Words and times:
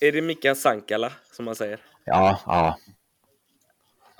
är 0.00 0.12
det 0.12 0.22
Mika 0.22 0.54
Sankala 0.54 1.12
som 1.32 1.44
man 1.44 1.54
säger? 1.54 1.80
Ja, 2.04 2.40
ja. 2.46 2.78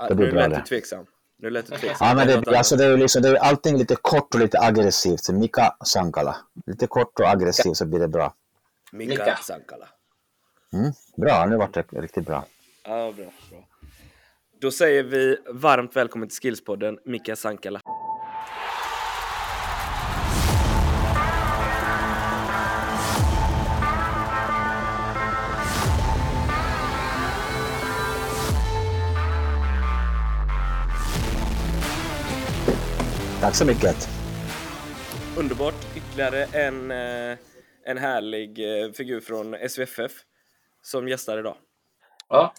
Det 0.09 0.15
blir 0.15 0.27
nu 0.27 0.33
lät 0.33 0.55
du 0.55 0.63
tveksam. 0.63 1.07
Nu 1.39 1.51
lät 1.51 1.67
du 1.67 1.77
tveksam. 1.77 2.09
Ja, 2.09 2.15
men 2.15 2.27
det, 2.27 2.59
alltså 2.59 2.77
det 2.77 2.85
är 2.85 2.97
liksom, 2.97 3.23
det 3.23 3.29
är 3.29 3.35
allting 3.35 3.79
lite 3.79 3.97
kort 3.97 4.35
och 4.35 4.41
lite 4.41 4.61
aggressivt. 4.61 5.29
Mika 5.29 5.77
Sankala. 5.85 6.37
Lite 6.67 6.87
kort 6.87 7.21
och 7.21 7.29
aggressivt 7.29 7.77
så 7.77 7.87
blir 7.87 8.01
det 8.01 8.09
bra. 8.09 8.35
Mika, 8.93 9.11
Mika. 9.11 9.37
Sankala. 9.37 9.89
Mm, 10.73 10.93
bra, 11.17 11.47
nu 11.47 11.57
vart 11.57 11.75
det 11.75 11.85
riktigt 11.93 12.27
bra. 12.27 12.45
Ja, 12.85 13.13
bra, 13.17 13.33
bra. 13.51 13.69
Då 14.61 14.71
säger 14.71 15.03
vi 15.03 15.37
varmt 15.49 15.97
välkommen 15.97 16.29
till 16.29 16.39
Skillspodden, 16.39 16.99
Mika 17.05 17.37
Sankala. 17.37 17.81
Tack 33.47 33.55
så 33.55 33.67
mycket. 33.67 34.09
Underbart. 35.39 35.75
Ytterligare 35.97 36.45
en, 36.45 36.91
eh, 36.91 37.39
en 37.85 37.99
härlig 37.99 38.51
eh, 38.59 38.93
figur 38.93 39.21
från 39.21 39.55
SVFF 39.55 40.13
som 40.83 41.09
gästar 41.09 41.39
idag. 41.39 41.57
Ja. 42.29 42.53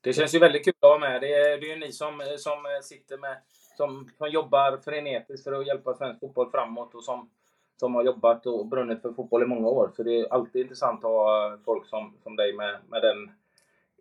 Det 0.00 0.12
känns 0.12 0.34
ju 0.34 0.38
väldigt 0.38 0.64
kul 0.64 0.74
att 0.80 0.88
ha 0.88 0.98
med. 0.98 1.20
Det 1.20 1.34
är, 1.34 1.60
det 1.60 1.66
är 1.66 1.74
ju 1.74 1.76
ni 1.76 1.92
som, 1.92 2.22
som 2.38 2.56
sitter 2.82 3.18
med, 3.18 3.36
som, 3.76 4.10
som 4.18 4.30
jobbar 4.30 4.80
frenetiskt 4.84 5.44
för 5.44 5.52
att 5.52 5.66
hjälpa 5.66 5.94
svensk 5.94 6.20
fotboll 6.20 6.50
framåt 6.50 6.94
och 6.94 7.04
som, 7.04 7.30
som 7.76 7.94
har 7.94 8.04
jobbat 8.04 8.46
och 8.46 8.66
brunnit 8.66 9.02
för 9.02 9.12
fotboll 9.12 9.42
i 9.42 9.46
många 9.46 9.68
år. 9.68 9.92
Så 9.96 10.02
det 10.02 10.20
är 10.20 10.32
alltid 10.32 10.62
intressant 10.62 11.04
att 11.04 11.10
ha 11.10 11.58
folk 11.64 11.88
som, 11.88 12.16
som 12.22 12.36
dig 12.36 12.52
med, 12.52 12.78
med 12.88 13.02
den 13.02 13.32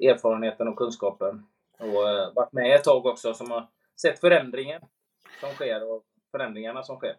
erfarenheten 0.10 0.68
och 0.68 0.76
kunskapen. 0.76 1.46
Och 1.78 1.86
uh, 1.86 2.34
varit 2.36 2.54
med 2.54 2.76
ett 2.76 2.84
tag 2.84 3.06
också 3.06 3.34
som 3.34 3.52
har 3.52 3.68
sett 3.96 4.20
förändringen 4.20 4.82
som 5.40 5.50
sker 5.50 5.92
och 5.92 6.04
förändringarna 6.32 6.84
som 6.84 6.98
sker. 6.98 7.16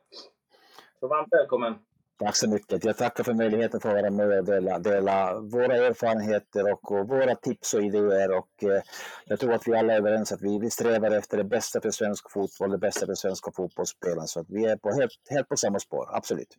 Så 1.00 1.08
varmt 1.08 1.28
välkommen! 1.30 1.78
Tack 2.20 2.36
så 2.36 2.48
mycket. 2.48 2.84
Jag 2.84 2.96
tackar 2.96 3.24
för 3.24 3.34
möjligheten 3.34 3.76
att 3.76 3.82
få 3.82 3.88
vara 3.88 4.10
med 4.10 4.38
och 4.38 4.44
dela, 4.44 4.78
dela 4.78 5.40
våra 5.40 5.76
erfarenheter 5.76 6.72
och, 6.72 6.92
och, 6.92 7.08
våra 7.08 7.34
tips 7.34 7.74
och 7.74 7.82
idéer. 7.82 8.30
Och, 8.30 8.64
eh, 8.64 8.82
jag 9.24 9.40
tror 9.40 9.52
att 9.52 9.68
vi 9.68 9.74
alla 9.74 9.92
är 9.92 9.96
överens 9.96 10.32
att 10.32 10.42
vi, 10.42 10.58
vi 10.58 10.70
strävar 10.70 11.10
efter 11.10 11.36
det 11.36 11.44
bästa 11.44 11.80
för 11.80 11.90
svensk 11.90 12.30
fotboll, 12.30 12.70
det 12.70 12.78
bästa 12.78 13.06
för 13.06 13.14
svenska 13.14 13.50
fotbollsspelare. 13.52 14.26
Så 14.26 14.40
att 14.40 14.46
vi 14.48 14.64
är 14.64 14.76
på, 14.76 14.92
helt, 14.92 15.12
helt 15.30 15.48
på 15.48 15.56
samma 15.56 15.78
spår, 15.78 16.08
absolut. 16.12 16.56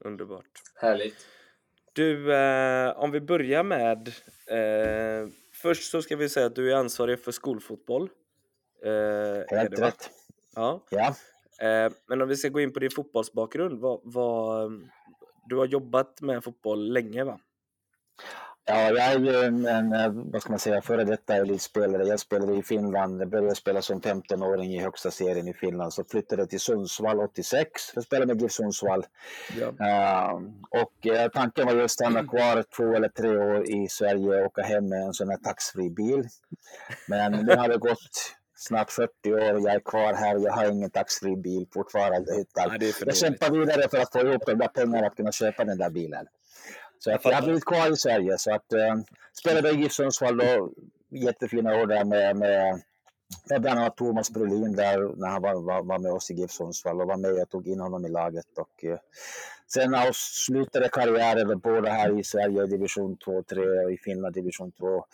Underbart. 0.00 0.46
Härligt. 0.74 1.26
Du, 1.92 2.34
eh, 2.34 2.98
om 2.98 3.10
vi 3.10 3.20
börjar 3.20 3.62
med... 3.62 4.08
Eh, 4.46 5.28
först 5.52 5.90
så 5.90 6.02
ska 6.02 6.16
vi 6.16 6.28
säga 6.28 6.46
att 6.46 6.54
du 6.54 6.72
är 6.72 6.76
ansvarig 6.76 7.20
för 7.20 7.32
skolfotboll. 7.32 8.10
Eh, 8.84 9.58
helt 9.58 9.78
rätt. 9.78 10.10
Ja. 10.54 10.84
ja. 10.90 11.14
Eh, 11.66 11.92
men 12.06 12.22
om 12.22 12.28
vi 12.28 12.36
ska 12.36 12.48
gå 12.48 12.60
in 12.60 12.72
på 12.72 12.80
din 12.80 12.90
fotbollsbakgrund. 12.90 13.80
Vad, 13.80 14.00
vad, 14.04 14.70
du 15.48 15.56
har 15.56 15.66
jobbat 15.66 16.20
med 16.20 16.44
fotboll 16.44 16.92
länge 16.92 17.24
va? 17.24 17.38
Ja, 18.64 18.80
jag 18.80 18.98
är 18.98 19.18
ju 19.18 19.36
en, 19.36 19.66
en 19.66 20.30
vad 20.30 20.42
ska 20.42 20.50
man 20.50 20.58
säga, 20.58 20.82
före 20.82 21.04
detta 21.04 21.34
elitspelare. 21.34 22.06
Jag 22.06 22.20
spelade 22.20 22.56
i 22.56 22.62
Finland, 22.62 23.20
jag 23.20 23.28
började 23.28 23.54
spela 23.54 23.82
som 23.82 24.00
15-åring 24.00 24.74
i 24.74 24.78
högsta 24.78 25.10
serien 25.10 25.48
i 25.48 25.54
Finland. 25.54 25.92
Så 25.92 26.04
flyttade 26.04 26.42
jag 26.42 26.50
till 26.50 26.60
Sundsvall 26.60 27.20
86 27.20 27.90
för 27.90 28.00
att 28.00 28.06
spela 28.06 28.26
med 28.26 28.42
GIF 28.42 28.52
Sundsvall. 28.52 29.04
Ja. 29.60 29.66
Uh, 29.66 30.42
och 30.82 31.06
uh, 31.06 31.28
tanken 31.34 31.66
var 31.66 31.74
ju 31.74 31.82
att 31.82 31.90
stanna 31.90 32.24
kvar 32.26 32.64
två 32.76 32.94
eller 32.94 33.08
tre 33.08 33.28
år 33.28 33.70
i 33.70 33.88
Sverige 33.88 34.40
och 34.40 34.46
åka 34.46 34.62
hem 34.62 34.88
med 34.88 35.02
en 35.02 35.12
sån 35.12 35.28
här 35.28 35.36
taxfree 35.36 35.90
bil. 35.90 36.28
Men 37.08 37.46
det 37.46 37.56
hade 37.56 37.76
gått 37.76 38.36
snart 38.62 38.90
40 38.90 39.32
år 39.32 39.54
och 39.54 39.60
jag 39.60 39.74
är 39.74 39.80
kvar 39.80 40.14
här 40.14 40.36
och 40.36 40.42
jag 40.42 40.52
har 40.52 40.70
ingen 40.70 40.90
taxfree 40.90 41.36
bil 41.36 41.66
fortfarande. 41.74 42.32
Utan 42.40 42.78
ja, 42.80 42.92
jag 43.06 43.16
kämpar 43.16 43.50
vidare 43.50 43.88
för 43.88 43.98
att 43.98 44.12
få 44.12 44.20
ihop 44.20 44.46
de 44.46 44.54
där 44.54 44.68
pengarna 44.68 45.06
att 45.06 45.16
kunna 45.16 45.32
köpa 45.32 45.64
den 45.64 45.78
där 45.78 45.90
bilen. 45.90 46.26
Så 46.98 47.10
jag, 47.10 47.20
jag 47.24 47.32
har 47.32 47.42
blivit 47.42 47.64
kvar 47.64 47.92
i 47.92 47.96
Sverige. 47.96 48.38
Så 48.38 48.54
att, 48.54 48.72
äh, 48.72 48.96
spelade 49.32 49.70
i 49.70 49.74
GIF 49.74 49.92
Sundsvall 49.92 50.36
då, 50.36 50.72
jättefina 51.10 51.74
år 51.74 51.86
där 51.86 52.04
med, 52.04 52.36
med, 52.36 52.82
med 53.48 53.60
bland 53.60 53.78
annat 53.78 53.96
Thomas 53.96 54.30
Brolin 54.30 54.76
där 54.76 55.16
när 55.16 55.28
han 55.28 55.42
var, 55.42 55.54
var, 55.54 55.82
var 55.82 55.98
med 55.98 56.12
oss 56.12 56.30
i 56.30 56.34
GIF 56.34 56.50
Sundsvall 56.50 57.00
och 57.00 57.08
var 57.08 57.16
med 57.16 57.32
och 57.32 57.50
tog 57.50 57.68
in 57.68 57.80
honom 57.80 58.06
i 58.06 58.08
laget. 58.08 58.58
Och, 58.58 58.84
äh, 58.84 58.98
sen 59.66 59.94
avslutade 59.94 60.88
karriären 60.88 61.58
båda 61.58 61.90
här 61.90 62.20
i 62.20 62.24
Sverige 62.24 62.66
division 62.66 63.16
2, 63.16 63.42
3 63.42 63.60
och 63.84 63.92
i 63.92 63.98
Finland 63.98 64.34
division 64.34 64.72
2. 64.72 65.04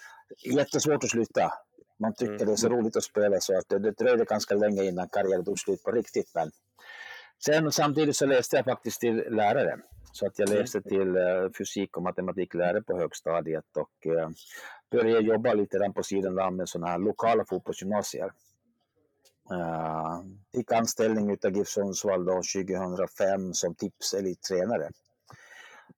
Jättesvårt 0.44 1.04
att 1.04 1.10
sluta. 1.10 1.52
Man 1.98 2.14
tycker 2.14 2.34
mm. 2.34 2.46
det 2.46 2.52
är 2.52 2.56
så 2.56 2.68
roligt 2.68 2.96
att 2.96 3.02
spela 3.02 3.40
så 3.40 3.58
att 3.58 3.68
det, 3.68 3.78
det 3.78 3.90
dröjde 3.90 4.24
ganska 4.24 4.54
länge 4.54 4.84
innan 4.84 5.08
karriären 5.08 5.44
tog 5.44 5.58
slut 5.58 5.82
på 5.82 5.90
riktigt. 5.90 6.30
Men 6.34 6.50
sen 7.44 7.72
samtidigt 7.72 8.16
så 8.16 8.26
läste 8.26 8.56
jag 8.56 8.64
faktiskt 8.64 9.00
till 9.00 9.16
lärare. 9.16 9.78
Så 10.12 10.26
att 10.26 10.38
jag 10.38 10.48
mm. 10.48 10.60
läste 10.60 10.82
till 10.82 11.16
uh, 11.16 11.50
fysik 11.58 11.96
och 11.96 12.02
matematiklärare 12.02 12.82
på 12.82 12.98
högstadiet 12.98 13.76
och 13.76 14.06
uh, 14.06 14.28
började 14.90 15.26
jobba 15.26 15.54
lite 15.54 15.78
grann 15.78 15.92
på 15.92 16.02
sidan 16.02 16.56
med 16.56 16.68
sådana 16.68 16.90
här 16.90 16.98
lokala 16.98 17.44
fotbollsgymnasier. 17.44 18.32
Uh, 19.52 20.22
fick 20.54 20.72
anställning 20.72 21.30
utav 21.30 21.56
GIF 21.56 21.68
Sundsvall 21.68 22.26
2005 22.26 23.54
som 23.54 23.74
tipselittränare 23.74 24.90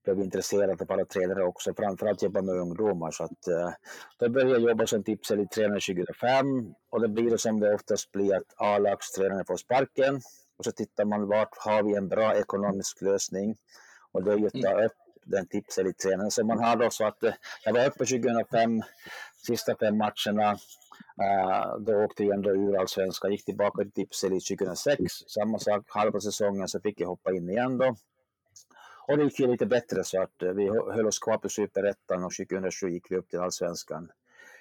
blev 0.04 0.20
intresserad 0.20 0.82
av 0.82 0.92
alla 0.92 1.04
tränare 1.04 1.44
också, 1.44 1.74
framförallt 1.74 2.22
jobba 2.22 2.42
med 2.42 2.54
ungdomar. 2.54 3.10
Så 3.10 3.24
att, 3.24 3.48
eh, 3.48 3.70
då 4.18 4.28
började 4.28 4.52
jag 4.52 4.60
jobba 4.60 4.86
som 4.86 5.02
tipselittränare 5.02 5.80
2005 5.80 6.74
och 6.90 7.00
det 7.00 7.08
blir 7.08 7.30
det 7.30 7.38
som 7.38 7.60
det 7.60 7.74
oftast 7.74 8.12
blir 8.12 8.36
att 8.36 8.54
A-lagstränaren 8.56 9.44
får 9.44 9.56
sparken 9.56 10.20
och 10.58 10.64
så 10.64 10.72
tittar 10.72 11.04
man 11.04 11.28
vart 11.28 11.58
har 11.58 11.82
vi 11.82 11.94
en 11.94 12.08
bra 12.08 12.34
ekonomisk 12.34 13.02
lösning 13.02 13.56
och 14.12 14.24
det 14.24 14.32
är 14.32 14.36
ju 14.36 14.46
att 14.46 14.62
ta 14.62 14.84
upp 14.84 14.92
den 15.24 15.46
tipselittränaren 15.46 16.30
som 16.30 16.46
man 16.46 16.58
har 16.58 16.76
då. 16.76 16.90
Så 16.90 17.06
att 17.06 17.22
eh, 17.22 17.32
jag 17.64 17.72
var 17.72 17.86
uppe 17.86 18.06
2005, 18.06 18.82
sista 19.46 19.76
fem 19.76 19.98
matcherna. 19.98 20.58
Uh, 21.22 21.78
då 21.78 22.04
åkte 22.04 22.24
jag 22.24 22.34
ändå 22.34 22.50
ur 22.50 22.76
allsvenskan, 22.76 23.32
gick 23.32 23.44
tillbaka 23.44 23.82
till 23.82 23.92
tipselit 23.92 24.46
2006. 24.48 25.02
Samma 25.26 25.58
sak, 25.58 25.84
halva 25.88 26.20
säsongen 26.20 26.68
så 26.68 26.80
fick 26.80 27.00
jag 27.00 27.08
hoppa 27.08 27.32
in 27.32 27.50
igen 27.50 27.78
då. 27.78 27.96
Och 29.10 29.18
det 29.18 29.24
gick 29.24 29.40
ju 29.40 29.46
lite 29.46 29.66
bättre 29.66 30.04
så 30.04 30.22
att 30.22 30.42
eh, 30.42 30.52
vi 30.52 30.68
höll 30.68 31.06
oss 31.06 31.18
kvar 31.18 31.38
på 31.38 31.48
superettan 31.48 32.24
och 32.24 32.32
2007 32.32 32.88
gick 32.88 33.10
vi 33.10 33.16
upp 33.16 33.30
till 33.30 33.40
allsvenskan. 33.40 34.10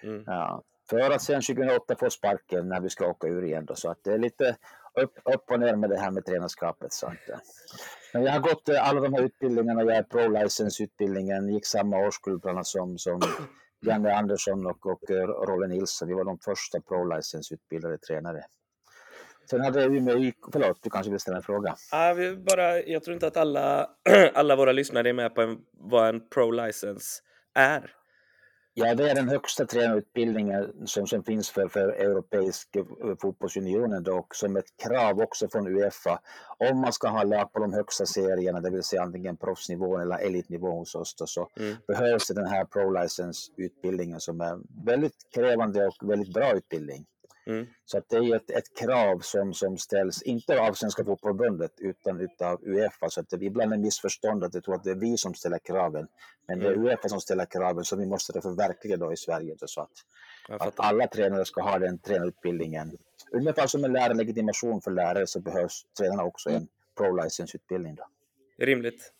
Mm. 0.03 0.23
Ja, 0.25 0.63
för 0.89 0.99
att 0.99 1.21
sen 1.21 1.41
2008 1.41 1.95
få 1.95 2.09
sparken 2.09 2.69
när 2.69 2.81
vi 2.81 2.89
ska 2.89 3.07
åka 3.07 3.27
ur 3.27 3.43
igen 3.43 3.65
då, 3.65 3.75
så 3.75 3.91
att 3.91 4.03
det 4.03 4.13
är 4.13 4.17
lite 4.17 4.55
upp, 4.93 5.19
upp 5.35 5.51
och 5.51 5.59
ner 5.59 5.75
med 5.75 5.89
det 5.89 5.97
här 5.97 6.11
med 6.11 6.25
tränarskapet. 6.25 6.93
Så 6.93 7.07
att, 7.07 7.29
eh. 7.29 7.37
men 8.13 8.23
jag 8.23 8.31
har 8.31 8.39
gått 8.39 8.69
eh, 8.69 8.89
alla 8.89 9.01
de 9.01 9.13
här 9.13 9.23
utbildningarna, 9.23 9.83
jag 9.83 9.95
är 9.95 10.03
pro-license-utbildningen, 10.03 11.49
gick 11.49 11.65
samma 11.65 11.97
årskull 11.97 12.39
bland 12.39 12.57
annat 12.57 12.67
som, 12.67 12.97
som 12.97 13.21
Janne 13.81 14.15
Andersson 14.15 14.65
och, 14.65 14.85
och 14.85 15.09
Rolle 15.47 15.67
Nilsson. 15.67 16.07
Vi 16.07 16.13
var 16.13 16.25
de 16.25 16.39
första 16.39 16.81
pro-license-utbildade 16.81 17.97
tränare. 17.97 18.45
Sen 19.49 19.61
hade 19.61 19.83
Umeå 19.83 20.17
IK, 20.17 20.35
förlåt, 20.51 20.83
du 20.83 20.89
kanske 20.89 21.11
vill 21.11 21.19
ställa 21.19 21.37
en 21.37 21.43
fråga? 21.43 21.75
Ja, 21.91 22.13
vi 22.13 22.35
bara, 22.35 22.81
jag 22.81 23.03
tror 23.03 23.13
inte 23.13 23.27
att 23.27 23.37
alla, 23.37 23.89
alla 24.33 24.55
våra 24.55 24.71
lyssnare 24.71 25.09
är 25.09 25.13
med 25.13 25.35
på 25.35 25.41
en, 25.41 25.57
vad 25.71 26.09
en 26.09 26.21
pro-license 26.21 27.21
är. 27.55 27.95
Ja, 28.73 28.95
det 28.95 29.09
är 29.09 29.15
den 29.15 29.29
högsta 29.29 29.65
tränarutbildningen 29.65 30.73
som, 30.85 31.07
som 31.07 31.23
finns 31.23 31.49
för, 31.49 31.67
för 31.67 31.89
Europeiska 31.89 32.85
fotbollsunionen 33.21 34.03
då, 34.03 34.17
och 34.17 34.35
som 34.35 34.57
ett 34.57 34.77
krav 34.87 35.19
också 35.19 35.47
från 35.49 35.67
Uefa. 35.67 36.19
Om 36.57 36.81
man 36.81 36.93
ska 36.93 37.07
ha 37.07 37.23
lag 37.23 37.53
på 37.53 37.59
de 37.59 37.73
högsta 37.73 38.05
serierna, 38.05 38.59
det 38.59 38.69
vill 38.69 38.83
säga 38.83 39.01
antingen 39.01 39.37
proffsnivån 39.37 40.01
eller 40.01 40.17
elitnivå 40.17 40.71
hos 40.71 40.95
oss, 40.95 41.15
då, 41.15 41.25
så 41.25 41.49
mm. 41.59 41.75
behövs 41.87 42.27
det 42.27 42.33
den 42.33 42.47
här 42.47 42.65
pro-license-utbildningen 42.65 44.19
som 44.19 44.41
är 44.41 44.85
väldigt 44.85 45.17
krävande 45.35 45.87
och 45.87 46.09
väldigt 46.09 46.33
bra 46.33 46.53
utbildning. 46.53 47.05
Mm. 47.45 47.67
Så 47.85 47.97
att 47.97 48.09
det 48.09 48.17
är 48.17 48.35
ett, 48.35 48.49
ett 48.49 48.77
krav 48.77 49.19
som, 49.19 49.53
som 49.53 49.77
ställs, 49.77 50.21
inte 50.21 50.59
av 50.61 50.73
Svenska 50.73 51.05
Fotbollförbundet 51.05 51.71
utan 51.77 52.27
av 52.39 52.59
Uefa. 52.63 53.09
Så 53.09 53.19
att 53.19 53.29
det 53.29 53.45
ibland 53.45 53.73
är 53.73 53.77
missförstånd 53.77 54.43
att 54.43 54.53
jag 54.53 54.63
tror 54.63 54.75
att 54.75 54.83
det 54.83 54.91
är 54.91 54.95
vi 54.95 55.17
som 55.17 55.33
ställer 55.33 55.59
kraven. 55.59 56.07
Men 56.47 56.59
det 56.59 56.67
är 56.67 56.73
mm. 56.73 56.85
Uefa 56.85 57.09
som 57.09 57.21
ställer 57.21 57.45
kraven 57.45 57.83
så 57.83 57.95
vi 57.95 58.05
måste 58.05 58.33
det 58.33 58.41
förverkliga 58.41 58.97
då 58.97 59.13
i 59.13 59.17
Sverige. 59.17 59.55
Så 59.65 59.81
att, 59.81 59.91
att 60.61 60.79
alla 60.79 61.07
tränare 61.07 61.45
ska 61.45 61.61
ha 61.61 61.79
den 61.79 61.99
tränarutbildningen. 61.99 62.97
Ungefär 63.31 63.67
som 63.67 63.83
en 63.83 63.93
lärarlegitimation 63.93 64.81
för 64.81 64.91
lärare 64.91 65.27
så 65.27 65.39
behövs 65.39 65.85
tränarna 65.97 66.23
också 66.23 66.49
en 66.49 66.67
pro-license-utbildning. 66.97 67.97
Rimligt. 68.57 69.13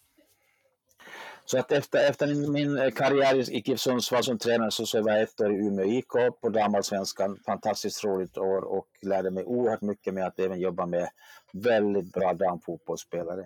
Så 1.51 1.60
att 1.60 1.72
efter, 1.72 2.10
efter 2.10 2.50
min 2.51 2.92
karriär 2.92 3.51
i 3.51 3.62
GIF 3.66 3.80
Sundsvall 3.80 4.24
som 4.24 4.38
tränare 4.38 4.72
så, 4.72 4.86
så 4.86 5.01
var 5.01 5.12
jag 5.12 5.22
ett 5.22 5.42
år 5.42 5.54
i 5.54 5.56
Umeå 5.56 5.86
IK 5.86 6.12
på 6.42 6.50
damallsvenskan. 6.50 7.40
Fantastiskt 7.46 8.04
roligt 8.04 8.38
år 8.38 8.62
och 8.62 8.88
lärde 9.01 9.31
mig 9.31 9.46
oerhört 9.46 9.81
mycket 9.81 10.13
med 10.13 10.28
att 10.28 10.40
även 10.40 10.60
jobba 10.60 10.86
med 10.86 11.10
väldigt 11.54 12.12
bra 12.12 12.34
damfotbollsspelare. 12.34 13.46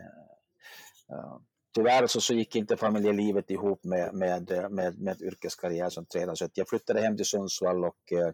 tyvärr 1.75 2.07
så, 2.07 2.21
så 2.21 2.33
gick 2.33 2.55
inte 2.55 2.77
familjelivet 2.77 3.49
ihop 3.49 3.83
med, 3.83 4.13
med, 4.13 4.71
med, 4.71 4.99
med 4.99 5.21
yrkeskarriär 5.21 5.89
som 5.89 6.05
tränare. 6.05 6.35
Så 6.35 6.47
jag 6.53 6.69
flyttade 6.69 7.01
hem 7.01 7.17
till 7.17 7.25
Sundsvall 7.25 7.85
och 7.85 8.11
eh, 8.11 8.33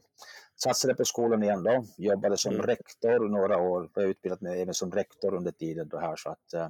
satsade 0.64 0.96
på 0.96 1.06
skolan 1.06 1.44
igen 1.44 1.64
då. 1.64 1.86
Jobbade 1.98 2.38
som 2.38 2.54
mm. 2.54 2.66
rektor 2.66 3.30
några 3.30 3.58
år. 3.58 3.90
Jag 3.96 4.04
utbildat 4.04 4.42
mig 4.42 4.62
även 4.62 4.74
som 4.74 4.92
rektor 4.92 5.34
under 5.34 5.52
tiden 5.52 5.90
då 5.90 6.00
här. 6.00 6.16
Så 6.16 6.30
att, 6.30 6.54
eh, 6.54 6.68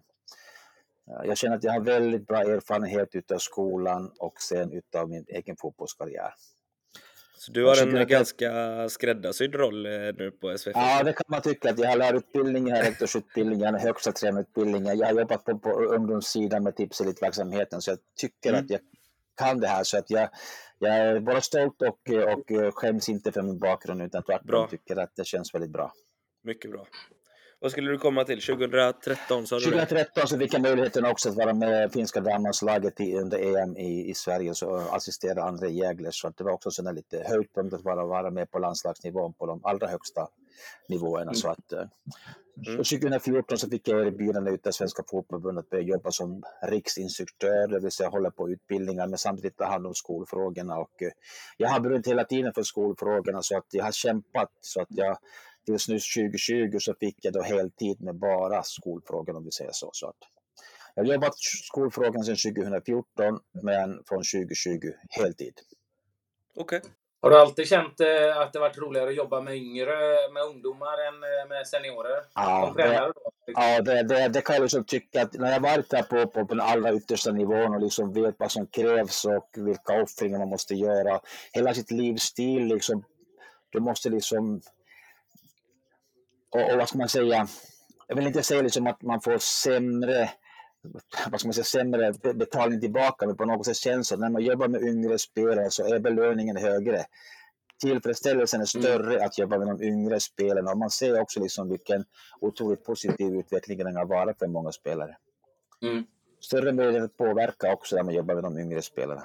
jag 1.23 1.38
känner 1.38 1.56
att 1.56 1.63
jag 1.63 1.71
har 1.71 1.81
väldigt 1.81 2.27
bra 2.27 2.41
erfarenhet 2.41 3.15
utav 3.15 3.38
skolan 3.38 4.11
och 4.19 4.41
sen 4.41 4.71
utav 4.73 5.09
min 5.09 5.25
egen 5.27 5.56
fotbollskarriär. 5.57 6.33
Så 7.39 7.51
du 7.51 7.65
har 7.65 7.97
en 7.97 8.07
ganska 8.07 8.89
skräddarsydd 8.89 9.56
roll 9.56 9.85
eh, 9.85 9.91
nu 9.91 10.31
på 10.31 10.57
SVF? 10.57 10.75
Ja, 10.75 11.03
det 11.03 11.13
kan 11.13 11.25
man 11.27 11.41
tycka. 11.41 11.69
Att 11.69 11.79
jag 11.79 11.89
har 11.89 11.97
lärarutbildning, 11.97 12.67
jag 12.67 12.75
har 12.75 12.83
rektorsutbildning, 12.83 13.59
jag 13.59 13.71
har 13.71 13.79
högsta 13.79 14.11
tränarutbildning. 14.11 14.85
Jag 14.85 15.07
har 15.07 15.13
jobbat 15.13 15.45
på, 15.45 15.59
på 15.59 15.69
ungdomssidan 15.69 16.63
med 16.63 16.75
tipselitverksamheten, 16.75 17.81
så 17.81 17.91
jag 17.91 18.00
tycker 18.19 18.50
mm. 18.50 18.61
att 18.63 18.69
jag 18.69 18.79
kan 19.38 19.59
det 19.59 19.67
här. 19.67 19.83
Så 19.83 19.97
att 19.97 20.09
jag, 20.09 20.29
jag 20.79 20.97
är 20.97 21.19
bara 21.19 21.41
stolt 21.41 21.81
och, 21.81 22.09
och 22.67 22.75
skäms 22.75 23.09
inte 23.09 23.31
för 23.31 23.41
min 23.41 23.59
bakgrund, 23.59 24.01
utan 24.01 24.23
tvärtom 24.23 24.67
tycker 24.69 25.00
att 25.00 25.15
det 25.15 25.25
känns 25.25 25.53
väldigt 25.53 25.71
bra. 25.71 25.94
Mycket 26.44 26.71
bra. 26.71 26.88
Vad 27.61 27.71
skulle 27.71 27.91
du 27.91 27.97
komma 27.97 28.25
till? 28.25 28.41
2013 28.41 29.47
sa 29.47 29.56
du 29.56 29.63
2013 29.63 30.27
så 30.27 30.38
fick 30.38 30.53
jag 30.53 30.61
möjligheten 30.61 31.06
också 31.06 31.29
att 31.29 31.35
vara 31.35 31.53
med 31.53 31.91
finska 31.91 32.19
damlandslaget 32.21 33.00
under 33.00 33.57
EM 33.57 33.77
i, 33.77 34.09
i 34.09 34.13
Sverige 34.13 34.53
och 34.65 34.95
assistera 34.95 35.44
André 35.44 35.69
Jägler. 35.69 36.11
Så 36.11 36.29
det 36.38 36.44
var 36.44 36.51
också 36.51 36.71
sådana 36.71 36.91
lite 36.91 37.23
höjdpunkt 37.27 37.73
att 37.73 37.83
vara, 37.83 38.06
vara 38.06 38.31
med 38.31 38.51
på 38.51 38.59
landslagsnivån 38.59 39.33
på 39.33 39.45
de 39.45 39.59
allra 39.63 39.88
högsta 39.88 40.27
nivåerna. 40.88 41.31
Mm. 41.31 41.35
Så 41.35 41.50
att, 41.50 41.71
eh, 41.71 41.79
mm. 42.67 42.77
2014 42.77 43.57
så 43.57 43.69
fick 43.69 43.88
jag 43.88 44.07
erbjudande 44.07 44.57
av 44.65 44.71
Svenska 44.71 45.03
Fotbollförbundet 45.07 45.65
att 45.65 45.69
börja 45.69 45.83
jobba 45.83 46.11
som 46.11 46.44
riksinstruktör, 46.61 47.67
det 47.67 47.79
vill 47.79 47.91
säga 47.91 48.09
hålla 48.09 48.31
på 48.31 48.50
utbildningar 48.50 49.07
men 49.07 49.17
samtidigt 49.17 49.57
ta 49.57 49.65
hand 49.65 49.88
om 49.88 49.94
skolfrågorna. 49.94 50.77
Och, 50.77 51.01
eh, 51.01 51.11
jag 51.57 51.69
har 51.69 51.79
brunnit 51.79 52.07
hela 52.07 52.23
tiden 52.23 52.53
för 52.53 52.63
skolfrågorna 52.63 53.41
så 53.41 53.57
att 53.57 53.67
jag 53.71 53.83
har 53.83 53.91
kämpat 53.91 54.50
så 54.61 54.81
att 54.81 54.88
jag 54.89 55.17
tills 55.65 55.88
nu 55.88 56.00
2020 56.00 56.77
så 56.79 56.95
fick 57.00 57.15
jag 57.21 57.33
då 57.33 57.41
heltid 57.41 58.01
med 58.01 58.15
bara 58.15 58.63
skolfrågor 58.63 59.35
om 59.35 59.45
vi 59.45 59.51
säger 59.51 59.71
så. 59.73 59.89
så 59.94 60.07
att 60.07 60.17
jag 60.95 61.03
har 61.03 61.13
jobbat 61.13 61.38
skolfrågan 61.39 62.23
sedan 62.23 62.53
2014 62.53 63.39
men 63.63 64.03
från 64.07 64.23
2020 64.23 64.91
heltid. 65.09 65.53
Okej. 66.56 66.77
Okay. 66.77 66.91
Har 67.21 67.29
du 67.29 67.39
alltid 67.39 67.67
känt 67.67 68.00
eh, 68.00 68.38
att 68.38 68.53
det 68.53 68.59
varit 68.59 68.77
roligare 68.77 69.09
att 69.09 69.15
jobba 69.15 69.41
med 69.41 69.56
yngre, 69.56 69.95
med 70.33 70.44
ungdomar 70.44 71.07
än 71.07 71.13
eh, 71.13 71.50
med 71.50 71.67
seniorer? 71.67 72.23
Ja, 72.35 72.73
det, 72.77 73.11
ja 73.45 73.81
det, 73.81 74.03
det, 74.03 74.27
det, 74.27 74.41
kan 74.41 74.56
jag 74.56 74.61
liksom 74.61 74.83
tycka 74.83 75.21
att 75.21 75.33
när 75.33 75.51
jag 75.51 75.59
varit 75.59 75.89
där 75.89 76.03
på, 76.03 76.27
på, 76.27 76.45
på 76.45 76.56
den 76.56 76.65
allra 76.65 76.94
yttersta 76.94 77.31
nivån 77.31 77.73
och 77.73 77.81
liksom 77.81 78.13
vet 78.13 78.35
vad 78.38 78.51
som 78.51 78.67
krävs 78.67 79.25
och 79.25 79.50
vilka 79.56 80.01
offringar 80.01 80.39
man 80.39 80.50
måste 80.50 80.75
göra. 80.75 81.19
Hela 81.53 81.73
sitt 81.73 81.91
livsstil 81.91 82.65
liksom. 82.65 83.03
Du 83.69 83.79
måste 83.79 84.09
liksom 84.09 84.61
och, 86.50 86.72
och, 86.72 86.78
vad 86.78 86.90
ska 86.90 86.98
man 86.98 87.10
säga, 87.10 87.48
jag 88.07 88.16
vill 88.16 88.28
inte 88.28 88.44
säga 88.44 88.62
liksom 88.62 88.88
att 88.88 89.01
man 89.01 89.22
får 89.22 89.38
sämre 89.38 90.30
vad 91.31 91.40
ska 91.40 91.48
man 91.48 91.54
säga, 91.54 91.63
sämre 91.63 92.13
betalning 92.34 92.81
tillbaka, 92.81 93.28
men 93.28 93.38
på 93.38 93.46
något 93.46 93.66
sätt 93.66 93.78
känns 93.78 94.10
det 94.10 94.18
när 94.18 94.30
man 94.30 94.44
jobbar 94.44 94.68
med 94.68 94.81
yngre 94.81 95.18
spelare 95.18 95.69
så 95.69 95.94
är 95.94 96.00
belöningen 96.00 96.57
högre. 96.57 97.06
Tillfredsställelsen 97.81 98.62
är 98.62 98.75
mm. 98.75 98.84
större 98.84 99.13
mm. 99.13 99.25
att 99.25 99.38
jobba 99.38 99.57
med 99.57 99.68
de 99.68 99.84
yngre 99.84 100.19
spelarna 100.19 100.72
och 100.72 100.78
man 100.78 100.90
ser 100.90 101.22
också 101.22 101.40
liksom 101.40 101.69
vilken 101.69 102.06
otroligt 102.42 102.86
positiv 102.86 103.36
utveckling 103.36 103.78
den 103.78 103.95
har 103.95 104.06
varit 104.06 104.40
för 104.40 104.48
många 104.48 104.72
spelare. 104.72 105.18
Mm. 105.81 106.04
Större 106.40 106.72
möjlighet 106.72 107.04
att 107.04 107.18
påverka 107.18 107.74
också 107.74 107.95
när 107.95 108.04
man 108.04 108.13
jobbar 108.13 108.36
med 108.36 108.44
de 108.44 108.60
yngre 108.60 108.81
spelarna. 108.81 109.24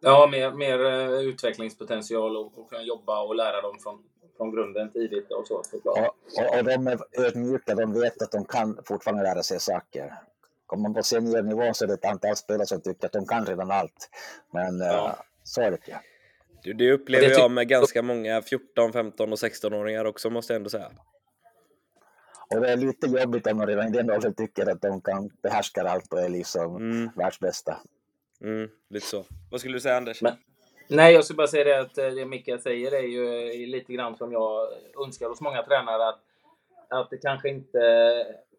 Ja, 0.00 0.28
mer, 0.30 0.50
mer 0.50 0.78
uh, 0.78 1.20
utvecklingspotential 1.20 2.36
och, 2.36 2.58
och 2.58 2.70
kunna 2.70 2.82
jobba 2.82 3.22
och 3.22 3.34
lära 3.34 3.60
dem 3.60 3.78
från, 3.82 4.02
från 4.42 4.54
grunden 4.54 4.90
tidigt 4.90 5.30
och 5.30 5.46
så 5.46 5.62
såklart. 5.62 5.98
Och, 5.98 6.44
och, 6.44 6.58
och 6.58 6.64
de 6.64 6.86
är 6.86 6.98
ödmjuka, 7.12 7.74
de 7.74 8.00
vet 8.00 8.22
att 8.22 8.32
de 8.32 8.44
kan 8.44 8.78
fortfarande 8.84 9.22
lära 9.22 9.42
sig 9.42 9.60
saker. 9.60 10.14
Kommer 10.66 10.82
man 10.82 10.94
på 10.94 11.02
seniornivå 11.02 11.74
så 11.74 11.84
är 11.84 11.88
det 11.88 11.94
ett 11.94 12.04
antal 12.04 12.36
spelare 12.36 12.66
som 12.66 12.80
tycker 12.80 13.06
att 13.06 13.12
de 13.12 13.26
kan 13.26 13.46
redan 13.46 13.70
allt. 13.70 14.10
Men 14.50 14.80
ja. 14.80 15.16
uh, 15.18 15.22
så 15.42 15.60
är 15.60 15.70
det 15.70 15.76
inte. 15.76 16.00
Du, 16.62 16.72
det 16.72 16.92
upplever 16.92 17.28
det 17.28 17.34
jag 17.34 17.50
med 17.50 17.68
ganska 17.68 18.02
många 18.02 18.42
14, 18.42 18.92
15 18.92 19.32
och 19.32 19.38
16-åringar 19.38 20.04
också 20.04 20.30
måste 20.30 20.52
jag 20.52 20.58
ändå 20.58 20.70
säga. 20.70 20.90
Och 22.54 22.60
det 22.60 22.72
är 22.72 22.76
lite 22.76 23.06
jobbigt 23.06 23.46
om 23.46 23.58
de 23.58 23.66
redan 23.66 23.88
i 23.88 23.90
den 23.90 24.10
åldern 24.10 24.34
tycker 24.34 24.66
att 24.70 24.82
de 24.82 25.00
kan 25.00 25.30
behärska 25.42 25.82
allt 25.82 26.12
och 26.12 26.20
är 26.20 26.28
liksom 26.28 26.76
mm. 26.76 27.10
världsbästa. 27.16 27.76
Mm, 28.40 28.68
lite 28.90 29.06
så. 29.06 29.24
Vad 29.50 29.60
skulle 29.60 29.76
du 29.76 29.80
säga 29.80 29.96
Anders? 29.96 30.22
Men, 30.22 30.32
nej, 30.96 31.14
jag 31.14 31.24
skulle 31.24 31.36
bara 31.36 31.46
säga 31.46 31.64
det 31.64 31.80
att 31.80 31.98
eh, 31.98 32.06
det 32.06 32.26
Mikael 32.26 32.60
säger 32.60 32.92
är 32.92 33.02
ju 33.02 33.50
eh, 33.50 33.68
lite 33.68 33.92
grann 33.92 34.16
som 34.16 34.32
jag 34.32 34.68
önskar 35.06 35.28
hos 35.28 35.40
många 35.40 35.62
tränare 35.62 36.08
att, 36.08 36.20
att 36.88 37.10
det 37.10 37.16
kanske 37.16 37.48
inte 37.48 37.78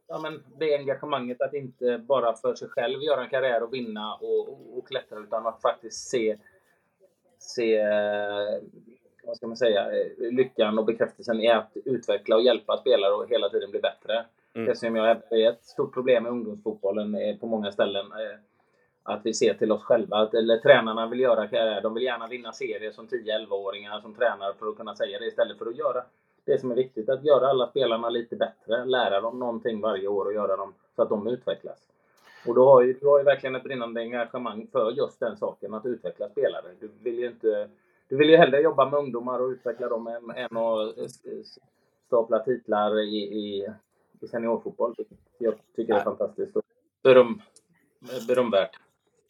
ja, 0.08 0.20
men 0.20 0.44
det 0.60 0.78
engagemanget 0.78 1.42
att 1.42 1.54
inte 1.54 1.98
bara 1.98 2.34
för 2.34 2.56
sig 2.56 2.70
själv 2.70 3.02
göra 3.02 3.24
en 3.24 3.30
karriär 3.30 3.64
och 3.64 3.74
vinna 3.74 4.16
och, 4.16 4.50
och, 4.50 4.78
och 4.78 4.88
klättra 4.88 5.20
utan 5.20 5.48
att 5.48 5.62
faktiskt 5.62 6.10
se, 6.10 6.38
se 7.40 7.78
eh, 7.78 8.62
vad 9.24 9.38
ska 9.38 9.48
man 9.48 9.58
säga, 9.58 9.88
lyckan 10.18 10.80
och 10.80 10.86
bekräftelsen 10.86 11.42
i 11.42 11.50
att 11.50 11.72
utveckla 11.86 12.36
och 12.36 12.42
hjälpa 12.42 12.78
spelare 12.78 13.14
och 13.14 13.30
hela 13.30 13.50
tiden 13.50 13.72
bli 13.72 13.80
bättre. 13.80 14.26
Mm. 14.56 14.68
Det 14.68 14.76
som 14.76 14.96
jag 14.96 15.10
är 15.30 15.50
ett 15.50 15.66
stort 15.66 15.94
problem 15.94 16.24
med 16.24 16.32
ungdomsfotbollen 16.32 17.38
på 17.40 17.48
många 17.48 17.72
ställen 17.72 18.06
att 19.04 19.22
vi 19.24 19.34
ser 19.34 19.54
till 19.54 19.72
oss 19.72 19.84
själva. 19.84 20.18
Att, 20.18 20.34
eller 20.34 20.58
tränarna 20.58 21.08
vill 21.08 21.20
göra 21.20 21.48
karriär. 21.48 21.82
De 21.82 21.94
vill 21.94 22.04
gärna 22.04 22.28
vinna 22.28 22.52
serier 22.52 22.92
som 22.92 23.08
10-11-åringar 23.08 24.02
som 24.02 24.14
tränar 24.14 24.54
för 24.54 24.68
att 24.68 24.78
kunna 24.78 24.96
säga 24.96 25.20
det 25.20 25.26
istället 25.26 25.58
för 25.58 25.66
att 25.66 25.78
göra 25.78 26.04
det 26.46 26.60
som 26.60 26.72
är 26.72 26.76
viktigt. 26.76 27.10
Att 27.10 27.26
göra 27.26 27.48
alla 27.48 27.68
spelarna 27.68 28.10
lite 28.10 28.36
bättre. 28.36 28.86
Lära 28.86 29.22
dem 29.22 29.40
någonting 29.40 29.82
varje 29.82 30.08
år 30.08 30.26
och 30.26 30.34
göra 30.34 30.56
dem 30.56 30.74
så 30.96 31.02
att 31.02 31.10
de 31.10 31.28
utvecklas. 31.28 31.80
Och 32.48 32.56
då 32.56 32.66
har 32.66 32.82
ju, 32.82 32.94
du 32.94 33.08
har 33.08 33.18
ju 33.18 33.24
verkligen 33.24 33.56
ett 33.56 33.64
brinnande 33.64 34.02
engagemang 34.02 34.68
för 34.72 34.92
just 34.92 35.20
den 35.20 35.38
saken, 35.38 35.74
att 35.74 35.86
utveckla 35.86 36.30
spelare. 36.30 36.66
Du 36.80 36.92
vill 37.02 37.20
ju 37.20 37.28
inte... 37.28 37.70
Du 38.08 38.18
vill 38.18 38.30
ju 38.30 38.38
hellre 38.38 38.62
jobba 38.62 38.90
med 38.90 39.00
ungdomar 39.00 39.40
och 39.40 39.50
utveckla 39.50 39.90
dem 39.90 40.08
än, 40.08 40.30
än 40.30 40.58
att 40.58 40.94
stapla 42.08 42.40
titlar 42.40 43.00
i, 43.00 43.18
i, 43.18 43.68
i 44.22 44.28
seniorfotboll. 44.28 44.96
Jag 45.38 45.54
tycker 45.76 45.94
det 45.94 46.00
är 46.00 46.04
fantastiskt. 46.04 46.58
Beröm, 47.04 47.42
berömvärt. 48.28 48.80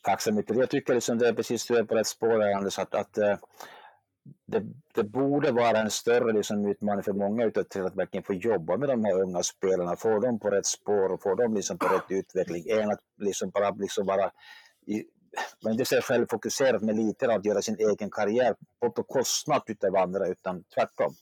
Tack 0.03 0.21
så 0.21 0.33
mycket. 0.33 0.57
Jag 0.57 0.69
tycker 0.69 0.93
liksom 0.93 1.17
det 1.17 1.27
är 1.27 1.33
precis 1.33 1.67
du 1.67 1.77
är 1.77 1.83
på 1.83 1.95
rätt 1.95 2.07
spår 2.07 2.41
Anders, 2.41 2.79
att, 2.79 2.95
att 2.95 3.17
eh, 3.17 3.35
det, 4.45 4.63
det, 4.93 5.03
borde 5.03 5.51
vara 5.51 5.77
en 5.77 5.89
större 5.89 6.33
liksom, 6.33 6.65
utmaning 6.65 7.03
för 7.03 7.13
många 7.13 7.45
utav 7.45 7.63
till 7.63 7.85
att 7.85 7.95
verkligen 7.95 8.23
få 8.23 8.33
jobba 8.33 8.77
med 8.77 8.89
de 8.89 9.05
här 9.05 9.21
unga 9.21 9.43
spelarna, 9.43 9.95
få 9.95 10.19
dem 10.19 10.39
på 10.39 10.49
rätt 10.49 10.65
spår 10.65 11.11
och 11.11 11.21
få 11.21 11.35
dem 11.35 11.53
liksom 11.53 11.77
på 11.77 11.87
rätt 11.87 12.05
utveckling, 12.09 12.63
än 12.69 12.91
att 12.91 12.99
liksom 13.17 13.49
bara 13.49 13.69
liksom 13.69 14.05
vara 14.05 14.31
i, 14.87 15.03
man 15.63 15.73
inte 15.73 15.85
säga 15.85 16.01
självfokuserat 16.01 16.81
men 16.81 16.95
lite 16.95 17.33
att 17.33 17.45
göra 17.45 17.61
sin 17.61 17.77
egen 17.79 18.09
karriär 18.11 18.55
på, 18.79 18.91
på 18.91 19.03
kostnad 19.03 19.61
utav 19.67 19.95
andra 19.95 20.27
utan 20.27 20.63
tvärtom. 20.63 21.15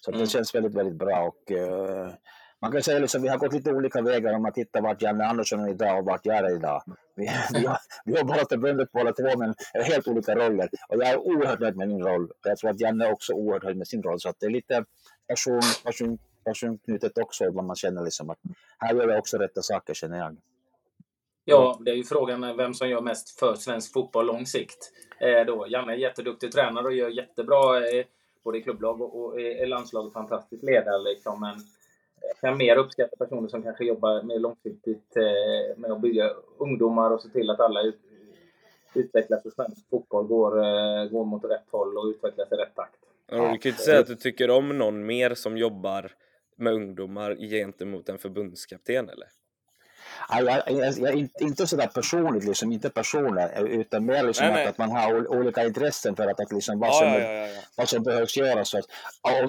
Så 0.00 0.10
mm. 0.10 0.20
det 0.20 0.26
känns 0.26 0.54
väldigt, 0.54 0.74
väldigt 0.74 0.98
bra 0.98 1.20
och 1.20 1.50
uh, 1.50 2.10
man 2.60 2.72
kan 2.72 2.82
säga 2.82 2.96
att 2.96 3.02
liksom, 3.02 3.22
vi 3.22 3.28
har 3.28 3.38
gått 3.38 3.52
lite 3.52 3.72
olika 3.72 4.02
vägar 4.02 4.34
om 4.34 4.42
man 4.42 4.52
tittar 4.52 4.80
vart 4.80 5.02
Janne 5.02 5.24
Andersson 5.24 5.60
är 5.60 5.70
idag 5.70 5.98
och 5.98 6.04
vart 6.04 6.26
jag 6.26 6.36
är 6.36 6.56
idag. 6.56 6.82
Vi, 7.14 7.30
vi, 7.52 7.66
har, 7.66 7.78
vi 8.04 8.16
har 8.16 8.24
båda 8.24 8.46
förbundet 8.48 8.92
båda 8.92 9.12
två, 9.12 9.38
men 9.38 9.54
helt 9.74 10.08
olika 10.08 10.34
roller. 10.34 10.68
Och 10.88 10.96
jag 10.96 11.08
är 11.08 11.18
oerhört 11.18 11.60
nöjd 11.60 11.76
med 11.76 11.88
min 11.88 12.02
roll. 12.02 12.30
Jag 12.42 12.58
tror 12.58 12.70
att 12.70 12.80
Janne 12.80 13.06
är 13.06 13.12
också 13.12 13.32
oerhört 13.32 13.62
nöjd 13.62 13.76
med 13.76 13.88
sin 13.88 14.02
roll. 14.02 14.20
Så 14.20 14.28
att 14.28 14.36
det 14.40 14.46
är 14.46 14.50
lite 14.50 14.84
person, 15.28 15.60
person, 15.84 16.18
personknutet 16.44 17.18
också, 17.18 17.50
vad 17.50 17.64
man 17.64 17.76
känner 17.76 18.04
liksom 18.04 18.30
att 18.30 18.38
här 18.78 18.94
gör 18.94 19.08
jag 19.08 19.18
också 19.18 19.38
rätta 19.38 19.62
saker, 19.62 19.94
känner 19.94 20.18
jag. 20.18 20.36
Ja, 21.44 21.78
det 21.80 21.90
är 21.90 21.94
ju 21.94 22.04
frågan 22.04 22.56
vem 22.56 22.74
som 22.74 22.88
gör 22.88 23.00
mest 23.00 23.38
för 23.38 23.54
svensk 23.54 23.92
fotboll 23.92 24.26
lång 24.26 24.46
sikt. 24.46 24.92
Eh, 25.20 25.46
då, 25.46 25.66
Janne 25.68 25.92
är 25.92 25.96
jätteduktig 25.96 26.52
tränare 26.52 26.84
och 26.84 26.94
gör 26.94 27.08
jättebra 27.08 27.88
eh, 27.88 28.04
både 28.44 28.58
i 28.58 28.62
klubblag 28.62 29.00
och, 29.00 29.24
och 29.24 29.40
i 29.40 29.66
landslag. 29.66 30.12
Fantastisk 30.12 30.62
ledare 30.62 31.02
liksom. 31.02 31.40
Men 31.40 31.56
kan 32.40 32.56
mer 32.58 32.76
uppskatta 32.76 33.16
personer 33.16 33.48
som 33.48 33.62
kanske 33.62 33.84
jobbar 33.84 34.22
mer 34.22 34.38
långsiktigt 34.38 35.16
eh, 35.16 35.76
med 35.76 35.92
att 35.92 36.00
bygga 36.00 36.30
ungdomar 36.58 37.10
och 37.10 37.22
se 37.22 37.28
till 37.28 37.50
att 37.50 37.60
alla 37.60 37.82
ut, 37.82 38.00
utvecklas 38.94 39.44
och 39.44 39.52
svensk 39.52 39.88
fotboll 39.90 40.26
går, 40.26 40.58
eh, 40.58 41.04
går 41.10 41.24
mot 41.24 41.44
rätt 41.44 41.66
håll 41.70 41.98
och 41.98 42.04
utvecklas 42.04 42.52
i 42.52 42.54
rätt 42.54 42.74
takt. 42.74 42.98
Ja, 43.30 43.36
du 43.36 43.42
kan 43.42 43.58
ju 43.62 43.70
inte 43.70 43.82
säga 43.82 44.00
att 44.00 44.06
du 44.06 44.16
tycker 44.16 44.50
om 44.50 44.78
någon 44.78 45.06
mer 45.06 45.34
som 45.34 45.56
jobbar 45.56 46.12
med 46.56 46.72
ungdomar 46.72 47.34
gentemot 47.34 48.08
en 48.08 48.18
förbundskapten 48.18 49.08
eller? 49.08 49.28
Jag, 50.30 50.62
jag, 50.98 51.28
inte, 51.40 51.66
sådär 51.66 51.86
personligt, 51.86 52.44
liksom, 52.44 52.72
inte 52.72 52.90
personer, 52.90 53.66
utan 53.66 54.06
mer 54.06 54.22
liksom 54.22 54.46
Nej, 54.46 54.52
att, 54.52 54.58
nej. 54.58 54.68
att 54.68 54.78
man 54.78 54.90
har 54.90 55.28
olika 55.38 55.64
intressen 55.64 56.16
för 56.16 56.26
att, 56.26 56.40
att 56.40 56.52
liksom 56.52 56.78
vad, 56.78 56.94
som, 56.94 57.06
ja, 57.06 57.18
ja, 57.18 57.46
ja, 57.46 57.60
vad 57.76 57.88
som 57.88 58.02
behövs 58.02 58.36
göras. 58.36 58.74
Och, 58.74 58.80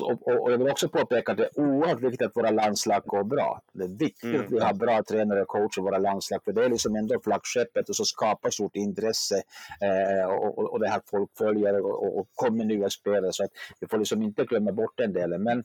och, 0.01 0.27
och, 0.27 0.43
och 0.43 0.51
jag 0.51 0.57
vill 0.57 0.69
också 0.69 0.89
påpeka 0.89 1.31
att 1.31 1.37
det 1.37 1.43
är 1.43 1.59
oerhört 1.59 1.99
viktigt 2.01 2.21
att 2.21 2.35
våra 2.35 2.51
landslag 2.51 3.03
går 3.05 3.23
bra. 3.23 3.61
Det 3.73 3.83
är 3.83 3.87
viktigt 3.87 4.29
Mm. 4.29 4.41
att 4.41 4.51
vi 4.51 4.59
har 4.59 4.73
bra 4.73 5.03
tränare 5.03 5.41
och 5.41 5.47
coacher 5.47 5.79
i 5.79 5.81
våra 5.81 5.97
landslag, 5.97 6.43
för 6.45 6.51
det 6.51 6.65
är 6.65 6.69
liksom 6.69 6.95
ändå 6.95 7.19
flaggskeppet 7.23 7.89
och 7.89 7.95
så 7.95 8.05
skapar 8.05 8.49
stort 8.49 8.75
intresse 8.75 9.43
eh, 9.81 10.29
och, 10.29 10.73
och, 10.73 10.79
det 10.79 10.87
här 10.89 11.01
folk 11.11 11.29
följer 11.37 11.85
och, 11.85 12.03
och, 12.03 12.17
och 12.19 12.27
kommer 12.35 12.65
nya 12.65 12.89
spelare. 12.89 13.33
Så 13.33 13.43
att 13.43 13.51
vi 13.79 13.87
får 13.87 13.97
liksom 13.97 14.21
inte 14.21 14.43
glömma 14.43 14.71
bort 14.71 14.93
den 14.97 15.13
delen. 15.13 15.43
Men, 15.43 15.63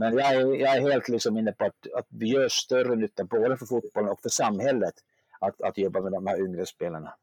men 0.00 0.18
jag, 0.18 0.34
är, 0.34 0.40
jag 0.54 0.76
är 0.76 0.80
helt 0.80 1.08
liksom 1.08 1.36
inne 1.36 1.52
på 1.52 1.64
att, 1.64 1.86
att 1.94 2.06
vi 2.08 2.26
gör 2.28 2.48
större 2.48 2.96
nytta 2.96 3.24
både 3.24 3.56
för 3.56 3.66
fotbollen 3.66 4.10
och 4.10 4.20
för 4.20 4.28
samhället 4.28 4.94
att, 5.40 5.62
att 5.62 5.78
jobba 5.78 6.00
med 6.00 6.12
de 6.12 6.26
här 6.26 6.40
yngre 6.44 6.66
spelarna. 6.66 7.14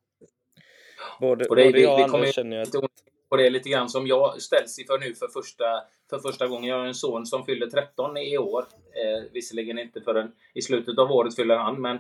Både, 1.20 1.46
Och 1.46 1.56
det- 1.56 1.64
både 1.64 1.72
vi- 1.78 1.84
jag 1.84 1.94
och 1.94 2.00
vi 2.00 2.04
Anders 2.04 2.36
känner 2.36 2.56
ju 2.58 2.62
att... 2.64 2.76
Och 3.30 3.38
det 3.38 3.46
är 3.46 3.50
lite 3.50 3.70
grann 3.70 3.90
som 3.90 4.08
jag 4.08 4.42
ställs 4.42 4.80
inför 4.80 5.00
nu 5.00 5.14
för 5.16 5.28
första, 5.28 5.66
för 6.10 6.20
första 6.20 6.48
gången. 6.48 6.70
Jag 6.70 6.80
har 6.80 6.86
en 6.86 6.94
son 6.94 7.26
som 7.26 7.46
fyller 7.46 7.68
13 7.68 8.18
i 8.18 8.38
år. 8.38 8.62
Eh, 8.94 9.32
visserligen 9.34 9.80
inte 9.80 10.02
förrän 10.02 10.32
i 10.54 10.62
slutet 10.62 10.98
av 11.00 11.12
året 11.12 11.36
fyller 11.36 11.56
han, 11.58 11.82
men 11.82 12.00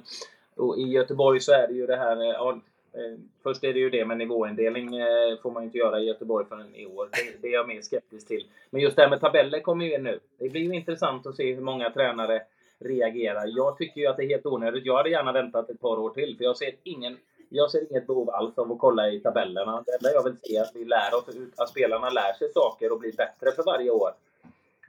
och 0.55 0.77
i 0.79 0.81
Göteborg 0.83 1.39
så 1.39 1.51
är 1.51 1.67
det 1.67 1.73
ju 1.73 1.87
det 1.87 1.95
här... 1.97 2.17
Eh, 2.21 2.27
ja, 2.27 2.51
eh, 2.51 2.57
Eh, 2.93 3.19
först 3.43 3.63
är 3.63 3.73
det 3.73 3.79
ju 3.79 3.89
det 3.89 4.05
med 4.05 4.17
nivåindelning 4.17 4.97
eh, 4.97 5.39
får 5.41 5.51
man 5.51 5.63
ju 5.63 5.65
inte 5.65 5.77
göra 5.77 5.99
i 5.99 6.05
Göteborg 6.05 6.45
förrän 6.49 6.75
i 6.75 6.85
år. 6.85 7.09
Det, 7.11 7.41
det 7.41 7.47
är 7.47 7.53
jag 7.53 7.67
mer 7.67 7.81
skeptisk 7.81 8.27
till. 8.27 8.47
Men 8.69 8.81
just 8.81 8.95
det 8.95 9.01
här 9.01 9.09
med 9.09 9.21
tabeller 9.21 9.59
kommer 9.59 9.85
ju 9.85 9.95
in 9.95 10.03
nu. 10.03 10.19
Det 10.37 10.49
blir 10.49 10.61
ju 10.61 10.75
intressant 10.75 11.27
att 11.27 11.35
se 11.35 11.53
hur 11.53 11.61
många 11.61 11.89
tränare 11.89 12.41
reagerar. 12.79 13.45
Jag 13.47 13.77
tycker 13.77 14.01
ju 14.01 14.07
att 14.07 14.17
det 14.17 14.23
är 14.23 14.29
helt 14.29 14.45
onödigt. 14.45 14.85
Jag 14.85 14.97
hade 14.97 15.09
gärna 15.09 15.31
väntat 15.31 15.69
ett 15.69 15.81
par 15.81 15.99
år 15.99 16.09
till, 16.09 16.37
för 16.37 16.43
jag 16.43 16.57
ser 16.57 16.71
ingen 16.83 17.17
jag 17.49 17.71
ser 17.71 17.91
inget 17.91 18.07
behov 18.07 18.29
alls 18.29 18.57
av 18.57 18.71
att 18.71 18.79
kolla 18.79 19.09
i 19.09 19.19
tabellerna. 19.19 19.83
Det 19.85 19.93
enda 19.93 20.13
jag 20.13 20.23
vill 20.23 20.37
se 20.37 20.57
är 20.57 20.61
att 20.61 20.75
vi 20.75 20.85
lär 20.85 21.15
oss, 21.15 21.25
att 21.57 21.69
spelarna 21.69 22.09
lär 22.09 22.33
sig 22.33 22.49
saker 22.53 22.91
och 22.91 22.99
blir 22.99 23.15
bättre 23.15 23.51
för 23.51 23.63
varje 23.63 23.91
år. 23.91 24.11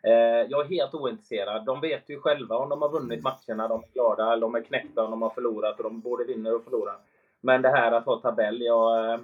Eh, 0.02 0.12
jag 0.48 0.64
är 0.64 0.68
helt 0.68 0.94
ointresserad. 0.94 1.64
De 1.64 1.80
vet 1.80 2.02
ju 2.06 2.20
själva 2.20 2.56
om 2.56 2.68
de 2.68 2.82
har 2.82 2.88
vunnit 2.88 3.22
matcherna, 3.22 3.68
de 3.68 3.82
är 3.82 3.92
glada, 3.92 4.32
eller 4.32 4.40
de 4.40 4.54
är 4.54 4.60
knäckta 4.60 5.04
om 5.04 5.10
de 5.10 5.22
har 5.22 5.30
förlorat 5.30 5.78
och 5.78 5.84
de 5.84 6.00
både 6.00 6.24
vinner 6.24 6.54
och 6.54 6.64
förlorar. 6.64 6.96
Men 7.40 7.62
det 7.62 7.68
här 7.68 7.92
att 7.92 8.04
ha 8.04 8.20
tabell, 8.20 8.62
jag, 8.62 9.12
eh, 9.14 9.20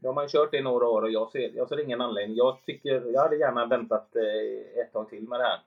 jag 0.00 0.08
har 0.08 0.14
man 0.14 0.28
kört 0.28 0.54
i 0.54 0.60
några 0.60 0.88
år 0.88 1.02
och 1.02 1.10
jag 1.10 1.30
ser, 1.30 1.50
jag 1.56 1.68
ser 1.68 1.80
ingen 1.80 2.00
anledning. 2.00 2.36
Jag, 2.36 2.58
tycker, 2.66 3.12
jag 3.12 3.22
hade 3.22 3.36
gärna 3.36 3.66
väntat 3.66 4.16
eh, 4.16 4.80
ett 4.80 4.92
tag 4.92 5.10
till 5.10 5.28
med 5.28 5.40
det 5.40 5.44
här. 5.44 5.60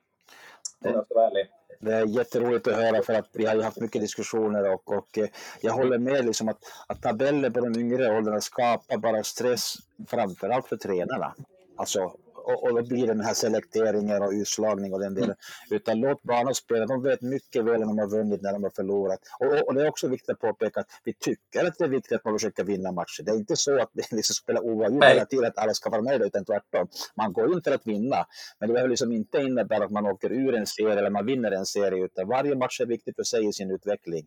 Om 0.79 0.93
jag 0.93 1.05
ska 1.05 1.15
vara 1.15 1.27
ärlig. 1.27 1.47
Det 1.79 1.93
är 1.93 2.05
jätteroligt 2.05 2.67
att 2.67 2.75
höra 2.75 3.01
för 3.01 3.13
att 3.13 3.29
vi 3.33 3.45
har 3.45 3.55
ju 3.55 3.61
haft 3.61 3.79
mycket 3.79 4.01
diskussioner 4.01 4.73
och, 4.73 4.97
och 4.97 5.17
eh, 5.17 5.27
jag 5.61 5.73
håller 5.73 5.97
med 5.97 6.25
liksom 6.25 6.49
att, 6.49 6.59
att 6.87 7.01
tabeller 7.01 7.49
på 7.49 7.59
de 7.59 7.79
yngre 7.79 8.17
åldrarna 8.17 8.41
skapar 8.41 8.97
bara 8.97 9.23
stress 9.23 9.75
framförallt 10.07 10.67
för 10.67 10.77
tränarna. 10.77 11.33
Alltså, 11.77 12.11
och, 12.47 12.63
och 12.63 12.75
då 12.75 12.83
blir 12.87 13.07
den 13.07 13.21
här 13.21 13.33
selekteringen 13.33 14.21
och 14.21 14.31
utslagning 14.31 14.93
och 14.93 14.99
den 14.99 15.13
delen. 15.13 15.35
Utan 15.69 15.99
låt 15.99 16.23
barnen 16.23 16.55
spela. 16.55 16.85
De 16.85 17.03
vet 17.03 17.21
mycket 17.21 17.65
väl 17.65 17.79
när 17.79 17.87
de 17.87 17.97
har 17.97 18.09
vunnit, 18.09 18.41
när 18.41 18.53
de 18.53 18.63
har 18.63 18.71
förlorat. 18.75 19.19
Och, 19.39 19.67
och, 19.67 19.73
det 19.73 19.81
är 19.81 19.87
också 19.87 20.07
viktigt 20.07 20.29
att 20.29 20.39
påpeka 20.39 20.79
att 20.79 20.87
vi 21.03 21.13
tycker 21.13 21.65
att 21.65 21.77
det 21.77 21.83
är 21.83 21.87
viktigt 21.87 22.17
att 22.17 22.25
man 22.25 22.33
försöker 22.33 22.63
vinna 22.63 22.91
matcher. 22.91 23.23
Det 23.23 23.31
är 23.31 23.35
inte 23.35 23.55
så 23.55 23.81
att 23.81 23.89
vi 23.93 24.03
liksom 24.11 24.33
spelar 24.33 24.61
oavgjort 24.61 25.03
hela 25.03 25.25
tiden, 25.25 25.45
att 25.45 25.57
alla 25.57 25.73
ska 25.73 25.89
vara 25.89 26.01
med, 26.01 26.21
utan 26.21 26.45
tvärtom. 26.45 26.87
Man 27.15 27.33
går 27.33 27.53
in 27.53 27.61
för 27.61 27.71
att 27.71 27.87
vinna. 27.87 28.25
Men 28.59 28.69
det 28.69 28.73
behöver 28.73 28.89
liksom 28.89 29.11
inte 29.11 29.37
innebära 29.37 29.85
att 29.85 29.91
man 29.91 30.05
åker 30.05 30.31
ur 30.31 30.55
en 30.55 30.67
serie 30.67 30.99
eller 30.99 31.09
man 31.09 31.25
vinner 31.25 31.51
en 31.51 31.65
serie, 31.65 32.05
utan 32.05 32.27
varje 32.27 32.55
match 32.55 32.81
är 32.81 32.85
viktig 32.85 33.15
för 33.15 33.23
sig 33.23 33.47
i 33.47 33.53
sin 33.53 33.71
utveckling. 33.71 34.25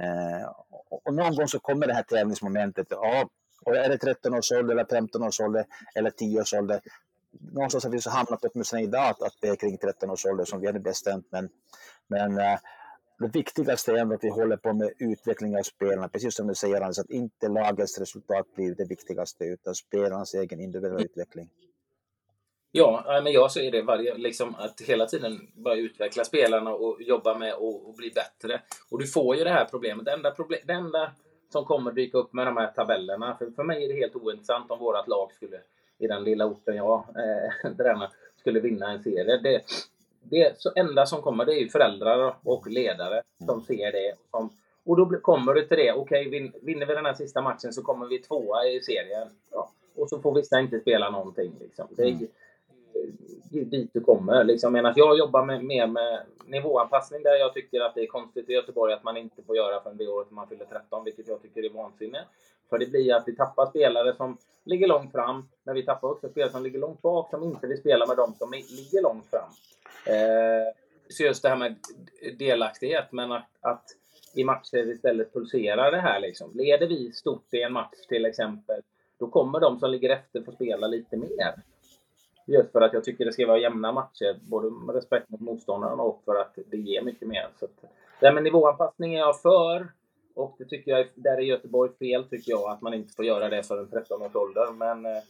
Eh, 0.00 0.48
och, 0.90 1.06
och 1.06 1.14
någon 1.14 1.36
gång 1.36 1.48
så 1.48 1.58
kommer 1.58 1.86
det 1.86 1.94
här 1.94 2.02
tävlingsmomentet. 2.02 2.86
Ja, 2.90 3.28
och 3.64 3.76
är 3.76 3.88
det 3.88 3.98
13 3.98 4.34
års 4.34 4.52
ålder, 4.52 4.74
eller 4.74 4.84
15 4.84 5.22
års 5.22 5.40
ålder 5.40 5.64
eller 5.94 6.10
10 6.10 6.40
års 6.40 6.54
ålder? 6.54 6.80
Någonstans 7.40 7.84
har 7.84 7.90
vi 7.90 8.00
så 8.00 8.10
hamnat 8.10 8.44
åtminstone 8.44 8.82
idag 8.82 9.04
att, 9.04 9.22
att 9.22 9.34
det 9.40 9.48
är 9.48 9.56
kring 9.56 9.78
13 9.78 10.10
års 10.10 10.26
ålder 10.26 10.44
som 10.44 10.60
vi 10.60 10.66
hade 10.66 10.80
bestämt. 10.80 11.26
Men, 11.30 11.48
men 12.06 12.38
eh, 12.38 12.58
det 13.18 13.28
viktigaste 13.28 13.92
är 13.92 13.96
ändå 13.96 14.14
att 14.14 14.24
vi 14.24 14.30
håller 14.30 14.56
på 14.56 14.72
med 14.72 14.92
utveckling 14.98 15.56
av 15.56 15.62
spelarna, 15.62 16.08
precis 16.08 16.34
som 16.34 16.46
du 16.46 16.54
säger 16.54 16.80
Anders, 16.80 16.98
att 16.98 17.10
inte 17.10 17.48
lagets 17.48 17.98
resultat 17.98 18.46
blir 18.54 18.74
det 18.74 18.84
viktigaste, 18.84 19.44
utan 19.44 19.74
spelarnas 19.74 20.34
egen 20.34 20.60
individuella 20.60 21.04
utveckling. 21.04 21.50
Ja, 22.72 23.20
men 23.24 23.32
jag 23.32 23.52
ser 23.52 23.70
det 23.70 23.82
varje, 23.82 24.14
liksom 24.14 24.54
att 24.54 24.80
hela 24.80 25.06
tiden 25.06 25.40
bara 25.54 25.74
utveckla 25.74 26.24
spelarna 26.24 26.74
och 26.74 27.02
jobba 27.02 27.38
med 27.38 27.54
och, 27.54 27.88
och 27.88 27.94
bli 27.94 28.10
bättre. 28.10 28.60
Och 28.90 28.98
du 28.98 29.06
får 29.06 29.36
ju 29.36 29.44
det 29.44 29.50
här 29.50 29.64
problemet. 29.64 30.04
Det 30.04 30.12
enda, 30.12 30.30
problem, 30.30 30.60
det 30.64 30.72
enda 30.72 31.12
som 31.52 31.64
kommer 31.64 31.92
dyka 31.92 32.18
upp 32.18 32.32
med 32.32 32.46
de 32.46 32.56
här 32.56 32.72
tabellerna, 32.72 33.36
för, 33.38 33.50
för 33.50 33.64
mig 33.64 33.84
är 33.84 33.88
det 33.88 34.00
helt 34.00 34.16
ointressant 34.16 34.70
om 34.70 34.78
vårt 34.78 35.08
lag 35.08 35.32
skulle, 35.32 35.60
i 35.98 36.06
den 36.06 36.24
lilla 36.24 36.46
orten 36.46 36.76
jag 36.76 37.04
eh, 37.08 37.72
tränar, 37.76 38.10
skulle 38.40 38.60
vinna 38.60 38.90
en 38.90 39.02
serie. 39.02 39.36
Det, 39.36 39.62
det 40.22 40.60
så 40.60 40.72
enda 40.76 41.06
som 41.06 41.22
kommer 41.22 41.44
det 41.44 41.52
är 41.52 41.60
ju 41.60 41.68
föräldrar 41.68 42.34
och 42.42 42.66
ledare 42.66 43.22
som 43.46 43.62
ser 43.62 43.92
det. 43.92 44.14
Som, 44.30 44.50
och 44.84 44.96
då 44.96 45.20
kommer 45.20 45.54
du 45.54 45.66
till 45.66 45.76
det, 45.76 45.92
okej 45.92 46.28
vin, 46.28 46.52
vinner 46.62 46.86
vi 46.86 46.94
den 46.94 47.06
här 47.06 47.14
sista 47.14 47.42
matchen 47.42 47.72
så 47.72 47.82
kommer 47.82 48.06
vi 48.06 48.18
tvåa 48.18 48.64
i 48.64 48.80
serien. 48.80 49.28
Ja. 49.50 49.70
Och 49.96 50.08
så 50.08 50.20
får 50.20 50.34
vissa 50.34 50.60
inte 50.60 50.80
spela 50.80 51.10
någonting. 51.10 51.52
Liksom. 51.60 51.86
Det 51.90 52.02
Mm 52.02 52.26
dit 53.50 53.90
du 53.92 54.00
kommer. 54.00 54.44
Liksom, 54.44 54.72
medan 54.72 54.92
jag 54.96 55.18
jobbar 55.18 55.44
med, 55.44 55.64
mer 55.64 55.86
med 55.86 56.20
nivåanpassning 56.46 57.22
där 57.22 57.34
jag 57.34 57.54
tycker 57.54 57.80
att 57.80 57.94
det 57.94 58.02
är 58.02 58.06
konstigt 58.06 58.50
i 58.50 58.52
Göteborg 58.52 58.92
att 58.92 59.04
man 59.04 59.16
inte 59.16 59.42
får 59.42 59.56
göra 59.56 59.82
förrän 59.82 59.96
det 59.96 60.08
året 60.08 60.30
man 60.30 60.48
fyller 60.48 60.64
13, 60.64 61.04
vilket 61.04 61.28
jag 61.28 61.42
tycker 61.42 61.62
är 61.62 61.70
vansinne. 61.70 62.24
För 62.70 62.78
det 62.78 62.86
blir 62.86 63.14
att 63.14 63.28
vi 63.28 63.36
tappar 63.36 63.66
spelare 63.66 64.16
som 64.16 64.36
ligger 64.64 64.86
långt 64.86 65.12
fram, 65.12 65.48
men 65.64 65.74
vi 65.74 65.82
tappar 65.82 66.08
också 66.08 66.28
spelare 66.28 66.52
som 66.52 66.62
ligger 66.62 66.78
långt 66.78 67.02
bak 67.02 67.30
som 67.30 67.42
inte 67.42 67.66
vill 67.66 67.78
spela 67.78 68.06
med 68.06 68.16
dem 68.16 68.34
som 68.38 68.50
ligger 68.52 69.02
långt 69.02 69.26
fram. 69.30 69.50
Eh, 70.14 70.72
så 71.08 71.22
just 71.22 71.42
det 71.42 71.48
här 71.48 71.56
med 71.56 71.76
delaktighet, 72.38 73.12
men 73.12 73.32
att, 73.32 73.48
att 73.60 73.84
i 74.34 74.44
matcher 74.44 74.90
istället 74.90 75.32
pulsera 75.32 75.90
det 75.90 76.00
här. 76.00 76.20
Liksom. 76.20 76.50
Leder 76.54 76.86
vi 76.86 77.12
stort 77.12 77.54
i 77.54 77.62
en 77.62 77.72
match 77.72 78.06
till 78.08 78.26
exempel, 78.26 78.80
då 79.18 79.26
kommer 79.26 79.60
de 79.60 79.78
som 79.78 79.90
ligger 79.90 80.10
efter 80.10 80.42
få 80.42 80.52
spela 80.52 80.86
lite 80.86 81.16
mer. 81.16 81.54
Just 82.46 82.72
för 82.72 82.80
att 82.80 82.92
jag 82.92 83.04
tycker 83.04 83.24
det 83.24 83.32
ska 83.32 83.46
vara 83.46 83.58
jämna 83.58 83.92
matcher, 83.92 84.38
både 84.50 84.70
med 84.70 84.94
respekt 84.94 85.28
mot 85.28 85.40
motståndaren 85.40 86.00
och 86.00 86.22
för 86.24 86.34
att 86.34 86.58
det 86.66 86.76
ger 86.76 87.02
mycket 87.02 87.28
mer. 87.28 87.48
Så 87.58 87.64
att, 87.64 87.90
det 88.20 88.26
här 88.26 88.34
med 88.34 88.42
nivåanpassning 88.42 89.14
är 89.14 89.18
jag 89.18 89.40
för. 89.40 89.88
Och 90.34 90.54
det 90.58 90.64
tycker 90.64 90.90
jag, 90.90 91.06
där 91.14 91.36
är 91.36 91.40
Göteborg 91.40 91.92
fel 91.98 92.24
tycker 92.24 92.50
jag, 92.50 92.70
att 92.70 92.82
man 92.82 92.94
inte 92.94 93.14
får 93.14 93.24
göra 93.24 93.48
det 93.48 93.62
för 93.62 93.78
en 93.78 93.90
13 93.90 94.22
års 94.22 94.36
ålder. 94.36 94.72
Men 94.72 95.06
eh, 95.06 95.22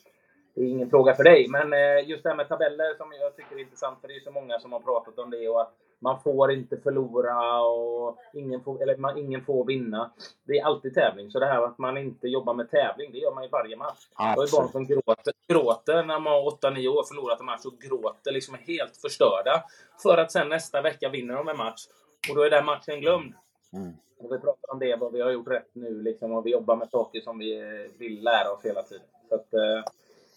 det 0.54 0.60
är 0.60 0.68
ingen 0.68 0.90
fråga 0.90 1.14
för 1.14 1.24
dig. 1.24 1.46
Men 1.48 1.72
eh, 1.72 2.08
just 2.08 2.22
det 2.22 2.28
här 2.28 2.36
med 2.36 2.48
tabeller 2.48 2.94
som 2.94 3.12
jag 3.20 3.36
tycker 3.36 3.56
är 3.56 3.60
intressant, 3.60 4.00
för 4.00 4.08
det 4.08 4.16
är 4.16 4.20
så 4.20 4.30
många 4.30 4.58
som 4.58 4.72
har 4.72 4.80
pratat 4.80 5.18
om 5.18 5.30
det 5.30 5.48
och 5.48 5.60
att 5.60 5.74
man 5.98 6.20
får 6.20 6.52
inte 6.52 6.76
förlora 6.76 7.60
och 7.60 8.18
ingen 8.34 8.60
får, 8.60 8.82
eller 8.82 8.96
man, 8.96 9.18
ingen 9.18 9.44
får 9.44 9.64
vinna. 9.64 10.10
Det 10.44 10.58
är 10.58 10.64
alltid 10.64 10.94
tävling. 10.94 11.30
Så 11.30 11.38
det 11.38 11.46
här 11.46 11.62
att 11.62 11.78
man 11.78 11.96
inte 11.96 12.28
jobbar 12.28 12.54
med 12.54 12.70
tävling, 12.70 13.12
det 13.12 13.18
gör 13.18 13.34
man 13.34 13.44
i 13.44 13.48
varje 13.48 13.76
match. 13.76 14.08
Jag 14.18 14.24
har 14.24 14.30
ju 14.30 14.36
barn 14.36 14.64
Absolut. 14.64 14.72
som 14.72 14.86
gråter, 14.86 15.32
gråter 15.48 16.04
när 16.04 16.20
man 16.20 16.32
har 16.32 16.50
8-9 16.50 16.88
år 16.88 17.04
förlorat 17.04 17.40
en 17.40 17.46
match 17.46 17.64
och 17.64 17.78
gråter 17.78 18.32
liksom 18.32 18.54
är 18.54 18.58
helt 18.58 18.96
förstörda. 18.96 19.64
För 20.02 20.18
att 20.18 20.32
sen 20.32 20.48
nästa 20.48 20.82
vecka 20.82 21.08
vinner 21.08 21.34
de 21.34 21.48
en 21.48 21.56
match. 21.56 21.86
Och 22.30 22.36
då 22.36 22.42
är 22.42 22.50
den 22.50 22.64
matchen 22.64 23.00
glömd. 23.00 23.34
Mm. 23.72 23.92
Och 24.18 24.32
vi 24.32 24.38
pratar 24.38 24.72
om 24.72 24.78
det, 24.78 24.96
vad 24.96 25.12
vi 25.12 25.20
har 25.20 25.30
gjort 25.30 25.48
rätt 25.48 25.70
nu 25.72 26.02
liksom, 26.02 26.32
och 26.32 26.46
vi 26.46 26.50
jobbar 26.50 26.76
med 26.76 26.88
saker 26.88 27.20
som 27.20 27.38
vi 27.38 27.88
vill 27.98 28.24
lära 28.24 28.52
oss 28.52 28.64
hela 28.64 28.82
tiden. 28.82 29.06
Så 29.28 29.34
att, 29.34 29.54
eh, 29.54 29.84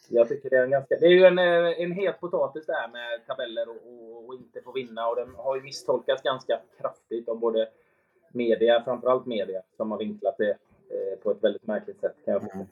jag 0.10 0.28
tycker 0.28 0.50
det 0.50 0.58
är 0.58 0.64
en 0.64 0.72
ganska... 0.72 0.96
Det 0.96 1.06
är 1.06 1.10
ju 1.10 1.26
en, 1.26 1.40
eh, 1.40 1.82
en 1.82 1.92
het 1.92 2.20
potatis 2.20 2.66
det 2.66 2.74
här 2.74 2.88
med 2.88 3.28
tabeller 3.28 3.70
och, 3.70 3.76
och, 3.76 4.28
och 4.28 4.36
inte 4.36 4.62
få 4.62 4.72
vinna. 4.72 5.08
Och 5.08 5.16
den 5.16 5.36
har 5.36 5.56
ju 5.56 5.62
misstolkats 5.62 6.24
ganska 6.24 6.60
kraftigt 6.82 7.30
av 7.30 7.40
både 7.40 7.70
media, 8.34 8.84
framförallt 8.84 9.26
media, 9.26 9.62
som 9.78 9.92
har 9.92 9.98
vinklat 9.98 10.36
det 10.38 10.50
eh, 10.50 11.20
på 11.24 11.32
ett 11.32 11.44
väldigt 11.44 11.68
märkligt 11.68 12.00
sätt 12.00 12.16
kan 12.26 12.34
jag. 12.34 12.56
Mm. 12.56 12.68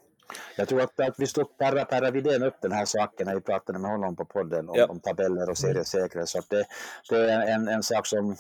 Jag 0.58 0.68
tror 0.68 0.82
att, 0.82 1.00
att 1.00 1.20
vi 1.20 1.28
stod 1.28 1.58
Perra, 1.58 1.86
Perra 1.86 2.12
Widén 2.12 2.44
upp 2.44 2.62
den 2.62 2.72
här 2.72 2.86
saken 2.86 3.28
när 3.28 3.36
vi 3.36 3.42
pratade 3.42 3.80
med 3.80 3.92
honom 3.92 4.16
på 4.16 4.26
podden 4.26 4.70
om, 4.70 4.76
Ja. 4.78 4.86
om 4.86 5.00
tabeller 5.00 5.50
och 5.50 5.58
seriesäkra. 5.58 6.26
Så 6.26 6.40
att 6.40 6.50
det, 6.50 6.66
det 7.10 7.32
är 7.32 7.56
en, 7.56 7.68
en 7.68 7.84
sak 7.84 8.08
som, 8.08 8.36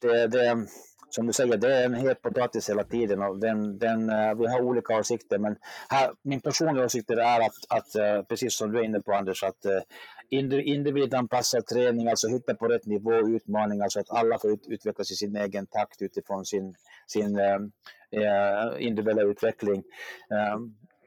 det, 0.00 0.26
det, 0.26 0.66
som 1.14 1.26
du 1.26 1.32
säger, 1.32 1.56
det 1.56 1.74
är 1.76 1.84
en 1.84 1.94
het 1.94 2.22
potatis 2.22 2.70
hela 2.70 2.84
tiden 2.84 3.22
och 3.22 3.38
den, 3.38 3.78
den, 3.78 4.10
eh, 4.10 4.34
vi 4.34 4.46
har 4.46 4.60
olika 4.60 4.98
åsikter. 4.98 5.38
Men 5.38 5.56
här, 5.88 6.10
min 6.22 6.40
personliga 6.40 6.84
åsikt 6.84 7.10
är 7.10 7.40
att, 7.40 7.52
att 7.68 7.94
eh, 7.94 8.22
precis 8.22 8.54
som 8.54 8.72
du 8.72 8.78
är 8.78 8.84
inne 8.84 9.00
på 9.00 9.12
Anders, 9.12 9.44
att 9.44 9.64
eh, 9.64 9.80
individanpassad 10.30 11.66
träning, 11.66 12.08
alltså 12.08 12.28
hitta 12.28 12.54
på 12.54 12.68
rätt 12.68 12.86
nivå 12.86 13.14
utmaningar 13.14 13.88
så 13.88 14.00
att 14.00 14.10
alla 14.10 14.38
får 14.38 14.52
ut, 14.52 14.66
utvecklas 14.68 15.10
i 15.10 15.14
sin 15.14 15.36
egen 15.36 15.66
takt 15.66 16.02
utifrån 16.02 16.44
sin, 16.44 16.74
sin 17.06 17.38
eh, 17.38 17.58
individuella 18.78 19.22
utveckling. 19.22 19.82
Eh, 20.30 20.54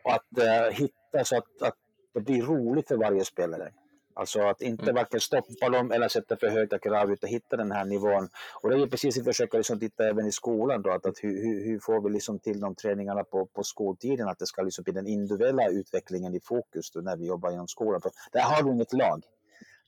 och 0.04 0.14
att 0.14 0.38
eh, 0.40 0.74
hitta 0.74 1.24
så 1.24 1.38
att, 1.38 1.62
att 1.62 1.76
det 2.14 2.22
blir 2.22 2.42
roligt 2.42 2.88
för 2.88 2.98
varje 2.98 3.26
spelare. 3.26 3.72
Alltså 4.18 4.42
att 4.42 4.62
inte 4.62 4.84
Mm. 4.84 4.96
varken 4.96 5.20
stoppa 5.20 5.70
dem 5.70 5.92
eller 5.92 6.08
sätta 6.08 6.38
för 6.38 6.48
höga 6.48 6.80
krav 6.80 7.12
utan 7.12 7.30
hitta 7.30 7.58
den 7.58 7.72
här 7.72 7.86
nivån. 7.86 8.30
Och 8.62 8.70
det 8.70 8.76
är 8.76 8.80
ju 8.80 8.88
precis 8.88 9.16
det 9.16 9.22
vi 9.22 9.26
försöker 9.26 9.58
liksom 9.58 9.80
titta 9.80 10.08
även 10.08 10.26
i 10.26 10.32
skolan 10.32 10.82
då, 10.82 10.92
att, 10.92 11.06
att 11.06 11.24
hur, 11.24 11.64
hur, 11.66 11.80
får 11.80 12.02
vi 12.02 12.10
liksom 12.10 12.40
till 12.40 12.60
de 12.60 12.76
träningarna 12.76 13.24
på, 13.24 13.46
på 13.46 13.64
skoltiden, 13.64 14.28
att 14.28 14.40
det 14.40 14.46
ska 14.46 14.62
liksom 14.62 14.84
bli 14.84 14.94
den 14.94 15.08
individuella 15.08 15.70
utvecklingen 15.70 16.36
i 16.36 16.40
fokus 16.40 16.92
då 16.92 17.00
när 17.00 17.18
vi 17.18 17.26
jobbar 17.26 17.52
inom 17.52 17.68
skolan. 17.68 18.02
För 18.02 18.12
där 18.32 18.42
har 18.42 18.64
du 18.64 18.72
inget 18.72 18.94
lag. 18.94 19.24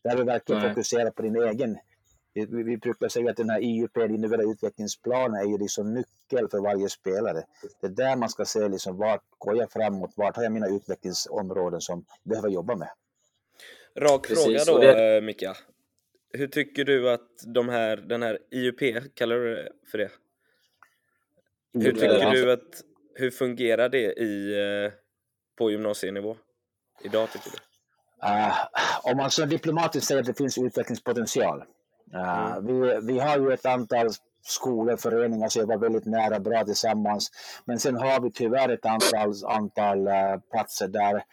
Där 0.03 0.17
vi 0.17 0.23
verkligen 0.23 0.61
Nej. 0.61 0.69
fokuserar 0.69 1.11
på 1.11 1.21
din 1.21 1.35
egen 1.35 1.77
vi, 2.45 2.77
brukar 2.77 3.07
säga 3.07 3.31
att 3.31 3.37
den 3.37 3.49
här 3.49 3.59
IUP, 3.59 3.97
individuella 3.97 4.51
utvecklingsplanen, 4.51 5.41
är 5.41 5.45
ju 5.45 5.57
liksom 5.57 5.93
nyckel 5.93 6.47
för 6.51 6.59
varje 6.59 6.89
spelare. 6.89 7.43
Det 7.81 7.87
är 7.87 7.91
där 7.91 8.15
man 8.15 8.29
ska 8.29 8.45
se 8.45 8.67
liksom 8.67 8.97
vart 8.97 9.23
går 9.37 9.57
jag 9.57 9.71
framåt, 9.71 10.11
vart 10.15 10.35
har 10.35 10.43
jag 10.43 10.51
mina 10.51 10.67
utvecklingsområden 10.67 11.81
som 11.81 12.05
jag 12.23 12.29
behöver 12.29 12.49
jobba 12.49 12.75
med. 12.75 12.89
Rak 13.97 14.27
Precis, 14.27 14.45
fråga 14.45 14.63
då, 14.65 14.73
och 14.73 14.79
det- 14.81 15.15
eh, 15.15 15.21
Mika. 15.21 15.57
Hur 16.33 16.47
tycker 16.47 16.85
du 16.85 17.09
att 17.09 17.29
de 17.45 17.69
här, 17.69 17.97
den 17.97 18.23
här 18.23 18.39
IUP, 18.51 19.15
kallar 19.15 19.35
du 19.35 19.55
det 19.55 19.69
för 19.91 19.97
det? 19.97 20.11
Hur 21.73 21.91
tycker 21.91 22.31
du 22.31 22.51
att, 22.51 22.81
hur 23.15 23.31
fungerar 23.31 23.89
det 23.89 24.13
i, 24.13 24.53
eh, 24.85 24.91
på 25.57 25.71
gymnasienivå? 25.71 26.37
Idag 27.03 27.31
tycker 27.31 27.49
du? 27.51 27.57
Uh, 28.27 28.55
om 29.03 29.17
man 29.17 29.31
så 29.31 29.45
diplomatiskt 29.45 30.07
säger 30.07 30.21
att 30.21 30.27
det 30.27 30.37
finns 30.37 30.57
utvecklingspotential. 30.57 31.63
Uh, 32.13 32.59
vi, 32.61 32.99
vi 33.01 33.19
har 33.19 33.37
ju 33.37 33.53
ett 33.53 33.65
antal 33.65 34.09
skolor, 34.47 34.97
föreningar 34.97 35.49
som 35.49 35.59
jobbar 35.59 35.77
väldigt 35.77 36.05
nära 36.05 36.39
bra 36.39 36.63
tillsammans. 36.63 37.31
Men 37.65 37.79
sen 37.79 37.95
har 37.95 38.21
vi 38.21 38.31
tyvärr 38.31 38.69
ett 38.69 38.85
antal, 38.85 39.33
antal 39.45 40.07
eh, 40.07 40.37
platser 40.51 40.87
där 40.87 41.23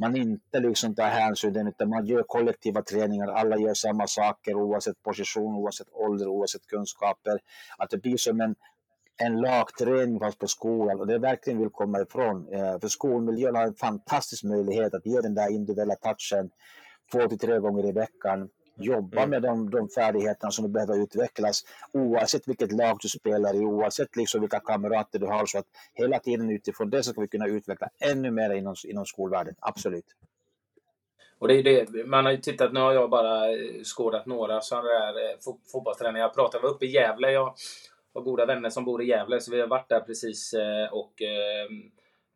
man 0.00 0.16
inte 0.16 0.60
liksom 0.60 0.94
tar 0.94 1.08
hänsyn 1.08 1.54
till 1.54 1.68
utan 1.68 1.88
man 1.88 2.06
gör 2.06 2.22
kollektiva 2.22 2.82
träningar. 2.82 3.28
Alla 3.28 3.58
gör 3.58 3.74
samma 3.74 4.06
saker 4.06 4.54
oavsett 4.54 5.02
position, 5.02 5.54
oavsett 5.54 5.92
ålder, 5.92 6.28
oavsett 6.28 6.66
kunskaper. 6.66 7.38
Att 7.78 7.90
det 7.90 7.98
blir 7.98 8.16
som 8.16 8.40
en, 8.40 8.54
en 9.16 9.40
lagträning 9.40 10.18
fast 10.18 10.38
på 10.38 10.46
skolan 10.46 11.00
och 11.00 11.06
det 11.06 11.14
är 11.14 11.18
verkligen 11.18 11.58
vill 11.58 11.70
komma 11.70 12.00
ifrån. 12.00 12.48
Eh, 12.52 12.78
för 12.80 12.88
skolmiljön 12.88 13.54
har 13.54 13.66
en 13.66 13.74
fantastisk 13.74 14.44
möjlighet 14.44 14.94
att 14.94 15.06
ge 15.06 15.20
den 15.20 15.34
där 15.34 15.52
individuella 15.52 15.94
touchen 15.94 16.50
två 17.12 17.28
till 17.28 17.38
tre 17.38 17.58
gånger 17.58 17.86
i 17.88 17.92
veckan. 17.92 18.48
Jobba 18.82 19.16
Mm. 19.18 19.30
med 19.30 19.42
de, 19.42 19.70
de 19.70 19.88
färdigheterna 19.88 20.50
som 20.50 20.72
behöver 20.72 21.02
utvecklas 21.02 21.64
oavsett 21.92 22.48
vilket 22.48 22.72
lag 22.72 22.98
du 23.02 23.08
spelar 23.08 23.54
i, 23.54 23.58
oavsett 23.58 24.16
liksom 24.16 24.40
vilka 24.40 24.60
kamrater 24.60 25.18
du 25.18 25.26
har. 25.26 25.46
Så 25.46 25.58
att 25.58 25.66
hela 25.94 26.18
tiden 26.18 26.50
utifrån 26.50 26.90
det 26.90 27.02
så 27.02 27.10
ska 27.12 27.20
vi 27.20 27.28
kunna 27.28 27.46
utveckla 27.46 27.88
ännu 27.98 28.30
mer 28.30 28.50
inom, 28.54 28.74
inom 28.84 29.06
skolvärlden. 29.06 29.54
Absolut. 29.60 30.06
Och 31.38 31.48
det 31.48 31.54
är 31.54 31.62
det, 31.62 32.06
man 32.06 32.24
har 32.24 32.32
ju 32.32 32.38
tittat, 32.38 32.72
nu 32.72 32.80
har 32.80 32.92
jag 32.92 33.10
bara 33.10 33.52
eh, 33.52 33.82
skådat 33.96 34.26
några 34.26 34.60
sådana 34.60 34.88
där 34.88 35.08
eh, 35.30 35.36
fo- 35.36 35.60
fotbollstränare. 35.72 36.22
Jag 36.22 36.34
pratade, 36.34 36.62
var 36.62 36.70
uppe 36.70 36.84
i 36.86 36.90
Gävle. 36.90 37.32
Jag 37.32 37.54
har 38.14 38.20
goda 38.22 38.46
vänner 38.46 38.70
som 38.70 38.84
bor 38.84 39.02
i 39.02 39.06
Gävle, 39.06 39.40
så 39.40 39.50
vi 39.50 39.60
har 39.60 39.68
varit 39.68 39.88
där 39.88 40.00
precis 40.00 40.52
eh, 40.54 40.92
och 40.92 41.22
eh, 41.22 41.68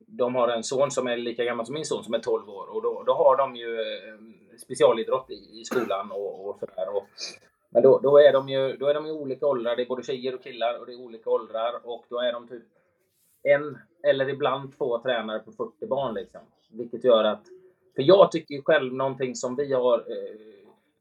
de 0.06 0.34
har 0.34 0.48
en 0.48 0.62
son 0.64 0.90
som 0.90 1.06
är 1.06 1.16
lika 1.16 1.44
gammal 1.44 1.66
som 1.66 1.74
min 1.74 1.84
son 1.84 2.04
som 2.04 2.14
är 2.14 2.18
12 2.18 2.48
år 2.48 2.66
och 2.76 2.82
då, 2.82 3.02
då 3.06 3.14
har 3.14 3.36
de 3.36 3.56
ju 3.56 3.78
specialidrott 4.58 5.30
i, 5.30 5.60
i 5.60 5.64
skolan 5.64 6.12
och, 6.12 6.48
och 6.48 6.58
sådär. 6.58 6.96
Och, 6.96 7.06
men 7.70 7.82
då, 7.82 7.98
då, 7.98 8.18
är 8.18 8.32
de 8.32 8.48
ju, 8.48 8.76
då 8.76 8.86
är 8.86 8.94
de 8.94 9.06
i 9.06 9.10
olika 9.10 9.46
åldrar. 9.46 9.76
Det 9.76 9.82
är 9.82 9.86
både 9.86 10.02
tjejer 10.02 10.34
och 10.34 10.42
killar 10.42 10.78
och 10.78 10.86
det 10.86 10.92
är 10.92 11.00
olika 11.00 11.30
åldrar 11.30 11.80
och 11.84 12.04
då 12.08 12.20
är 12.20 12.32
de 12.32 12.48
typ 12.48 12.62
en 13.42 13.78
eller 14.02 14.28
ibland 14.28 14.78
två 14.78 14.98
tränare 14.98 15.38
på 15.38 15.52
40 15.52 15.86
barn 15.86 16.14
liksom. 16.14 16.40
Vilket 16.70 17.04
gör 17.04 17.24
att, 17.24 17.42
för 17.94 18.02
jag 18.02 18.30
tycker 18.32 18.54
ju 18.54 18.62
själv 18.62 18.92
någonting 18.92 19.34
som 19.34 19.56
vi 19.56 19.72
har, 19.72 19.98
eh, 19.98 20.36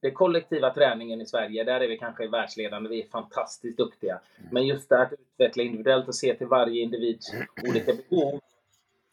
den 0.02 0.14
kollektiva 0.14 0.74
träningen 0.74 1.22
i 1.22 1.26
Sverige, 1.26 1.64
där 1.64 1.82
är 1.82 1.88
vi 1.88 1.98
kanske 1.98 2.28
världsledande, 2.28 2.90
vi 2.90 3.02
är 3.02 3.08
fantastiskt 3.08 3.78
duktiga. 3.78 4.20
Men 4.52 4.68
just 4.68 4.90
det 4.90 4.96
här 4.96 5.06
att 5.06 5.14
utveckla 5.14 5.64
individuellt 5.64 6.08
och 6.08 6.16
se 6.16 6.34
till 6.34 6.48
varje 6.48 6.82
individs 6.82 7.34
olika 7.70 7.94
behov, 7.94 8.40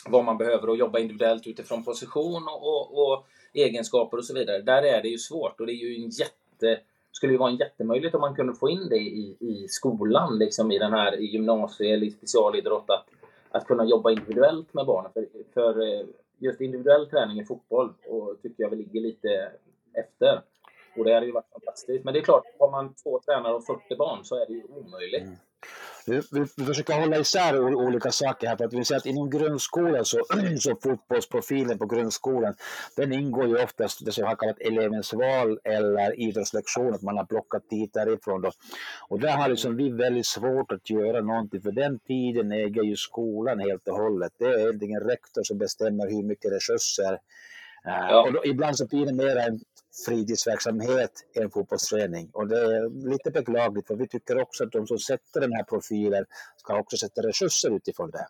vad 0.08 0.24
man 0.24 0.38
behöver 0.38 0.68
och 0.68 0.76
jobba 0.76 0.98
individuellt 0.98 1.46
utifrån 1.46 1.84
position 1.84 2.42
och, 2.48 2.68
och, 2.68 3.12
och 3.12 3.26
egenskaper 3.52 4.16
och 4.16 4.24
så 4.24 4.34
vidare. 4.34 4.62
Där 4.62 4.82
är 4.82 5.02
det 5.02 5.08
ju 5.08 5.18
svårt 5.18 5.60
och 5.60 5.66
det 5.66 5.72
är 5.72 5.88
ju 5.88 5.94
en 5.94 6.10
jätte 6.10 6.80
skulle 7.12 7.32
ju 7.32 7.38
vara 7.38 7.50
en 7.50 7.56
jättemöjlighet 7.56 8.14
om 8.14 8.20
man 8.20 8.34
kunde 8.34 8.54
få 8.54 8.68
in 8.68 8.88
det 8.88 8.96
i, 8.96 9.36
i 9.40 9.68
skolan, 9.68 10.38
liksom 10.38 10.72
i 10.72 10.78
den 10.78 10.92
här 10.92 11.20
i 11.20 11.24
gymnasiet 11.24 11.94
eller 11.94 12.06
i 12.06 12.10
specialidrott, 12.10 12.90
att, 12.90 13.06
att 13.50 13.66
kunna 13.66 13.84
jobba 13.84 14.10
individuellt 14.10 14.74
med 14.74 14.86
barnen. 14.86 15.12
För, 15.12 15.26
för 15.54 15.80
eh, 15.80 16.06
just 16.38 16.60
individuell 16.60 17.10
träning 17.10 17.40
i 17.40 17.44
fotboll 17.44 17.92
och 18.08 18.42
tycker 18.42 18.62
jag 18.62 18.70
vi 18.70 18.76
ligger 18.76 19.00
lite 19.00 19.52
efter. 19.94 20.42
Och 20.96 21.04
det 21.04 21.14
hade 21.14 21.26
ju 21.26 21.32
varit 21.32 21.52
fantastiskt. 21.52 22.04
Men 22.04 22.14
det 22.14 22.20
är 22.20 22.24
klart, 22.24 22.44
har 22.58 22.70
man 22.70 22.94
två 22.94 23.20
tränare 23.26 23.54
och 23.54 23.66
40 23.66 23.96
barn 23.96 24.24
så 24.24 24.34
är 24.34 24.46
det 24.46 24.52
ju 24.52 24.62
omöjligt. 24.62 25.22
Mm. 25.22 25.36
Vi, 26.06 26.22
vi, 26.56 26.64
försöker 26.64 27.00
hålla 27.00 27.18
isär 27.18 27.60
olika 27.60 28.10
saker 28.10 28.46
här. 28.46 28.56
För 28.56 28.64
att 28.64 28.72
vi 28.72 28.84
säger 28.84 28.98
att 28.98 29.06
inom 29.06 29.30
grundskolan 29.30 30.04
så, 30.04 30.18
så 30.58 30.76
fotbollsprofilen 30.82 31.78
på 31.78 31.86
grundskolan 31.86 32.54
den 32.96 33.12
ingår 33.12 33.46
ju 33.46 33.62
oftast 33.62 34.04
det 34.04 34.12
som 34.12 34.24
har 34.24 34.36
kallat 34.36 34.60
elevens 34.60 35.12
val 35.12 35.58
eller 35.64 36.20
idrottslektion, 36.20 36.94
att 36.94 37.02
man 37.02 37.16
har 37.16 37.24
plockat 37.24 37.70
dit 37.70 37.94
därifrån. 37.94 38.42
Då. 38.42 38.50
Och 39.08 39.20
där 39.20 39.36
har 39.36 39.48
liksom 39.48 39.76
vi 39.76 39.90
väldigt 39.90 40.26
svårt 40.26 40.72
att 40.72 40.90
göra 40.90 41.20
någonting 41.20 41.62
för 41.62 41.72
den 41.72 41.98
tiden 41.98 42.52
äger 42.52 42.82
ju 42.82 42.96
skolan 42.96 43.60
helt 43.60 43.88
och 43.88 43.96
hållet. 43.96 44.32
Det 44.38 44.44
är 44.44 44.60
egentligen 44.60 45.00
rektor 45.00 45.42
som 45.42 45.58
bestämmer 45.58 46.10
hur 46.10 46.22
mycket 46.22 46.52
resurser 46.52 47.18
Eh, 47.86 48.06
Ja. 48.10 48.22
Och 48.26 48.32
då, 48.32 48.40
ibland 48.44 48.76
så 48.76 48.86
blir 48.86 49.06
det 49.06 49.12
mer 49.12 49.36
en 49.36 49.60
fritidsverksamhet 50.06 51.12
än 51.34 51.50
fotbollsträning. 51.50 52.30
Och 52.32 52.48
det 52.48 52.58
är 52.58 53.08
lite 53.10 53.30
beklagligt 53.30 53.86
för 53.86 53.94
vi 53.94 54.08
tycker 54.08 54.42
också 54.42 54.64
att 54.64 54.72
de 54.72 54.86
som 54.86 54.98
sätter 54.98 55.40
den 55.40 55.52
här 55.52 55.62
profilen 55.62 56.24
ska 56.56 56.78
också 56.78 56.96
sätta 56.96 57.22
resurser 57.22 57.76
utifrån 57.76 58.10
det. 58.10 58.26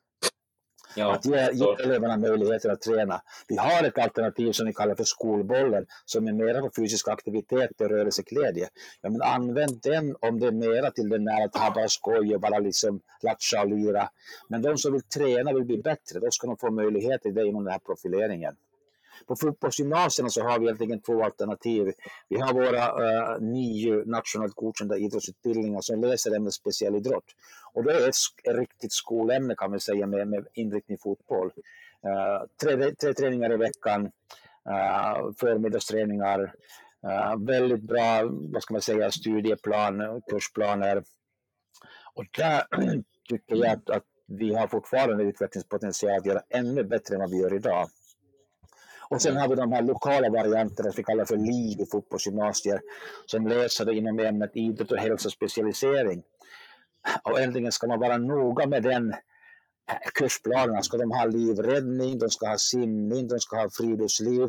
Ja, 0.97 1.15
Att 1.15 1.25
ge, 1.27 1.51
ge 1.53 1.75
eleverna 1.85 2.17
möjligheter 2.17 2.71
att 2.71 2.81
träna. 2.81 3.23
Vi 3.49 3.57
har 3.57 3.85
ett 3.85 3.99
alternativ 3.99 4.53
som 4.53 4.67
vi 4.67 4.73
kallar 4.73 4.95
för 4.95 5.05
skolbollen 5.05 5.87
som 6.05 6.29
är 6.29 6.33
mera 6.33 6.61
på 6.61 6.71
fysisk 6.77 7.09
aktivitet 7.09 7.81
och 7.81 7.89
rörelseglädje. 7.89 8.69
Ja, 9.01 9.11
men 9.11 9.23
använd 9.23 9.81
den 9.83 10.17
om 10.21 10.41
det 10.41 10.47
är 10.47 10.53
mera 10.53 10.91
till 10.91 11.09
den 11.09 11.29
här 11.29 11.45
att 11.45 11.57
ha 11.57 11.71
bara 11.71 11.89
skoj 11.89 12.35
och 12.35 12.41
bara 12.41 12.59
liksom 12.59 13.01
latcha 13.23 13.61
och 13.61 13.69
lira. 13.69 14.11
Men 14.49 14.63
de 14.63 14.79
som 14.79 14.93
vill 14.93 15.03
träna 15.03 15.53
vill 15.53 15.65
bli 15.65 15.79
bättre, 15.79 16.21
då 16.21 16.31
ska 16.31 16.47
de 16.47 16.57
få 16.57 16.71
möjlighet 16.71 17.23
till 17.23 17.35
det 17.35 17.47
inom 17.47 17.65
den 17.65 17.73
här 17.73 17.81
profileringen. 17.81 18.57
På 19.27 19.37
fotbollsgymnasierna 19.37 20.31
så 20.31 20.43
har 20.43 20.59
vi 20.59 20.65
egentligen 20.65 21.01
två 21.01 21.25
alternativ. 21.25 21.93
Vi 22.29 22.41
har 22.41 22.55
våra 22.55 22.85
uh, 23.35 23.41
nio 23.41 24.05
nationellt 24.07 24.55
godkända 24.55 24.97
idrottsutbildningar 24.97 25.81
som 25.81 26.01
läser 26.01 26.37
ämnet 26.37 26.53
specialidrott. 26.53 27.25
Och 27.73 27.85
det 27.85 27.93
är 27.93 28.09
ett 28.09 28.15
riktigt 28.59 28.93
skolämne 28.93 29.55
kan 29.55 29.73
vi 29.73 29.81
säga 29.81 30.07
med, 30.07 30.29
med 30.29 30.47
inriktning 30.55 30.99
fotboll. 30.99 31.53
Uh, 32.07 32.47
tre, 32.63 32.95
tre 32.95 33.15
träningar 33.15 33.53
i 33.53 33.57
veckan, 33.57 34.05
uh, 34.69 35.33
förmiddagsträningar, 35.41 36.41
uh, 37.07 37.47
väldigt 37.47 37.83
bra 37.83 38.23
vad 38.53 38.63
ska 38.63 38.75
man 38.75 38.83
säga, 38.83 39.11
studieplan, 39.11 40.23
kursplaner. 40.31 41.03
Och 42.15 42.25
där 42.37 42.63
tycker 43.29 43.57
jag 43.57 43.67
att, 43.67 43.91
att 43.91 44.05
vi 44.27 44.55
har 44.55 44.67
fortfarande 44.67 45.25
utvecklingspotential 45.25 46.19
att 46.19 46.27
göra 46.27 46.43
ännu 46.49 46.85
bättre 46.85 47.15
än 47.15 47.21
vad 47.21 47.31
vi 47.31 47.41
gör 47.41 47.55
idag. 47.55 47.89
Och 49.11 49.23
sen 49.23 49.37
har 49.37 49.49
vi 49.49 49.55
de 49.55 49.73
här 49.73 49.83
lokala 49.83 50.31
varianterna 50.31 50.91
som 50.91 50.97
vi 50.97 51.03
kallar 51.03 51.25
för 51.25 51.37
LIV 51.37 51.81
i 51.81 51.87
fotbollsgymnasier 51.87 52.81
som 53.27 53.47
läser 53.47 53.85
det 53.85 53.95
inom 53.95 54.19
ämnet 54.19 54.51
idrott 54.55 54.93
och 54.93 54.99
hälsospecialisering. 54.99 56.23
Och 57.23 57.41
äntligen 57.41 57.73
ska 57.73 57.87
man 57.87 58.01
vara 58.01 58.19
noga 58.19 58.67
med 58.67 58.83
den 58.83 59.11
eh, 59.11 60.11
kursplanerna. 60.15 60.83
Ska 60.83 60.97
de 60.97 61.11
ha 61.11 61.25
livräddning, 61.25 62.19
de 62.19 62.31
ska 62.31 62.49
ha 62.49 62.59
simning, 62.59 63.29
de 63.29 63.41
ska 63.41 63.57
ha 63.57 63.71
friluftsliv. 63.71 64.49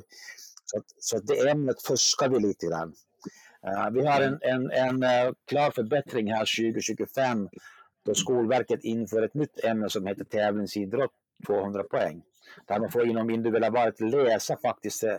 Så, 0.65 0.77
att, 0.77 0.85
så 0.99 1.17
att 1.17 1.27
det 1.27 1.49
ämnet 1.49 1.81
fuskar 1.81 2.29
vi 2.29 2.39
lite 2.39 2.65
grann. 2.67 2.93
Uh, 3.67 3.89
vi 3.91 4.05
har 4.05 4.21
en, 4.21 4.39
en, 4.41 4.71
en 4.71 5.03
uh, 5.03 5.33
klar 5.47 5.71
förbättring 5.71 6.31
här 6.33 6.39
2025 6.39 7.49
då 8.05 8.13
Skolverket 8.13 8.83
inför 8.83 9.21
ett 9.21 9.33
nytt 9.33 9.63
ämne 9.63 9.89
som 9.89 10.07
heter 10.07 10.23
tävlingsidrott 10.23 11.11
200 11.47 11.83
poäng. 11.83 12.21
Där 12.65 12.79
man 12.79 12.91
får 12.91 13.07
inom 13.07 13.29
individuella 13.29 13.69
valet 13.69 13.99
läsa 14.01 14.57
faktiskt 14.57 15.03
eh, 15.03 15.17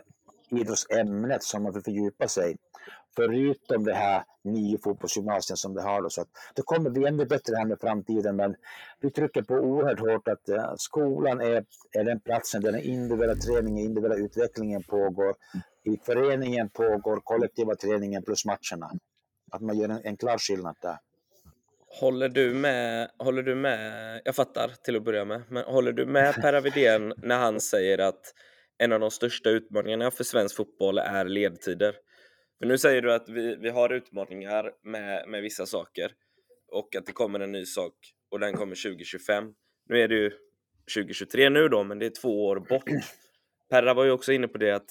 idrottsämnet 0.50 1.42
som 1.42 1.62
man 1.62 1.72
vill 1.72 1.82
fördjupa 1.82 2.28
sig. 2.28 2.56
Förutom 3.16 3.84
det 3.84 3.94
här 3.94 4.24
nio 4.44 4.78
fotbollsgymnasien 4.78 5.56
som 5.56 5.74
vi 5.74 5.80
har. 5.80 6.02
Då. 6.02 6.10
Så 6.10 6.20
att 6.20 6.28
det 6.54 6.62
kommer 6.62 6.90
bli 6.90 7.06
ännu 7.06 7.26
bättre 7.26 7.56
här 7.56 7.66
med 7.66 7.80
framtiden 7.80 8.36
men 8.36 8.54
vi 9.00 9.10
trycker 9.10 9.42
på 9.42 9.54
oerhört 9.54 10.00
hårt 10.00 10.28
att 10.28 10.48
eh, 10.48 10.72
skolan 10.76 11.40
är, 11.40 11.64
är 11.92 12.04
den 12.04 12.20
platsen 12.20 12.60
där 12.60 12.72
den 12.72 12.82
individuella 12.82 13.34
träningen, 13.34 13.84
individuella 13.84 14.24
utvecklingen 14.24 14.82
pågår. 14.82 15.34
I 15.84 15.96
föreningen 15.96 16.68
pågår 16.68 17.20
kollektiva 17.24 17.74
träningen 17.74 18.22
plus 18.22 18.44
matcherna. 18.44 18.90
Att 19.52 19.60
man 19.62 19.78
gör 19.78 19.88
en, 19.88 20.00
en 20.04 20.16
klar 20.16 20.38
skillnad 20.38 20.76
där. 20.80 20.98
Håller 22.00 22.28
du 22.28 22.54
med, 22.54 23.10
håller 23.18 23.42
du 23.42 23.54
med, 23.54 24.20
jag 24.24 24.36
fattar 24.36 24.68
till 24.68 24.96
att 24.96 25.04
börja 25.04 25.24
med, 25.24 25.42
men 25.48 25.64
håller 25.64 25.92
du 25.92 26.06
med 26.06 26.34
Per 26.34 26.60
Widén 26.60 27.14
när 27.22 27.38
han 27.38 27.60
säger 27.60 27.98
att 27.98 28.34
en 28.78 28.92
av 28.92 29.00
de 29.00 29.10
största 29.10 29.50
utmaningarna 29.50 30.10
för 30.10 30.24
svensk 30.24 30.56
fotboll 30.56 30.98
är 30.98 31.24
ledtider. 31.24 31.94
För 32.58 32.66
nu 32.66 32.78
säger 32.78 33.02
du 33.02 33.12
att 33.12 33.28
vi, 33.28 33.56
vi 33.56 33.68
har 33.68 33.92
utmaningar 33.92 34.72
med, 34.82 35.28
med 35.28 35.42
vissa 35.42 35.66
saker 35.66 36.12
och 36.68 36.96
att 36.96 37.06
det 37.06 37.12
kommer 37.12 37.40
en 37.40 37.52
ny 37.52 37.64
sak 37.66 37.94
och 38.30 38.40
den 38.40 38.52
kommer 38.52 38.82
2025. 38.82 39.52
Nu 39.88 40.00
är 40.00 40.08
det 40.08 40.14
ju 40.14 40.30
2023 40.94 41.50
nu 41.50 41.68
då, 41.68 41.84
men 41.84 41.98
det 41.98 42.06
är 42.06 42.20
två 42.20 42.46
år 42.46 42.60
bort. 42.60 42.90
Perra 43.70 43.94
var 43.94 44.04
ju 44.04 44.10
också 44.10 44.32
inne 44.32 44.48
på 44.48 44.58
det 44.58 44.70
att 44.70 44.90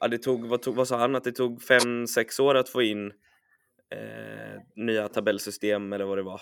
ja, 0.00 0.08
det 0.08 0.18
tog, 0.18 0.46
vad, 0.46 0.62
tog, 0.62 0.74
vad 0.74 0.88
sa 0.88 0.96
han, 0.96 1.16
att 1.16 1.24
det 1.24 1.32
tog 1.32 1.62
fem 1.62 2.06
sex 2.06 2.40
år 2.40 2.54
att 2.54 2.68
få 2.68 2.82
in 2.82 3.12
nya 4.76 5.08
tabellsystem 5.08 5.92
eller 5.92 6.04
vad 6.04 6.18
det 6.18 6.22
var. 6.22 6.40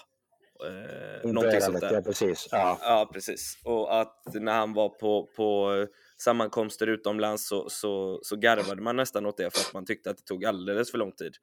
Eh, 0.66 1.30
någonting 1.30 1.60
sånt 1.60 1.80
där. 1.80 1.92
Ja, 1.92 2.02
precis. 2.02 2.48
Ja. 2.50 2.78
ja, 2.80 3.10
precis. 3.12 3.58
Och 3.64 4.00
att 4.00 4.22
när 4.34 4.52
han 4.52 4.72
var 4.72 4.88
på, 4.88 5.28
på 5.36 5.86
sammankomster 6.18 6.86
utomlands 6.86 7.48
så, 7.48 7.68
så, 7.70 8.20
så 8.22 8.36
garvade 8.36 8.82
man 8.82 8.96
nästan 8.96 9.26
åt 9.26 9.36
det 9.36 9.56
för 9.56 9.60
att 9.60 9.74
man 9.74 9.86
tyckte 9.86 10.10
att 10.10 10.16
det 10.16 10.24
tog 10.24 10.44
alldeles 10.44 10.90
för 10.90 10.98
lång 10.98 11.12
tid. 11.12 11.34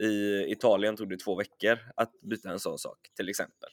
I 0.00 0.44
Italien 0.52 0.96
tog 0.96 1.08
det 1.08 1.16
två 1.16 1.34
veckor 1.34 1.78
att 1.96 2.20
byta 2.20 2.50
en 2.50 2.60
sån 2.60 2.78
sak, 2.78 2.98
till 3.16 3.28
exempel. 3.28 3.70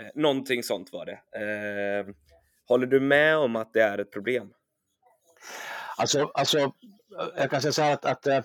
Eh, 0.00 0.06
någonting 0.14 0.62
sånt 0.62 0.92
var 0.92 1.06
det. 1.06 1.20
Eh, 1.40 2.14
håller 2.68 2.86
du 2.86 3.00
med 3.00 3.36
om 3.36 3.56
att 3.56 3.72
det 3.72 3.82
är 3.82 3.98
ett 3.98 4.12
problem? 4.12 4.52
Alltså, 5.96 6.30
alltså 6.34 6.72
jag 7.36 7.50
kan 7.50 7.62
säga 7.62 7.72
så 7.72 7.82
här 7.82 7.92
att, 7.92 8.04
att 8.04 8.26
eh, 8.26 8.40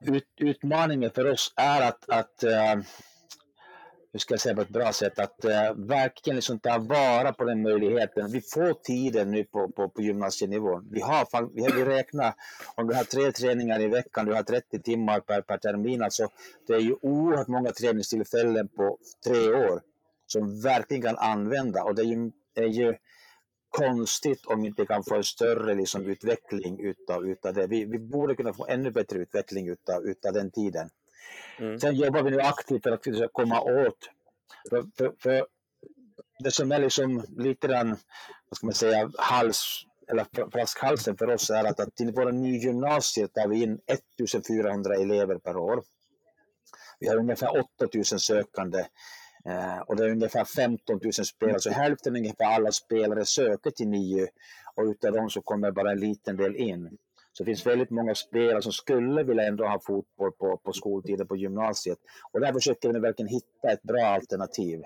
ut, 0.00 0.24
utmaningen 0.36 1.10
för 1.10 1.30
oss 1.30 1.52
är 1.56 1.88
att, 1.88 2.10
att 2.10 2.44
uh, 2.44 2.82
hur 4.12 4.18
ska 4.18 4.34
jag 4.34 4.40
säga 4.40 4.54
på 4.54 4.60
ett 4.60 4.68
bra 4.68 4.92
sätt, 4.92 5.18
att 5.18 5.44
uh, 5.44 5.86
verkligen 5.86 6.36
liksom 6.36 6.58
ta 6.58 6.78
vara 6.78 7.32
på 7.32 7.44
den 7.44 7.62
möjligheten. 7.62 8.32
Vi 8.32 8.40
får 8.40 8.72
tiden 8.72 9.30
nu 9.30 9.44
på, 9.44 9.68
på, 9.68 9.88
på 9.88 10.02
gymnasienivå. 10.02 10.82
Vi 10.90 11.00
har, 11.00 11.54
vi 11.54 11.62
har 11.62 11.72
vi 11.72 11.84
räknat, 11.84 12.36
om 12.74 12.88
du 12.88 12.94
har 12.94 13.04
tre 13.04 13.32
träningar 13.32 13.80
i 13.80 13.88
veckan, 13.88 14.26
du 14.26 14.34
har 14.34 14.42
30 14.42 14.82
timmar 14.82 15.20
per, 15.20 15.42
per 15.42 15.58
termin, 15.58 16.02
alltså 16.02 16.28
det 16.66 16.72
är 16.72 16.80
ju 16.80 16.96
oerhört 17.02 17.48
många 17.48 17.70
träningstillfällen 17.70 18.68
på 18.68 18.98
tre 19.26 19.48
år 19.48 19.80
som 20.26 20.60
verkligen 20.60 21.02
kan 21.02 21.18
använda 21.18 21.82
och 21.82 21.94
det 21.94 22.02
är 22.02 22.06
ju, 22.06 22.30
är 22.54 22.66
ju 22.66 22.94
konstigt 23.70 24.46
om 24.46 24.62
vi 24.62 24.68
inte 24.68 24.86
kan 24.86 25.04
få 25.04 25.14
en 25.14 25.24
större 25.24 25.74
liksom, 25.74 26.06
utveckling 26.06 26.80
utav, 26.80 27.26
utav 27.26 27.54
det. 27.54 27.66
Vi, 27.66 27.84
vi 27.84 27.98
borde 27.98 28.34
kunna 28.34 28.52
få 28.52 28.66
ännu 28.66 28.90
bättre 28.90 29.18
utveckling 29.18 29.68
utav, 29.68 30.04
utav 30.04 30.32
den 30.32 30.50
tiden. 30.50 30.90
Mm. 31.58 31.80
Sen 31.80 31.96
jobbar 31.96 32.22
vi 32.22 32.30
nu 32.30 32.40
aktivt 32.40 32.82
för 32.82 32.90
att 32.92 33.32
komma 33.32 33.60
åt, 33.60 34.10
för, 34.70 34.84
för, 34.96 35.12
för 35.18 35.46
det 36.38 36.50
som 36.50 36.72
är 36.72 36.78
liksom 36.78 37.24
lite 37.36 37.68
grann, 37.68 37.88
vad 38.48 38.56
ska 38.56 38.66
man 38.66 38.74
säga, 38.74 39.10
hals, 39.18 39.86
eller 40.08 40.50
flaskhalsen 40.50 41.16
för 41.16 41.30
oss 41.30 41.50
är 41.50 41.64
att, 41.64 41.80
att 41.80 41.96
till 41.96 42.12
våra 42.12 42.30
nygymnasier 42.30 43.26
tar 43.26 43.48
vi 43.48 43.62
in 43.62 43.80
1400 43.86 44.94
elever 44.94 45.38
per 45.38 45.56
år. 45.56 45.82
Vi 47.00 47.08
har 47.08 47.16
ungefär 47.16 47.64
8000 47.80 48.20
sökande 48.20 48.86
Eh, 49.46 49.78
och 49.78 49.96
det 49.96 50.04
är 50.04 50.10
ungefär 50.10 50.44
15 50.44 51.00
000 51.02 51.12
spelare, 51.12 51.60
så 51.60 51.70
hälften 51.70 52.16
ungefär 52.16 52.44
alla 52.44 52.72
spelare 52.72 53.24
söker 53.24 53.70
till 53.70 53.88
NIU 53.88 54.26
och 54.74 54.84
utav 54.84 55.12
dem 55.12 55.30
så 55.30 55.42
kommer 55.42 55.70
bara 55.70 55.90
en 55.90 56.00
liten 56.00 56.36
del 56.36 56.56
in. 56.56 56.98
Så 57.32 57.42
det 57.42 57.50
finns 57.50 57.66
väldigt 57.66 57.90
många 57.90 58.14
spelare 58.14 58.62
som 58.62 58.72
skulle 58.72 59.22
vilja 59.22 59.44
ändå 59.44 59.66
ha 59.66 59.80
fotboll 59.80 60.32
på, 60.32 60.56
på 60.56 60.72
skoltiden 60.72 61.26
på 61.26 61.36
gymnasiet. 61.36 61.98
Och 62.32 62.40
där 62.40 62.52
försöker 62.52 62.92
vi 62.92 63.00
verkligen 63.00 63.28
hitta 63.28 63.70
ett 63.72 63.82
bra 63.82 64.06
alternativ. 64.06 64.82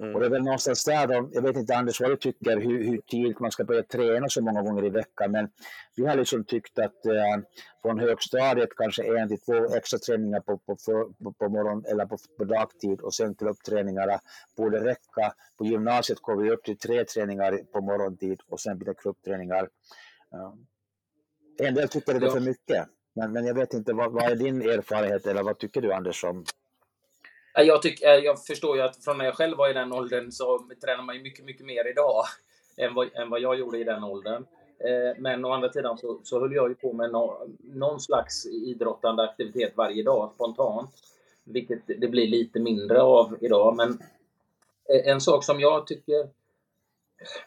Mm. 0.00 0.14
Och 0.14 0.20
det 0.20 0.26
är 0.26 0.30
väl 0.30 0.42
någonstans 0.42 0.84
där 0.84 1.06
då, 1.06 1.28
jag 1.32 1.42
vet 1.42 1.56
inte 1.56 1.76
Anders 1.76 2.00
vad 2.00 2.10
du 2.10 2.16
tycker, 2.16 2.56
hur, 2.56 2.84
hur 2.84 3.00
tidigt 3.00 3.40
man 3.40 3.50
ska 3.50 3.64
börja 3.64 3.82
träna 3.82 4.28
så 4.28 4.42
många 4.42 4.62
gånger 4.62 4.86
i 4.86 4.90
veckan, 4.90 5.30
men 5.30 5.50
vi 5.96 6.06
har 6.06 6.16
liksom 6.16 6.44
tyckt 6.44 6.78
att 6.78 7.06
eh, 7.06 7.36
från 7.82 7.98
högstadiet 7.98 8.68
kanske 8.76 9.18
en 9.18 9.28
till 9.28 9.40
två 9.40 9.74
extra 9.74 9.98
träningar 9.98 10.40
på, 10.40 10.58
på, 10.58 10.76
på, 10.76 11.32
på 11.32 11.48
morgon 11.48 11.84
eller 11.88 12.06
på, 12.06 12.16
på 12.38 12.44
dagtid 12.44 13.00
och 13.00 13.14
sen 13.14 13.34
klubbträningarna 13.34 14.20
borde 14.56 14.84
räcka. 14.84 15.32
På 15.58 15.66
gymnasiet 15.66 16.18
går 16.18 16.36
vi 16.36 16.50
upp 16.50 16.64
till 16.64 16.78
tre 16.78 17.04
träningar 17.04 17.58
på 17.72 17.80
morgontid 17.80 18.40
och 18.48 18.60
sen 18.60 18.78
blir 18.78 18.86
det 18.86 18.94
klubbträningar. 18.94 19.68
En 21.58 21.74
del 21.74 21.88
tycker 21.88 22.20
det 22.20 22.26
är 22.26 22.30
för 22.30 22.40
mycket, 22.40 22.86
men, 23.14 23.32
men 23.32 23.46
jag 23.46 23.54
vet 23.54 23.74
inte, 23.74 23.92
vad, 23.92 24.12
vad 24.12 24.30
är 24.30 24.36
din 24.36 24.62
erfarenhet 24.62 25.26
eller 25.26 25.42
vad 25.42 25.58
tycker 25.58 25.80
du 25.80 25.92
Anders 25.92 26.24
om 26.24 26.44
jag, 27.66 27.82
tycker, 27.82 28.08
eh, 28.08 28.24
jag 28.24 28.44
förstår 28.44 28.76
ju 28.76 28.82
att 28.82 29.04
från 29.04 29.18
när 29.18 29.24
jag 29.24 29.34
själv 29.34 29.56
var 29.56 29.70
i 29.70 29.72
den 29.72 29.92
åldern 29.92 30.32
så 30.32 30.58
tränar 30.84 31.02
man 31.02 31.16
ju 31.16 31.22
mycket, 31.22 31.44
mycket 31.44 31.66
mer 31.66 31.90
idag 31.90 32.24
än 32.76 32.94
vad, 32.94 33.16
än 33.16 33.30
vad 33.30 33.40
jag 33.40 33.58
gjorde 33.58 33.78
i 33.78 33.84
den 33.84 34.04
åldern. 34.04 34.46
Eh, 34.78 35.16
men 35.18 35.44
å 35.44 35.52
andra 35.52 35.72
sidan 35.72 35.98
så, 35.98 36.20
så 36.24 36.40
höll 36.40 36.54
jag 36.54 36.68
ju 36.68 36.74
på 36.74 36.92
med 36.92 37.10
no, 37.10 37.48
någon 37.60 38.00
slags 38.00 38.46
idrottande 38.46 39.22
aktivitet 39.22 39.72
varje 39.76 40.02
dag 40.02 40.30
spontant. 40.34 40.90
Vilket 41.44 41.86
det 41.86 42.08
blir 42.08 42.28
lite 42.28 42.60
mindre 42.60 43.02
av 43.02 43.36
idag. 43.40 43.76
Men 43.76 43.90
eh, 44.88 45.12
en 45.12 45.20
sak 45.20 45.44
som 45.44 45.60
jag 45.60 45.86
tycker 45.86 46.28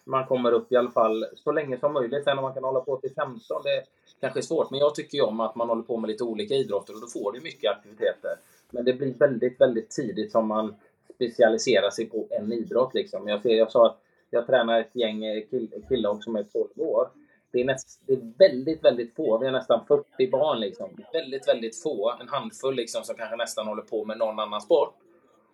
man 0.04 0.26
kommer 0.26 0.52
upp 0.52 0.72
i 0.72 0.76
alla 0.76 0.92
fall 0.92 1.26
så 1.36 1.52
länge 1.52 1.80
som 1.80 1.94
möjligt. 1.94 2.24
Sen 2.24 2.38
om 2.38 2.44
man 2.44 2.54
kan 2.54 2.64
hålla 2.64 2.80
på 2.80 2.98
till 2.98 3.14
15, 3.14 3.62
det 3.64 3.84
kanske 4.20 4.40
är 4.40 4.42
svårt. 4.42 4.72
Men 4.72 4.80
jag 4.80 4.96
tycker 4.96 5.18
ju 5.18 5.24
om 5.24 5.40
att 5.40 5.56
man 5.56 5.70
håller 5.70 5.84
på 5.84 5.98
med 5.98 6.08
lite 6.08 6.24
olika 6.24 6.54
idrotter 6.54 6.94
och 6.94 7.02
då 7.02 7.08
får 7.08 7.32
du 7.32 7.42
mycket 7.42 7.72
aktiviteter. 7.72 8.32
Men 8.72 8.86
det 8.86 8.94
blir 8.94 9.14
väldigt, 9.14 9.62
väldigt 9.62 9.90
tidigt 9.90 10.32
som 10.32 10.48
man 10.48 10.76
specialiserar 11.16 11.90
sig 11.90 12.06
på 12.06 12.28
en 12.30 12.54
idrott. 12.54 12.94
Liksom. 12.94 13.28
Jag, 13.28 13.42
ser, 13.42 13.50
jag 13.50 13.72
sa 13.72 13.86
att 13.86 13.98
jag 14.30 14.48
tränar 14.48 14.80
ett 14.80 14.96
gäng 14.96 15.26
eh, 15.26 15.44
killar 15.90 16.22
som 16.22 16.36
är 16.36 16.44
12 16.44 16.68
år. 16.76 17.10
Det 17.52 17.62
är, 17.62 17.66
näst, 17.66 18.02
det 18.06 18.14
är 18.14 18.34
väldigt, 18.38 18.84
väldigt 18.84 19.16
få. 19.16 19.38
Vi 19.38 19.48
är 19.48 19.52
nästan 19.52 19.86
40 19.86 20.30
barn. 20.32 20.60
Liksom. 20.60 20.90
Väldigt, 21.14 21.48
väldigt 21.48 21.82
få. 21.82 22.18
En 22.22 22.28
handfull 22.28 22.76
liksom, 22.76 23.04
som 23.04 23.16
kanske 23.16 23.36
nästan 23.36 23.68
håller 23.68 23.82
på 23.82 24.06
med 24.06 24.18
någon 24.18 24.40
annan 24.40 24.62
sport. 24.62 24.94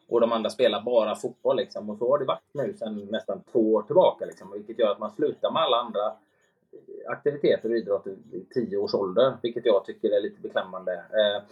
Och 0.07 0.21
de 0.21 0.31
andra 0.31 0.49
spelar 0.49 0.81
bara 0.81 1.15
fotboll. 1.15 1.57
Liksom. 1.57 1.89
Och 1.89 1.97
så 1.97 2.09
har 2.09 2.19
det 2.19 2.25
varit 2.25 2.53
nu 2.53 2.73
sedan 2.73 3.07
nästan 3.11 3.41
två 3.51 3.73
år 3.73 3.81
tillbaka. 3.81 4.25
Liksom. 4.25 4.51
Vilket 4.51 4.79
gör 4.79 4.91
att 4.91 4.99
man 4.99 5.11
slutar 5.11 5.51
med 5.51 5.61
alla 5.61 5.77
andra 5.77 6.05
eh, 6.05 7.11
aktiviteter 7.11 7.69
och 7.69 7.77
idrott 7.77 8.07
i 8.07 8.45
tio 8.53 8.77
års 8.77 8.93
ålder. 8.93 9.37
Vilket 9.41 9.65
jag 9.65 9.85
tycker 9.85 10.09
är 10.09 10.21
lite 10.21 10.41
beklämmande. 10.41 10.93
Eh, 10.93 11.43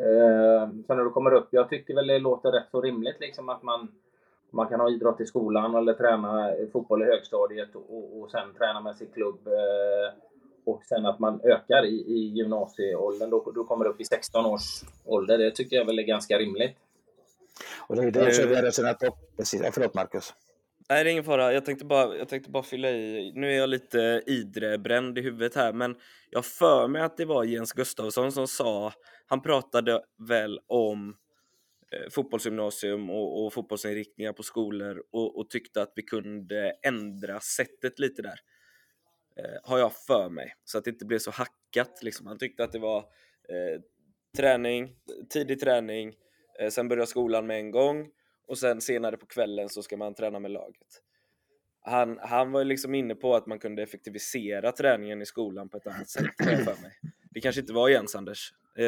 Eh, 0.00 0.68
sen 0.86 0.96
när 0.96 1.04
du 1.04 1.10
kommer 1.10 1.34
upp, 1.34 1.48
jag 1.50 1.68
tycker 1.68 1.94
väl 1.94 2.06
det 2.06 2.18
låter 2.18 2.52
rätt 2.52 2.70
så 2.70 2.80
rimligt 2.80 3.20
liksom 3.20 3.48
att 3.48 3.62
man, 3.62 3.88
man 4.50 4.68
kan 4.68 4.80
ha 4.80 4.90
idrott 4.90 5.20
i 5.20 5.26
skolan 5.26 5.74
eller 5.74 5.94
träna 5.94 6.52
fotboll 6.72 7.02
i 7.02 7.06
högstadiet 7.06 7.74
och, 7.74 8.20
och 8.20 8.30
sen 8.30 8.54
träna 8.58 8.80
med 8.80 8.96
sin 8.96 9.08
klubb. 9.14 9.46
Eh, 9.46 10.22
och 10.64 10.84
sen 10.84 11.06
att 11.06 11.18
man 11.18 11.40
ökar 11.44 11.84
i, 11.84 11.94
i 11.94 12.32
gymnasieåldern, 12.36 13.30
då, 13.30 13.52
då 13.54 13.64
kommer 13.64 13.84
upp 13.84 14.00
i 14.00 14.04
16 14.04 14.46
års 14.46 14.82
ålder. 15.04 15.38
Det 15.38 15.50
tycker 15.50 15.76
jag 15.76 15.84
väl 15.84 15.98
är 15.98 16.02
ganska 16.02 16.38
rimligt. 16.38 16.76
Och 17.88 17.96
det 17.96 18.02
är 18.02 18.10
det 18.10 18.46
vi 18.48 18.54
har 18.54 18.62
resonerat 18.62 18.98
på. 18.98 19.06
Förlåt 19.72 19.94
Marcus. 19.94 20.34
Nej, 20.88 21.04
det 21.04 21.10
är 21.10 21.12
ingen 21.12 21.24
fara. 21.24 21.52
Jag 21.52 21.64
tänkte, 21.64 21.84
bara, 21.84 22.16
jag 22.16 22.28
tänkte 22.28 22.50
bara 22.50 22.62
fylla 22.62 22.90
i. 22.90 23.32
Nu 23.34 23.52
är 23.52 23.56
jag 23.56 23.68
lite 23.68 24.22
Idre-bränd 24.26 25.18
i 25.18 25.20
huvudet 25.20 25.54
här, 25.54 25.72
men 25.72 25.96
jag 26.30 26.44
för 26.44 26.88
mig 26.88 27.02
att 27.02 27.16
det 27.16 27.24
var 27.24 27.44
Jens 27.44 27.72
Gustafsson 27.72 28.32
som 28.32 28.48
sa, 28.48 28.92
han 29.26 29.42
pratade 29.42 30.02
väl 30.28 30.60
om 30.66 31.16
eh, 31.92 32.10
fotbollsgymnasium 32.10 33.10
och, 33.10 33.44
och 33.44 33.52
fotbollsinriktningar 33.52 34.32
på 34.32 34.42
skolor 34.42 35.02
och, 35.12 35.38
och, 35.38 35.50
tyckte 35.50 35.82
att 35.82 35.92
vi 35.96 36.02
kunde 36.02 36.72
ändra 36.82 37.40
sättet 37.40 37.98
lite 37.98 38.22
där. 38.22 38.38
Eh, 39.36 39.70
har 39.70 39.78
jag 39.78 39.92
för 40.06 40.28
mig, 40.28 40.54
så 40.64 40.78
att 40.78 40.84
det 40.84 40.90
inte 40.90 41.06
blev 41.06 41.18
så 41.18 41.30
hackat. 41.30 42.02
Liksom. 42.02 42.26
Han 42.26 42.38
tyckte 42.38 42.64
att 42.64 42.72
det 42.72 42.78
var 42.78 42.98
eh, 43.48 43.80
träning, 44.36 44.96
tidig 45.30 45.60
träning, 45.60 46.14
eh, 46.60 46.70
sen 46.70 46.88
börja 46.88 47.06
skolan 47.06 47.46
med 47.46 47.58
en 47.58 47.70
gång 47.70 48.10
och 48.46 48.58
sen 48.58 48.80
senare 48.80 49.16
på 49.16 49.26
kvällen 49.26 49.68
så 49.68 49.82
ska 49.82 49.96
man 49.96 50.14
träna 50.14 50.38
med 50.38 50.50
laget. 50.50 51.02
Han, 51.80 52.18
han 52.22 52.52
var 52.52 52.64
liksom 52.64 52.94
inne 52.94 53.14
på 53.14 53.34
att 53.34 53.46
man 53.46 53.58
kunde 53.58 53.82
effektivisera 53.82 54.72
träningen 54.72 55.22
i 55.22 55.26
skolan 55.26 55.68
på 55.68 55.76
ett 55.76 55.86
annat 55.86 56.08
sätt, 56.08 56.24
för 56.38 56.82
mig. 56.82 56.92
Det 57.30 57.40
kanske 57.40 57.60
inte 57.60 57.72
var 57.72 57.88
Jens, 57.88 58.14
Anders? 58.14 58.52
Eh, 58.78 58.86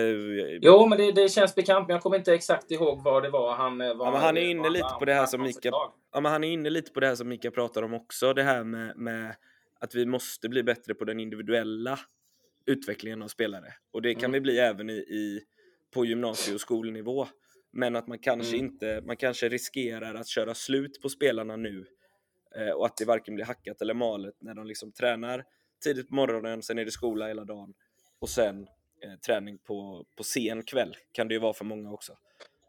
jo, 0.62 0.87
men 0.87 0.99
det, 0.99 1.12
det, 1.12 1.29
känns 1.29 1.55
bekant, 1.55 1.88
men 1.88 1.94
jag 1.94 2.03
kommer 2.03 2.16
inte 2.16 2.35
exakt 2.35 2.71
ihåg 2.71 3.03
vad 3.03 3.23
det 3.23 3.31
var 3.31 3.55
han... 3.55 3.79
Var, 3.79 3.87
ja, 3.87 4.11
men 4.11 4.21
han 4.21 4.37
är 4.37 4.40
inne 4.40 4.71
lite 4.71 4.94
på 4.99 5.05
det 5.05 5.14
här 5.14 5.27
som 5.27 5.42
Mika... 5.42 5.68
Ja, 6.12 6.21
men 6.21 6.33
han 6.33 6.44
är 6.44 6.49
inne 6.49 6.71
lite 6.71 6.92
på 6.92 7.01
det 7.01 7.07
här 7.07 7.14
som 7.14 7.29
Mika 7.29 7.51
pratar 7.51 7.83
om 7.83 7.94
också, 7.94 8.35
det 8.35 8.42
här 8.42 8.64
med, 8.64 8.97
med 8.97 9.37
att 9.81 9.94
vi 9.94 10.07
måste 10.07 10.49
bli 10.49 10.62
bättre 10.62 10.94
på 10.94 11.05
den 11.05 11.21
individuella 11.21 11.99
utvecklingen 12.66 13.23
av 13.23 13.29
spelare. 13.29 13.75
Och 13.92 14.03
det 14.03 14.14
kan 14.14 14.25
mm. 14.25 14.33
vi 14.33 14.40
bli 14.40 14.59
även 14.59 14.90
i, 14.90 14.92
i 14.92 15.40
på 15.94 16.05
gymnasie 16.05 16.55
och 16.55 16.61
skolnivå. 16.61 17.27
Men 17.70 17.96
att 17.96 18.07
man 18.07 18.18
kanske 18.18 18.57
mm. 18.57 18.66
inte, 18.66 19.00
man 19.07 19.16
kanske 19.16 19.48
riskerar 19.48 20.14
att 20.14 20.28
köra 20.28 20.54
slut 20.54 21.02
på 21.02 21.09
spelarna 21.09 21.57
nu 21.57 21.87
eh, 22.57 22.70
och 22.70 22.87
att 22.87 22.96
det 22.96 23.04
varken 23.04 23.35
blir 23.35 23.44
hackat 23.44 23.83
eller 23.83 23.94
malet 23.94 24.35
när 24.38 24.54
de 24.54 24.66
liksom 24.66 24.92
tränar 24.92 25.44
tidigt 25.85 26.09
på 26.09 26.14
morgonen, 26.14 26.62
sen 26.62 26.78
är 26.78 26.85
det 26.85 26.90
skola 26.90 27.26
hela 27.26 27.44
dagen 27.44 27.74
och 28.18 28.28
sen 28.28 28.68
eh, 29.04 29.18
träning 29.26 29.59
på, 29.59 30.07
på 30.16 30.24
sen 30.24 30.62
kväll 30.62 30.96
kan 31.12 31.28
det 31.28 31.35
ju 31.35 31.40
vara 31.40 31.52
för 31.52 31.64
många 31.64 31.92
också. 31.92 32.12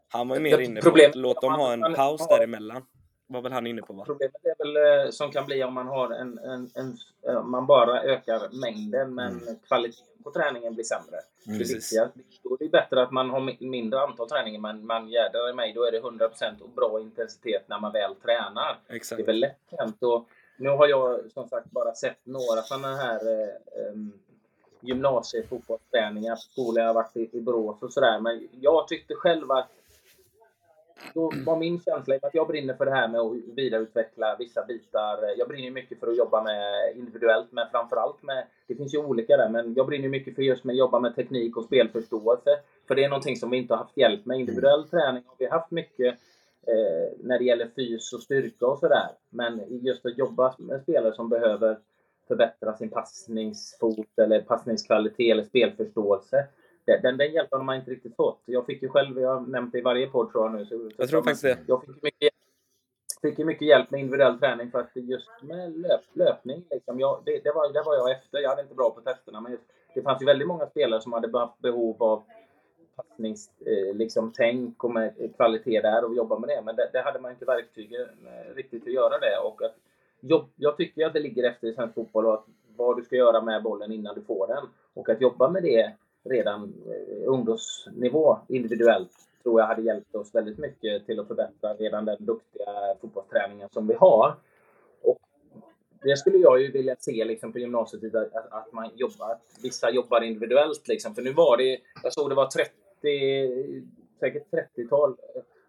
Han 0.08 0.28
var 0.28 0.36
ju 0.36 0.42
mer 0.42 0.58
inne 0.58 0.80
på 0.80 0.88
att 0.88 1.14
låta 1.14 1.40
dem 1.40 1.60
ha 1.60 1.72
en 1.72 1.94
paus 1.94 2.28
däremellan. 2.28 2.82
var 3.26 3.42
väl 3.42 3.52
han 3.52 3.66
inne 3.66 3.82
på 3.82 3.92
va? 3.92 4.04
Problemet 4.06 4.34
är 4.44 4.64
väl 4.64 5.06
eh, 5.06 5.10
som 5.10 5.30
kan 5.30 5.46
bli 5.46 5.64
om 5.64 5.74
man 5.74 5.86
har 5.86 6.10
en, 6.10 6.38
en, 6.38 6.70
en 6.74 6.96
eh, 7.28 7.42
man 7.42 7.66
bara 7.66 8.02
ökar 8.02 8.60
mängden 8.60 9.14
men 9.14 9.42
mm. 9.42 9.56
kvaliteten 9.66 10.22
på 10.24 10.30
träningen 10.30 10.74
blir 10.74 10.84
sämre. 10.84 11.16
Mm, 11.46 11.58
det 11.58 11.74
viktiga, 11.74 12.10
är 12.54 12.58
det 12.64 12.68
bättre 12.68 13.02
att 13.02 13.10
man 13.10 13.30
har 13.30 13.64
mindre 13.64 14.00
antal 14.00 14.28
träningar 14.28 14.60
men 14.60 14.86
man 14.86 15.08
jädrar 15.08 15.50
i 15.50 15.52
mig, 15.52 15.72
då 15.72 15.84
är 15.84 15.92
det 15.92 16.00
100% 16.00 16.60
och 16.60 16.70
bra 16.70 17.00
intensitet 17.00 17.68
när 17.68 17.80
man 17.80 17.92
väl 17.92 18.14
tränar. 18.14 18.78
Exakt. 18.88 19.16
Det 19.16 19.22
är 19.22 19.26
väl 19.26 19.40
lätt 19.40 19.72
hänt. 19.78 20.02
Och 20.02 20.28
nu 20.58 20.68
har 20.68 20.86
jag 20.86 21.30
som 21.32 21.48
sagt 21.48 21.70
bara 21.70 21.94
sett 21.94 22.26
några 22.26 22.62
sådana 22.62 22.96
här 22.96 23.20
eh, 23.30 23.94
gymnasiefotbollsträningar 24.80 26.34
på 26.34 26.40
skolor. 26.40 26.80
Jag 26.80 26.86
har 26.86 26.94
varit 26.94 27.16
i, 27.16 27.28
i 27.32 27.40
Borås 27.40 27.82
och 27.82 27.92
sådär. 27.92 28.20
Men 28.20 28.48
jag 28.60 28.88
tyckte 28.88 29.14
själv 29.14 29.50
att 29.50 29.70
då 31.14 31.32
var 31.46 31.56
min 31.56 31.80
känsla 31.80 32.14
att 32.22 32.34
jag 32.34 32.48
brinner 32.48 32.74
för 32.74 32.84
det 32.84 32.90
här 32.90 33.08
med 33.08 33.20
att 33.20 33.32
vidareutveckla 33.56 34.36
vissa 34.38 34.64
bitar. 34.64 35.38
Jag 35.38 35.48
brinner 35.48 35.70
mycket 35.70 36.00
för 36.00 36.06
att 36.06 36.16
jobba 36.16 36.42
med 36.42 36.92
individuellt, 36.96 37.52
men 37.52 37.66
framförallt 37.70 38.22
med, 38.22 38.46
det 38.66 38.74
finns 38.74 38.94
ju 38.94 38.98
olika 38.98 39.36
där, 39.36 39.48
men 39.48 39.74
jag 39.74 39.86
brinner 39.86 40.08
mycket 40.08 40.34
för 40.34 40.42
just 40.42 40.64
med 40.64 40.72
att 40.72 40.78
jobba 40.78 41.00
med 41.00 41.14
teknik 41.14 41.56
och 41.56 41.64
spelförståelse. 41.64 42.50
För 42.88 42.94
det 42.94 43.04
är 43.04 43.08
någonting 43.08 43.36
som 43.36 43.50
vi 43.50 43.56
inte 43.56 43.74
har 43.74 43.78
haft 43.78 43.96
hjälp 43.96 44.26
med. 44.26 44.40
Individuell 44.40 44.88
träning 44.88 45.22
har 45.26 45.36
vi 45.38 45.46
haft 45.46 45.70
mycket 45.70 46.14
eh, 46.66 47.18
när 47.18 47.38
det 47.38 47.44
gäller 47.44 47.68
fys 47.76 48.12
och 48.12 48.22
styrka 48.22 48.66
och 48.66 48.78
sådär. 48.78 49.08
Men 49.30 49.62
just 49.68 50.06
att 50.06 50.18
jobba 50.18 50.54
med 50.58 50.82
spelare 50.82 51.14
som 51.14 51.28
behöver 51.28 51.78
förbättra 52.28 52.76
sin 52.76 52.90
passningsfot 52.90 54.18
eller 54.18 54.40
passningskvalitet 54.40 55.32
eller 55.32 55.42
spelförståelse 55.42 56.46
den, 56.84 57.16
den 57.16 57.32
hjälpen 57.32 57.58
har 57.58 57.64
man 57.64 57.76
inte 57.76 57.90
riktigt 57.90 58.16
fått. 58.16 58.42
Jag 58.44 58.66
fick 58.66 58.82
ju 58.82 58.88
själv, 58.88 59.20
jag 59.20 59.34
har 59.34 59.40
nämnt 59.40 59.72
det 59.72 59.78
i 59.78 59.82
varje 59.82 60.06
podd 60.06 60.32
tror 60.32 60.44
jag 60.44 60.54
nu. 60.54 60.66
Så, 60.66 60.90
jag 60.96 61.08
tror 61.08 61.22
faktiskt 61.22 61.42
det. 61.42 61.58
Jag 61.66 61.84
fick 61.84 62.02
mycket, 62.02 62.32
fick 63.22 63.38
mycket 63.38 63.68
hjälp 63.68 63.90
med 63.90 64.00
individuell 64.00 64.38
träning 64.38 64.70
för 64.70 64.78
att 64.78 64.90
just 64.94 65.30
med 65.42 65.78
löp, 65.78 66.00
löpning, 66.12 66.64
liksom, 66.70 67.00
jag, 67.00 67.22
det, 67.24 67.44
det, 67.44 67.52
var, 67.52 67.72
det 67.72 67.82
var 67.82 67.94
jag 67.94 68.10
efter. 68.10 68.38
Jag 68.38 68.48
hade 68.48 68.62
inte 68.62 68.74
bra 68.74 68.90
på 68.90 69.00
testerna, 69.00 69.40
men 69.40 69.52
just, 69.52 69.64
det 69.94 70.02
fanns 70.02 70.22
ju 70.22 70.26
väldigt 70.26 70.48
många 70.48 70.66
spelare 70.66 71.00
som 71.00 71.12
hade 71.12 71.38
haft 71.38 71.58
behov 71.58 72.02
av 72.02 72.22
passningstänk 72.96 73.68
eh, 73.90 73.94
liksom, 73.94 74.32
och 74.78 74.90
med 74.90 75.36
kvalitet 75.36 75.80
där 75.80 76.04
och 76.04 76.14
jobba 76.14 76.38
med 76.38 76.48
det. 76.48 76.62
Men 76.64 76.76
det, 76.76 76.90
det 76.92 77.02
hade 77.02 77.20
man 77.20 77.30
inte 77.30 77.44
verktygen 77.44 78.08
eh, 78.26 78.54
riktigt 78.54 78.86
att 78.86 78.92
göra 78.92 79.18
det. 79.18 79.38
Och 79.38 79.62
att 79.62 79.76
jobb, 80.20 80.48
jag 80.56 80.76
tycker 80.76 81.06
att 81.06 81.12
det 81.12 81.20
ligger 81.20 81.44
efter 81.44 81.68
i 81.68 81.74
svensk 81.74 81.94
fotboll 81.94 82.26
och 82.26 82.34
att 82.34 82.44
vad 82.76 82.96
du 82.96 83.02
ska 83.02 83.16
göra 83.16 83.40
med 83.40 83.62
bollen 83.62 83.92
innan 83.92 84.14
du 84.14 84.22
får 84.22 84.46
den. 84.46 84.64
Och 84.94 85.08
att 85.08 85.20
jobba 85.20 85.48
med 85.48 85.62
det 85.62 85.92
redan 86.24 86.74
eh, 86.86 87.28
ungdomsnivå 87.28 88.38
individuellt 88.48 89.12
tror 89.42 89.60
jag 89.60 89.66
hade 89.66 89.82
hjälpt 89.82 90.14
oss 90.14 90.34
väldigt 90.34 90.58
mycket 90.58 91.06
till 91.06 91.20
att 91.20 91.28
förbättra 91.28 91.74
redan 91.74 92.04
den 92.04 92.16
duktiga 92.20 92.94
fotbollsträningen 93.00 93.68
som 93.72 93.86
vi 93.86 93.94
har. 93.94 94.34
Och 95.02 95.20
det 96.02 96.16
skulle 96.16 96.38
jag 96.38 96.60
ju 96.60 96.70
vilja 96.70 96.96
se 96.98 97.24
liksom 97.24 97.52
på 97.52 97.58
gymnasiet, 97.58 98.14
att, 98.14 98.52
att 98.52 98.72
man 98.72 98.90
jobbar, 98.94 99.30
att 99.30 99.42
vissa 99.62 99.90
jobbar 99.90 100.20
individuellt. 100.20 100.88
Liksom. 100.88 101.14
För 101.14 101.22
nu 101.22 101.32
var 101.32 101.56
det, 101.56 101.78
jag 102.02 102.12
såg 102.12 102.30
det 102.30 102.34
var 102.34 102.46
30, 102.46 102.72
säkert 104.20 104.46
30-tal 104.76 105.16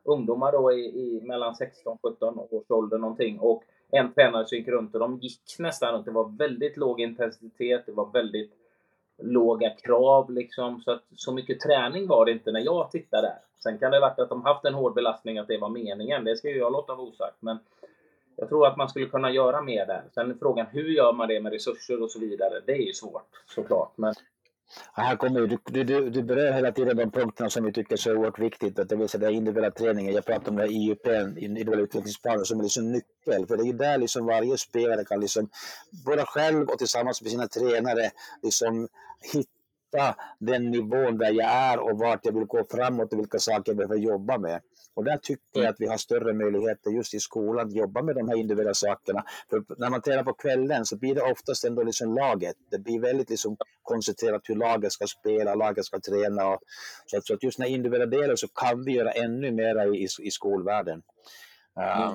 ungdomar 0.04 0.52
då 0.52 0.72
i, 0.72 0.86
i 0.86 1.22
mellan 1.24 1.56
16 1.56 1.98
17 2.04 2.40
års 2.40 2.72
ålder 2.72 2.98
någonting. 2.98 3.40
Och 3.40 3.64
en 3.92 4.14
tränare 4.14 4.48
som 4.48 4.58
gick 4.58 4.68
runt 4.68 4.94
och 4.94 5.00
de 5.00 5.20
gick 5.20 5.42
nästan 5.60 5.94
runt. 5.94 6.06
Det 6.06 6.12
var 6.12 6.38
väldigt 6.38 6.78
låg 6.78 7.02
intensitet, 7.02 7.86
det 7.86 7.92
var 7.92 8.12
väldigt 8.12 8.52
låga 9.22 9.70
krav 9.70 10.32
liksom. 10.32 10.82
Så 10.82 10.92
att 10.92 11.04
så 11.16 11.34
mycket 11.34 11.60
träning 11.60 12.08
var 12.08 12.26
det 12.26 12.32
inte 12.32 12.52
när 12.52 12.60
jag 12.60 12.92
tittade 12.92 13.28
där. 13.28 13.38
Sen 13.64 13.78
kan 13.78 13.92
det 13.92 13.98
ha 13.98 14.08
varit 14.08 14.20
att 14.20 14.30
de 14.30 14.44
haft 14.44 14.66
en 14.66 14.74
hård 14.74 14.94
belastning, 14.94 15.38
att 15.38 15.48
det 15.48 15.58
var 15.58 15.70
meningen. 15.70 16.24
Det 16.24 16.36
ska 16.36 16.50
ju 16.50 16.58
jag 16.58 16.72
låta 16.72 16.96
vara 16.96 17.08
osagt. 17.08 17.38
Men 17.40 17.60
jag 18.36 18.50
tror 18.50 18.68
att 18.68 18.78
man 18.78 18.90
skulle 18.90 19.06
kunna 19.06 19.32
göra 19.32 19.62
mer 19.62 19.86
där. 19.86 20.04
Sen 20.14 20.32
är 20.32 20.36
frågan 20.36 20.66
hur 20.72 20.90
gör 20.90 21.14
man 21.14 21.28
det 21.28 21.40
med 21.40 21.52
resurser 21.54 22.04
och 22.04 22.12
så 22.12 22.20
vidare. 22.20 22.62
Det 22.66 22.72
är 22.72 22.88
ju 22.88 22.94
svårt 22.94 23.44
såklart. 23.56 23.94
Men 23.96 24.14
här 24.94 25.16
kommer 25.16 25.42
du, 25.42 25.58
du, 25.66 25.84
du, 25.84 26.10
du 26.10 26.24
berör 26.24 26.52
hela 26.52 26.72
tiden 26.72 26.98
de 26.98 27.12
punkterna 27.12 27.50
som 27.50 27.66
vi 27.66 27.74
tycker 27.74 27.94
är 27.94 27.98
så 27.98 28.16
oerhört 28.16 28.40
viktigt, 28.40 28.80
att 28.80 28.90
det 28.90 28.96
vill 28.96 29.10
säga 29.10 29.30
individuella 29.30 29.72
träningen. 29.72 30.14
Jag 30.14 30.26
pratar 30.26 30.52
om 30.52 30.58
det 30.58 30.68
IUP, 30.68 31.08
individuella 31.38 31.82
utvecklingsplanen, 31.82 32.46
som 32.46 32.60
är 32.60 32.64
liksom 32.64 32.92
nyckel. 32.92 33.48
För 33.48 33.58
det 33.58 33.64
är 33.64 33.68
ju 33.68 33.74
där 33.74 33.98
liksom 33.98 34.26
varje 34.26 34.58
spelare 34.58 35.06
kan 35.06 35.20
liksom, 35.20 35.50
både 36.06 36.26
själv 36.26 36.70
och 36.70 36.78
tillsammans 36.78 37.22
med 37.22 37.32
sina 37.32 37.48
tränare, 37.48 38.12
liksom 38.44 38.88
hitta 39.34 39.61
den 40.40 40.72
nivån 40.72 41.18
där 41.18 41.32
jag 41.32 41.52
är 41.52 41.80
och 41.80 42.00
vart 42.00 42.26
jag 42.26 42.34
vill 42.34 42.46
gå 42.46 42.64
framåt 42.72 43.14
och 43.14 43.20
vilka 43.20 43.40
saker 43.40 43.72
jag 43.72 43.78
behöver 43.78 43.96
jobba 43.96 44.38
med. 44.38 44.62
Och 44.94 45.04
där 45.04 45.18
tycker 45.18 45.62
jag 45.62 45.66
att 45.66 45.76
vi 45.80 45.88
har 45.88 45.98
större 45.98 46.34
möjligheter 46.34 46.92
just 46.92 47.14
i 47.14 47.20
skolan 47.20 47.68
att 47.68 47.74
jobba 47.74 48.02
med 48.02 48.16
de 48.16 48.30
här 48.30 48.36
individuella 48.36 48.74
sakerna. 48.74 49.24
För 49.50 49.64
när 49.78 49.90
man 49.90 50.02
tränar 50.02 50.24
på 50.24 50.34
kvällen 50.34 50.86
så 50.86 50.98
blir 50.98 51.16
det 51.16 51.22
oftast 51.22 51.64
ändå 51.64 51.84
liksom 51.84 52.16
laget. 52.16 52.56
Det 52.72 52.80
blir 52.80 53.00
väldigt 53.00 53.30
liksom 53.30 53.58
koncentrerat 53.84 54.42
hur 54.46 54.56
laget 54.56 54.92
ska 54.92 55.08
spela, 55.08 55.56
laget 55.56 55.86
ska 55.86 56.00
träna. 56.00 56.48
Och, 56.48 56.60
så, 57.06 57.34
att, 57.34 57.44
just 57.44 57.60
när 57.60 57.68
individuella 57.68 58.06
delen 58.06 58.38
så 58.38 58.48
kan 58.48 58.84
vi 58.84 58.92
göra 58.92 59.12
ännu 59.12 59.52
mer 59.52 59.96
i, 59.96 60.08
i 60.20 60.32
skolvärlden. 60.32 61.02
Mm. 61.76 62.10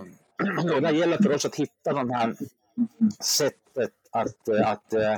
Uh, 0.59 0.75
och 0.75 0.83
det 0.83 0.91
gäller 0.91 1.17
för 1.17 1.35
oss 1.35 1.45
att 1.45 1.57
hitta 1.57 1.93
de 1.93 2.11
här 2.11 2.37
sättet 3.21 3.93
att, 4.11 4.49
att 4.65 4.95
uh, 4.95 5.17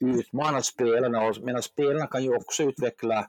utmana 0.00 0.62
spelarna. 0.62 1.22
Och, 1.22 1.36
medan 1.42 1.62
spelarna 1.62 2.06
kan 2.06 2.24
ju 2.24 2.36
också 2.36 2.62
utveckla 2.62 3.28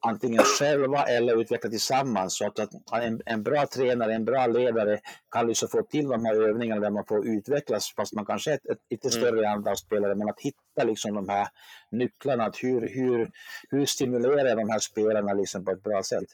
antingen 0.00 0.42
själva 0.42 1.02
eller 1.02 1.40
utveckla 1.40 1.70
tillsammans. 1.70 2.38
Så 2.38 2.46
att, 2.46 2.58
att 2.58 2.70
en, 3.02 3.22
en, 3.26 3.42
bra 3.42 3.66
tränare, 3.66 4.14
en 4.14 4.24
bra 4.24 4.46
ledare 4.46 5.00
kan 5.30 5.46
liksom 5.46 5.68
få 5.68 5.82
till 5.82 6.08
de 6.08 6.24
här 6.24 6.48
övningarna 6.48 6.80
där 6.80 6.90
man 6.90 7.04
får 7.04 7.26
utvecklas 7.26 7.94
fast 7.96 8.14
man 8.14 8.26
kanske 8.26 8.50
är 8.50 8.54
ett, 8.54 8.66
ett 8.66 8.78
lite 8.90 9.08
mm. 9.08 9.20
större 9.20 9.48
antal 9.48 9.76
spelare. 9.76 10.14
Men 10.14 10.28
att 10.28 10.40
hitta 10.40 10.84
liksom 10.84 11.14
de 11.14 11.28
här 11.28 11.48
nycklarna, 11.90 12.44
att 12.44 12.56
hur, 12.62 12.80
hur, 12.80 13.30
hur 13.70 13.86
stimulerar 13.86 14.56
de 14.56 14.70
här 14.70 14.78
spelarna 14.78 15.32
liksom 15.32 15.64
på 15.64 15.70
ett 15.70 15.82
bra 15.82 16.02
sätt. 16.02 16.28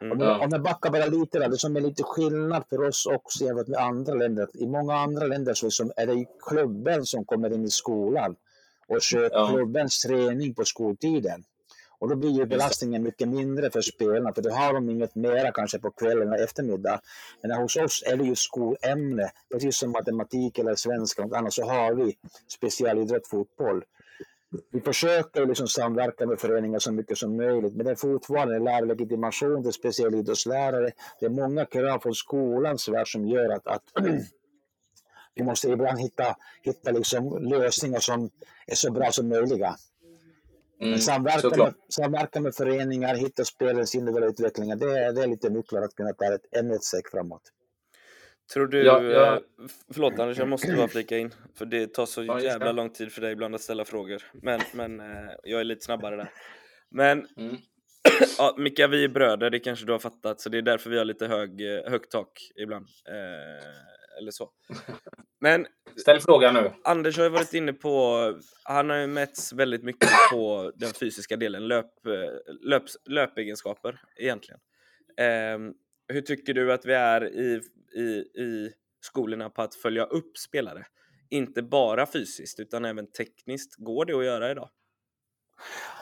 Mm. 0.00 0.22
Om, 0.22 0.48
jag 0.50 0.62
backar 0.62 0.90
bara 0.90 1.06
lite 1.06 1.38
där, 1.38 1.48
det 1.48 1.58
som 1.58 1.76
är 1.76 1.80
lite 1.80 2.02
skillnad 2.02 2.64
för 2.68 2.88
oss 2.88 3.06
också 3.06 3.44
jämfört 3.44 3.68
med 3.68 3.80
andra 3.80 4.14
länder. 4.14 4.48
I 4.54 4.66
många 4.66 4.94
andra 4.94 5.26
länder 5.26 5.54
så 5.54 5.66
liksom 5.66 5.92
är 5.96 6.06
det 6.06 6.24
klubben 6.48 7.04
som 7.04 7.24
kommer 7.24 7.52
in 7.52 7.64
i 7.64 7.70
skolan 7.70 8.36
och 8.88 9.02
kör 9.02 9.30
ja. 9.32 9.48
klubbens 9.48 10.02
träning 10.02 10.54
på 10.54 10.64
skoltiden. 10.64 11.44
Och 11.98 12.08
då 12.08 12.16
blir 12.16 12.30
ju 12.30 12.46
belastningen 12.46 13.02
mycket 13.02 13.28
mindre 13.28 13.70
för 13.70 13.80
spelarna, 13.80 14.32
för 14.34 14.42
då 14.42 14.50
har 14.50 14.74
de 14.74 14.90
inget 14.90 15.14
mera 15.14 15.52
kanske 15.52 15.78
på 15.78 15.90
kvällen 15.90 16.28
och 16.28 16.38
eftermiddag. 16.38 17.00
Men 17.42 17.50
hos 17.50 17.76
oss 17.76 18.02
är 18.06 18.16
det 18.16 18.24
ju 18.24 18.34
skolämne, 18.34 19.30
precis 19.52 19.78
som 19.78 19.90
matematik 19.90 20.58
eller 20.58 20.74
svenska 20.74 21.22
och 21.24 21.36
annat, 21.36 21.52
så 21.52 21.64
har 21.64 21.94
vi 21.94 22.16
specialidrott 22.48 23.26
fotboll. 23.26 23.84
Vi 24.72 24.80
försöker 24.80 25.46
liksom 25.46 25.68
samverka 25.68 26.26
med 26.26 26.40
föreningar 26.40 26.78
så 26.78 26.92
mycket 26.92 27.18
som 27.18 27.36
möjligt, 27.36 27.74
men 27.74 27.86
det 27.86 27.92
är 27.92 27.96
fortfarande 27.96 28.58
lärarlegitimation 28.58 29.62
till 29.62 29.72
specialidrottslärare. 29.72 30.90
Det 31.20 31.26
är 31.26 31.30
många 31.30 31.64
krav 31.64 31.98
från 31.98 32.14
skolans 32.14 32.88
värld 32.88 33.12
som 33.12 33.26
gör 33.26 33.48
att, 33.50 33.66
att 33.66 33.82
vi 35.34 35.42
måste 35.42 35.68
ibland 35.68 36.00
hitta, 36.00 36.36
hitta 36.62 36.90
liksom 36.90 37.42
lösningar 37.42 38.00
som 38.00 38.30
är 38.66 38.74
så 38.74 38.92
bra 38.92 39.12
som 39.12 39.28
möjliga. 39.28 39.76
Mm, 40.80 40.98
samverka, 40.98 41.64
med, 41.64 41.74
samverka 41.88 42.40
med 42.40 42.54
föreningar, 42.54 43.14
hitta 43.14 43.44
spelens 43.44 43.94
individuella 43.94 44.26
utvecklingar, 44.26 44.76
det 44.76 44.98
är, 44.98 45.12
det 45.12 45.22
är 45.22 45.26
lite 45.26 45.50
nycklar 45.50 45.82
att 45.82 45.94
kunna 45.94 46.12
ta 46.12 46.34
ett, 46.34 46.56
ännu 46.56 46.74
ett 46.74 46.84
steg 46.84 47.10
framåt. 47.10 47.42
Tror 48.52 48.66
du, 48.66 48.84
ja, 48.84 49.02
ja. 49.02 49.34
Eh, 49.34 49.40
förlåt 49.92 50.18
Anders, 50.18 50.38
jag 50.38 50.48
måste 50.48 50.76
bara 50.76 50.88
flika 50.88 51.18
in, 51.18 51.34
för 51.54 51.66
det 51.66 51.86
tar 51.86 52.06
så 52.06 52.24
ja, 52.24 52.40
jävla 52.40 52.72
lång 52.72 52.90
tid 52.90 53.12
för 53.12 53.20
dig 53.20 53.32
ibland 53.32 53.54
att 53.54 53.60
ställa 53.60 53.84
frågor, 53.84 54.22
men, 54.32 54.60
men 54.74 55.00
eh, 55.00 55.30
jag 55.44 55.60
är 55.60 55.64
lite 55.64 55.84
snabbare 55.84 56.16
där. 56.16 56.30
Men 56.90 57.26
mm. 57.36 57.56
ja, 58.38 58.54
Micka, 58.58 58.86
vi 58.86 59.04
är 59.04 59.08
bröder, 59.08 59.50
det 59.50 59.58
kanske 59.58 59.86
du 59.86 59.92
har 59.92 59.98
fattat, 59.98 60.40
så 60.40 60.48
det 60.48 60.58
är 60.58 60.62
därför 60.62 60.90
vi 60.90 60.98
har 60.98 61.04
lite 61.04 61.26
hög, 61.26 61.60
eh, 61.60 61.90
högt 61.90 62.10
tak 62.10 62.50
ibland. 62.56 62.86
Eh, 63.08 63.66
eller 64.18 64.30
så. 64.30 64.50
Men 65.40 65.66
Ställ 65.96 66.20
frågan 66.20 66.54
nu. 66.54 66.72
Anders 66.84 67.16
har 67.16 67.24
ju 67.24 67.30
varit 67.30 67.54
inne 67.54 67.72
på, 67.72 68.18
han 68.64 68.90
har 68.90 68.96
ju 68.96 69.06
mätts 69.06 69.52
väldigt 69.52 69.82
mycket 69.82 70.08
på 70.32 70.72
den 70.74 70.92
fysiska 70.92 71.36
delen, 71.36 71.68
löp, 71.68 71.92
löp, 72.62 72.82
löpegenskaper 73.04 74.00
egentligen. 74.16 74.60
Eh, 75.18 75.74
hur 76.08 76.20
tycker 76.20 76.54
du 76.54 76.72
att 76.72 76.86
vi 76.86 76.92
är 76.92 77.24
i, 77.24 77.60
i, 77.96 78.02
i 78.42 78.72
skolorna 79.00 79.50
på 79.50 79.62
att 79.62 79.74
följa 79.74 80.04
upp 80.04 80.38
spelare? 80.38 80.86
Inte 81.30 81.62
bara 81.62 82.06
fysiskt 82.06 82.60
utan 82.60 82.84
även 82.84 83.12
tekniskt. 83.12 83.74
Går 83.78 84.04
det 84.04 84.14
att 84.14 84.24
göra 84.24 84.50
idag? 84.50 84.70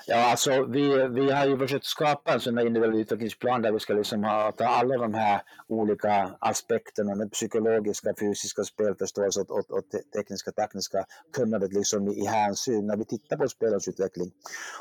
Ja, 0.07 0.31
alltså 0.31 0.65
vi, 0.65 1.09
vi 1.09 1.31
har 1.31 1.47
ju 1.47 1.59
försökt 1.59 1.85
skapa 1.85 2.33
en 2.33 2.41
sån 2.41 2.59
här 2.59 2.67
individuell 2.67 3.01
utvecklingsplan 3.01 3.63
där 3.63 3.73
vi 3.73 3.81
ska 3.81 3.95
liksom 3.95 4.25
ha, 4.25 4.53
ta 4.53 4.65
alla 4.65 4.97
de 4.97 5.15
här 5.15 5.43
olika 5.69 6.31
aspekterna, 6.39 7.15
den 7.15 7.31
psykologiska, 7.31 8.15
fysiska, 8.21 8.65
spelförståelse 8.65 9.41
och, 9.41 9.51
och, 9.51 9.71
och 9.71 9.85
tekniska, 10.17 10.53
tekniska 10.53 11.05
kunnandet 11.33 11.73
liksom 11.73 12.09
i, 12.09 12.13
i 12.13 12.27
hänsyn 12.27 12.87
när 12.87 12.97
vi 12.97 13.05
tittar 13.05 13.37
på 13.37 13.49
spelens 13.49 13.89
utveckling. 13.89 14.31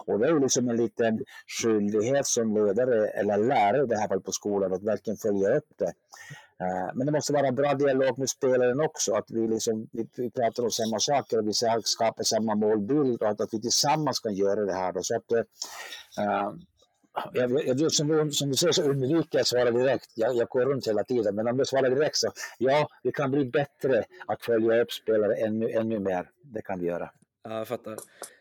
Och 0.06 0.20
det 0.20 0.28
är 0.28 0.32
ju 0.32 0.40
liksom 0.40 0.70
en 0.70 0.78
liten 0.78 1.20
skyldighet 1.48 2.28
som 2.28 2.54
ledare 2.56 3.08
eller 3.08 3.38
lärare 3.38 3.84
i 3.84 3.88
det 3.88 3.98
här 3.98 4.08
fallet 4.08 4.26
på 4.26 4.32
skolan 4.32 4.74
att 4.74 4.84
verkligen 4.84 5.18
följa 5.18 5.58
upp 5.58 5.70
det. 5.78 5.94
Uh, 6.62 6.92
men 6.94 7.06
det 7.06 7.12
måste 7.12 7.34
vara 7.34 7.52
bra 7.52 7.74
dialog 7.74 8.18
med 8.18 8.30
spelaren 8.30 8.82
också, 8.82 9.14
att 9.14 9.32
vi, 9.32 9.48
liksom, 9.48 9.88
vi, 9.92 10.08
vi 10.16 10.32
pratar 10.32 10.64
om 10.64 10.72
samma 10.72 11.00
saker 11.00 11.38
och 11.40 11.48
vi 11.48 11.54
skapar 11.84 12.24
samma 12.24 12.56
målbild 12.56 13.22
och 13.22 13.30
att, 13.30 13.42
att 13.42 13.54
vi 13.54 13.62
tillsammans 13.62 14.20
kan 14.20 14.34
göra 14.34 14.66
det 14.66 14.74
här. 14.74 14.92
Då. 14.94 15.00
Så 15.04 15.16
att, 15.16 15.32
uh, 15.32 16.54
jag, 17.34 17.80
jag, 17.80 17.92
som, 17.92 18.32
som 18.32 18.50
du 18.50 18.56
säger 18.56 18.74
så 18.74 18.84
undviker 18.84 19.28
jag 19.32 19.42
att 19.42 19.48
svara 19.48 19.72
direkt. 19.72 20.12
Jag, 20.16 20.36
jag 20.36 20.48
går 20.48 20.66
runt 20.66 20.88
hela 20.88 21.04
tiden. 21.04 21.36
Men 21.36 21.48
om 21.48 21.58
du 21.58 21.66
svarar 21.66 21.90
direkt 21.90 22.16
så 22.16 22.32
ja, 22.58 22.88
vi 23.04 23.12
kan 23.12 23.32
bli 23.32 23.46
bättre 23.46 24.04
att 24.28 24.42
följa 24.42 24.82
upp 24.82 24.92
spelare 24.92 25.36
ännu, 25.36 25.70
ännu 25.70 26.00
mer. 26.00 26.30
Det 26.44 26.62
kan 26.62 26.80
vi 26.80 26.86
göra. 26.86 27.12
Ja, 27.44 27.58
jag 27.58 27.68
fattar. 27.68 27.96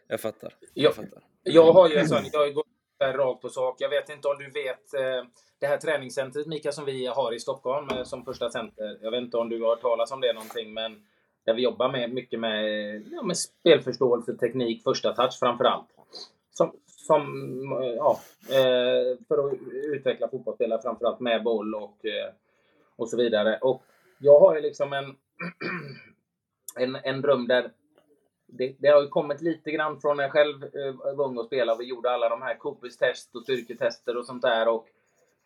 Jag 0.09 0.21
fattar. 0.21 0.55
Jag, 0.61 0.85
jag, 0.85 0.95
fattar. 0.95 1.23
jag 1.43 1.73
har 1.73 1.89
ju 1.89 1.97
en 1.97 2.09
sån, 2.09 2.25
jag 2.33 2.55
går 2.55 2.65
rakt 3.01 3.43
på 3.43 3.49
sak. 3.49 3.77
Jag 3.79 3.89
vet 3.89 4.09
inte 4.09 4.29
om 4.29 4.39
du 4.39 4.51
vet 4.51 4.95
eh, 4.95 5.29
det 5.59 5.67
här 5.67 5.77
träningscentret 5.77 6.47
Mika 6.47 6.73
som 6.73 6.85
vi 6.85 7.07
har 7.07 7.35
i 7.35 7.41
Stockholm 7.41 7.89
eh, 7.89 8.05
som 8.05 8.25
första 8.25 8.51
center. 8.51 8.99
Jag 9.03 9.11
vet 9.11 9.21
inte 9.23 9.37
om 9.37 9.49
du 9.49 9.63
har 9.63 9.69
hört 9.69 9.81
talas 9.81 10.13
om 10.13 10.21
det 10.21 10.33
någonting, 10.33 10.75
men 10.75 11.03
där 11.45 11.55
vi 11.55 11.63
jobbar 11.63 11.89
med 11.89 12.13
mycket 12.13 12.41
med, 12.41 12.65
ja, 13.13 13.23
med 13.23 13.37
spelförståelse, 13.37 14.37
teknik, 14.37 14.83
första 14.83 15.15
touch 15.15 15.39
framförallt. 15.39 15.89
Som, 16.51 16.73
som 16.87 17.23
eh, 17.83 17.89
ja, 17.89 18.21
eh, 18.49 19.19
för 19.29 19.47
att 19.47 19.55
utveckla 19.73 20.29
fotbollsspelare 20.29 20.83
framförallt 20.83 21.21
med 21.21 21.43
boll 21.43 21.75
och, 21.75 22.05
eh, 22.05 22.33
och 22.97 23.09
så 23.09 23.17
vidare. 23.17 23.59
Och 23.59 23.83
jag 24.19 24.41
har 24.41 24.55
ju 24.55 24.61
liksom 24.61 24.93
en, 24.93 25.17
en, 26.77 26.97
en 26.97 27.21
dröm 27.21 27.47
där 27.47 27.71
det, 28.53 28.75
det, 28.79 28.89
har 28.89 29.03
ju 29.03 29.09
kommit 29.09 29.41
lite 29.41 29.71
grann 29.71 30.01
från 30.01 30.17
när 30.17 30.25
jag 30.25 30.33
själv 30.33 30.65
eh, 30.65 31.15
var 31.17 31.25
ung 31.25 31.39
och 31.39 31.47
spelade. 31.47 31.79
Vi 31.79 31.85
gjorde 31.85 32.11
alla 32.11 32.29
de 32.29 32.43
här 32.43 32.55
Coopers-test 32.55 33.37
och 33.37 33.43
styrketester 33.43 34.17
och 34.17 34.27
sånt 34.27 34.43
där. 34.43 34.69
Och 34.69 34.89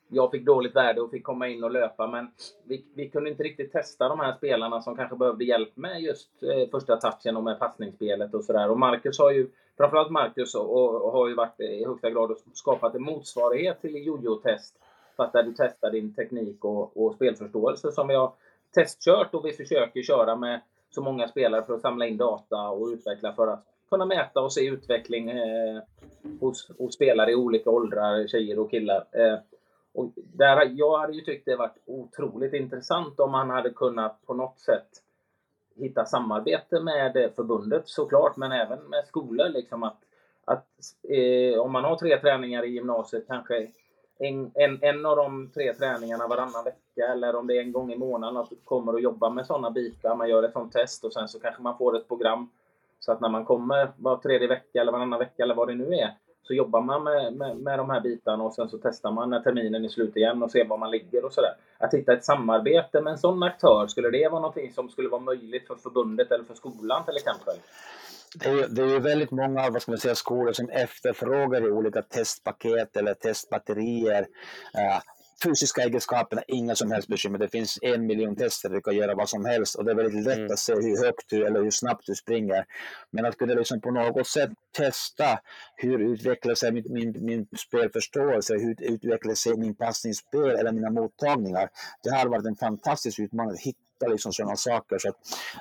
jag 0.08 0.30
fick 0.30 0.46
dåligt 0.46 0.76
värde 0.76 1.00
och 1.00 1.10
fick 1.10 1.24
komma 1.24 1.48
in 1.48 1.64
och 1.64 1.70
löpa. 1.70 2.06
Men 2.06 2.30
vi, 2.64 2.84
vi 2.94 3.08
kunde 3.08 3.30
inte 3.30 3.42
riktigt 3.42 3.72
testa 3.72 4.08
de 4.08 4.20
här 4.20 4.32
spelarna 4.36 4.82
som 4.82 4.96
kanske 4.96 5.16
behövde 5.16 5.44
hjälp 5.44 5.76
med 5.76 6.00
just 6.00 6.42
eh, 6.42 6.70
första 6.70 6.96
touchen 6.96 7.36
och 7.36 7.44
med 7.44 7.58
passningsspelet 7.58 8.34
och 8.34 8.44
sådär. 8.44 8.70
Och 8.70 8.78
Marcus 8.78 9.18
har 9.18 9.30
ju 9.30 9.48
framförallt 9.76 10.10
Marcus 10.10 10.54
och, 10.54 11.04
och 11.04 11.12
har 11.12 11.28
ju 11.28 11.34
varit 11.34 11.60
eh, 11.60 11.66
i 11.66 11.84
högsta 11.84 12.10
grad 12.10 12.30
och 12.30 12.38
skapat 12.52 12.94
en 12.94 13.02
motsvarighet 13.02 13.80
till 13.80 14.06
jojo-test. 14.06 14.74
Fast 15.16 15.32
där 15.32 15.42
du 15.42 15.54
testar 15.56 15.90
din 15.90 16.14
teknik 16.14 16.64
och, 16.64 16.96
och 16.96 17.14
spelförståelse 17.14 17.92
som 17.92 18.08
vi 18.08 18.14
har 18.14 18.32
testkört 18.74 19.34
och 19.34 19.44
vi 19.44 19.52
försöker 19.52 20.02
köra 20.02 20.36
med 20.36 20.60
så 20.94 21.02
många 21.02 21.28
spelare 21.28 21.64
för 21.64 21.74
att 21.74 21.80
samla 21.80 22.06
in 22.06 22.16
data 22.16 22.68
och 22.68 22.86
utveckla 22.86 23.32
för 23.32 23.48
att 23.48 23.64
kunna 23.90 24.06
mäta 24.06 24.40
och 24.40 24.52
se 24.52 24.66
utveckling 24.66 25.30
eh, 25.30 25.82
hos, 26.40 26.70
hos, 26.78 26.94
spelare 26.94 27.30
i 27.30 27.34
olika 27.34 27.70
åldrar, 27.70 28.26
tjejer 28.26 28.58
och 28.58 28.70
killar. 28.70 29.04
Eh, 29.12 29.38
och 29.94 30.12
där, 30.16 30.70
jag 30.74 30.98
hade 30.98 31.12
ju 31.12 31.20
tyckt 31.20 31.44
det 31.44 31.56
varit 31.56 31.78
otroligt 31.86 32.54
intressant 32.54 33.20
om 33.20 33.30
man 33.30 33.50
hade 33.50 33.70
kunnat 33.70 34.26
på 34.26 34.34
något 34.34 34.60
sätt 34.60 34.88
hitta 35.76 36.04
samarbete 36.04 36.80
med 36.80 37.16
eh, 37.16 37.30
förbundet 37.36 37.88
såklart, 37.88 38.36
men 38.36 38.52
även 38.52 38.78
med 38.78 39.04
skolor. 39.06 39.48
Liksom 39.48 39.82
att, 39.82 39.98
att 40.44 40.66
eh, 41.08 41.60
om 41.60 41.72
man 41.72 41.84
har 41.84 41.96
tre 41.96 42.20
träningar 42.20 42.64
i 42.64 42.70
gymnasiet, 42.70 43.26
kanske 43.26 43.70
en, 44.18 44.50
en, 44.54 44.78
en 44.82 45.06
av 45.06 45.16
de 45.16 45.50
tre 45.54 45.74
träningarna 45.74 46.28
varannan 46.28 46.64
vecka 46.64 47.12
eller 47.12 47.36
om 47.36 47.46
det 47.46 47.56
är 47.56 47.60
en 47.60 47.72
gång 47.72 47.92
i 47.92 47.98
månaden 47.98 48.36
att 48.36 48.50
du 48.50 48.56
kommer 48.64 48.92
och 48.92 49.00
jobbar 49.00 49.30
med 49.30 49.46
sådana 49.46 49.70
bitar. 49.70 50.16
Man 50.16 50.28
gör 50.28 50.42
ett 50.42 50.52
sånt 50.52 50.72
test 50.72 51.04
och 51.04 51.12
sen 51.12 51.28
så 51.28 51.40
kanske 51.40 51.62
man 51.62 51.78
får 51.78 51.96
ett 51.96 52.08
program 52.08 52.50
så 52.98 53.12
att 53.12 53.20
när 53.20 53.28
man 53.28 53.44
kommer 53.44 53.92
var 53.96 54.16
tredje 54.16 54.48
vecka 54.48 54.80
eller 54.80 54.92
varannan 54.92 55.18
vecka 55.18 55.42
eller 55.42 55.54
vad 55.54 55.68
det 55.68 55.74
nu 55.74 55.94
är 55.94 56.14
så 56.46 56.54
jobbar 56.54 56.80
man 56.80 57.04
med, 57.04 57.32
med, 57.32 57.56
med 57.56 57.78
de 57.78 57.90
här 57.90 58.00
bitarna 58.00 58.44
och 58.44 58.54
sen 58.54 58.68
så 58.68 58.78
testar 58.78 59.10
man 59.10 59.30
när 59.30 59.40
terminen 59.40 59.84
är 59.84 59.88
slut 59.88 60.16
igen 60.16 60.42
och 60.42 60.50
ser 60.50 60.64
var 60.64 60.78
man 60.78 60.90
ligger 60.90 61.24
och 61.24 61.32
sådär. 61.32 61.54
Att 61.78 61.94
hitta 61.94 62.12
ett 62.12 62.24
samarbete 62.24 63.00
med 63.00 63.10
en 63.10 63.18
sån 63.18 63.42
aktör, 63.42 63.86
skulle 63.86 64.10
det 64.10 64.28
vara 64.28 64.40
någonting 64.40 64.72
som 64.72 64.88
skulle 64.88 65.08
vara 65.08 65.20
möjligt 65.20 65.66
för 65.66 65.74
förbundet 65.74 66.32
eller 66.32 66.44
för 66.44 66.54
skolan 66.54 67.04
till 67.04 67.16
exempel? 67.16 67.54
Det 68.34 68.48
är, 68.48 68.68
det 68.68 68.82
är 68.82 69.00
väldigt 69.00 69.30
många 69.30 69.70
vad 69.70 69.82
ska 69.82 69.92
man 69.92 69.98
säga, 69.98 70.14
skolor 70.14 70.52
som 70.52 70.68
efterfrågar 70.68 71.72
olika 71.72 72.02
testpaket 72.02 72.96
eller 72.96 73.14
testbatterier. 73.14 74.20
Uh, 74.78 75.00
fysiska 75.44 75.82
egenskaperna, 75.82 76.42
inga 76.48 76.74
som 76.74 76.90
helst 76.90 77.08
bekymmer. 77.08 77.38
Det 77.38 77.48
finns 77.48 77.78
en 77.82 78.06
miljon 78.06 78.36
tester, 78.36 78.68
du 78.68 78.80
kan 78.80 78.96
göra 78.96 79.14
vad 79.14 79.28
som 79.28 79.44
helst 79.44 79.74
och 79.74 79.84
det 79.84 79.90
är 79.90 79.94
väldigt 79.94 80.24
lätt 80.24 80.38
mm. 80.38 80.52
att 80.52 80.58
se 80.58 80.74
hur 80.74 81.04
högt 81.04 81.30
du 81.30 81.46
eller 81.46 81.62
hur 81.62 81.70
snabbt 81.70 82.06
du 82.06 82.14
springer. 82.14 82.64
Men 83.10 83.24
att 83.24 83.38
kunna 83.38 83.54
liksom 83.54 83.80
på 83.80 83.90
något 83.90 84.26
sätt 84.26 84.50
testa 84.76 85.40
hur 85.76 85.98
utvecklar 85.98 86.54
sig 86.54 86.72
min, 86.72 86.84
min, 86.90 87.24
min 87.24 87.46
spelförståelse, 87.58 88.54
hur 88.54 88.76
utvecklar 88.82 89.34
sig 89.34 89.56
min 89.56 89.74
passningsspel 89.74 90.50
eller 90.50 90.72
mina 90.72 90.90
mottagningar. 90.90 91.68
Det 92.02 92.10
har 92.10 92.26
varit 92.26 92.46
en 92.46 92.56
fantastisk 92.56 93.18
utmaning 93.18 93.52
att 93.52 93.60
hitta 93.60 93.83
liksom 94.00 94.32
sådana 94.32 94.56
saker. 94.56 94.98
Så 94.98 95.08
att, 95.08 95.16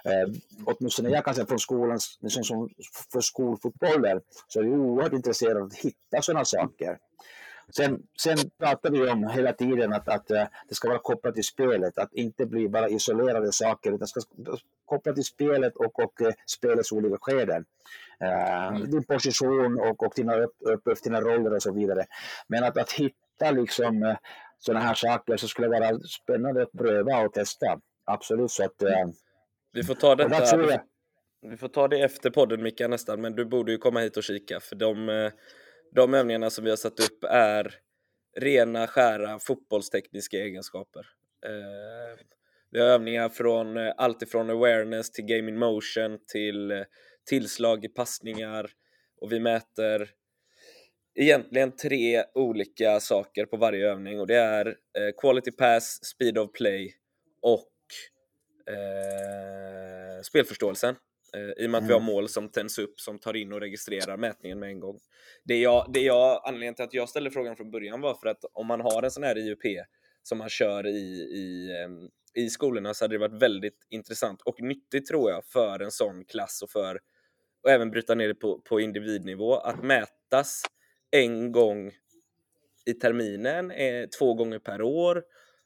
eh, 0.06 0.36
åtminstone 0.66 1.10
jag 1.10 1.26
kan 1.26 1.36
säga 1.36 1.48
från 1.48 1.60
skolan, 1.60 2.00
liksom 2.22 2.44
som 2.44 2.70
för 3.12 3.22
skolfotbollen, 3.22 4.22
så 4.48 4.60
är 4.60 4.64
vi 4.64 4.70
oerhört 4.70 5.14
intresserade 5.14 5.60
av 5.60 5.66
att 5.66 5.76
hitta 5.76 6.22
sådana 6.22 6.46
saker. 6.46 6.98
Sen, 7.76 8.04
sen 8.22 8.38
pratar 8.60 8.92
vi 8.92 9.10
om 9.10 9.28
hela 9.28 9.54
tiden 9.54 9.94
att, 9.94 10.10
att 10.10 10.28
det 10.28 10.76
ska 10.76 10.88
vara 10.88 11.00
kopplat 11.00 11.36
till 11.36 11.44
spelet, 11.44 11.98
att 11.98 12.14
inte 12.14 12.46
bli 12.46 12.70
bara 12.70 12.90
isolerade 12.90 13.52
saker, 13.52 13.90
utan 13.90 14.00
det 14.00 14.08
ska 14.08 14.22
kopplat 14.86 15.16
till 15.16 15.24
spelet 15.24 15.76
och, 15.76 16.00
och 16.00 16.22
uh, 16.22 16.30
spelets 16.46 16.92
olika 16.92 17.18
skeden. 17.22 17.66
Uh, 18.22 18.68
mm. 18.68 18.92
Din 18.92 19.04
position 19.04 19.80
och, 19.80 20.04
och 20.04 20.14
dina 20.16 20.34
uppgifter, 20.60 21.10
dina 21.10 21.22
roller 21.22 21.54
och 21.54 21.64
så 21.64 21.74
vidare. 21.74 22.06
Men 22.48 22.64
att, 22.64 22.78
att 22.78 22.92
hitta 22.92 23.52
liksom 23.52 24.04
uh, 24.04 24.16
sådana 24.60 24.86
här 24.86 24.94
saker 24.94 25.38
så 25.38 25.48
skulle 25.48 25.68
vara 25.68 26.00
spännande 26.00 26.62
att 26.64 26.72
pröva 26.72 27.26
och 27.26 27.34
testa. 27.34 27.80
Absolut. 28.06 28.52
Så 28.52 28.64
att, 28.64 28.84
vi 29.74 29.84
får 29.84 29.96
ta 29.96 30.16
detta. 30.16 30.84
Vi 31.42 31.58
får 31.58 31.68
ta 31.68 31.88
det 31.88 32.00
efter 32.00 32.30
podden 32.30 32.64
Mika 32.64 32.88
nästan, 32.88 33.22
men 33.22 33.36
du 33.36 33.46
borde 33.46 33.72
ju 33.72 33.78
komma 33.78 34.00
hit 34.00 34.18
och 34.18 34.24
kika 34.24 34.60
för 34.60 34.76
de 34.76 35.32
de 35.96 36.14
övningarna 36.14 36.50
som 36.50 36.64
vi 36.64 36.70
har 36.70 36.78
satt 36.78 37.00
upp 37.00 37.24
är 37.24 37.76
rena, 38.38 38.88
skära 38.88 39.40
fotbollstekniska 39.40 40.38
egenskaper. 40.38 41.06
Eh, 41.46 42.26
vi 42.72 42.80
har 42.80 42.88
övningar 42.88 43.30
från 43.30 43.78
eh, 43.78 43.94
allt 43.98 44.22
ifrån 44.22 44.50
awareness 44.50 45.12
till 45.12 45.26
game 45.26 45.52
in 45.52 45.58
motion 45.58 46.20
till 46.32 46.72
eh, 46.72 46.84
tillslag 47.30 47.86
i 47.86 47.90
passningar 47.90 48.70
och 49.22 49.32
vi 49.32 49.40
mäter 49.40 50.10
egentligen 51.16 51.76
tre 51.76 52.24
olika 52.34 53.00
saker 53.00 53.46
på 53.46 53.58
varje 53.58 53.92
övning 53.92 54.20
och 54.20 54.28
det 54.28 54.38
är 54.38 54.68
eh, 54.68 55.12
quality 55.22 55.52
pass, 55.52 56.00
speed 56.06 56.38
of 56.38 56.52
play 56.52 56.94
och 57.42 57.73
eh, 58.68 60.22
spelförståelsen. 60.24 60.96
Eh, 61.36 61.64
I 61.64 61.68
och 61.68 61.72
med 61.72 61.78
att 61.78 61.90
vi 61.90 61.94
har 61.94 62.00
mm. 62.00 62.14
mål 62.14 62.30
som 62.30 62.50
tänds 62.50 62.80
upp 62.80 63.00
som 63.00 63.20
tar 63.20 63.36
in 63.36 63.54
och 63.54 63.60
registrerar 63.60 64.18
mätningen 64.18 64.60
med 64.60 64.70
en 64.70 64.80
gång. 64.80 65.00
Det 65.44 65.58
jag, 65.58 65.86
det 65.94 66.02
jag, 66.02 66.42
anledningen 66.46 66.76
till 66.76 66.86
att 66.86 66.94
jag 66.94 67.10
ställde 67.10 67.32
frågan 67.32 67.56
från 67.56 67.72
början 67.72 68.02
var 68.02 68.16
för 68.16 68.28
att 68.28 68.46
om 68.54 68.68
man 68.68 68.82
har 68.82 69.04
en 69.04 69.12
sån 69.12 69.24
här 69.24 69.38
IUP 69.38 69.86
som 70.24 70.38
man 70.38 70.50
kör 70.50 70.88
i, 70.88 71.20
i, 71.20 71.72
i 72.34 72.50
skolorna 72.50 72.94
så 72.94 73.04
hade 73.04 73.16
det 73.16 73.20
varit 73.20 73.42
väldigt 73.42 73.88
intressant 73.90 74.42
och 74.42 74.62
nyttigt 74.62 75.08
tror 75.08 75.32
jag 75.32 75.46
för 75.46 75.80
en 75.80 75.92
sån 75.92 76.26
klass 76.26 76.62
och 76.62 76.70
för 76.70 77.00
och 77.64 77.72
även 77.72 77.92
bryta 77.92 78.16
ner 78.16 78.28
det 78.28 78.36
på, 78.36 78.60
på 78.60 78.80
individnivå 78.80 79.56
att 79.56 79.84
mätas 79.84 80.62
en 81.12 81.52
gång 81.52 81.92
i 82.86 82.94
terminen, 82.94 83.72
eh, 83.72 84.06
två 84.20 84.34
gånger 84.34 84.60
per 84.60 84.82
år 84.82 85.24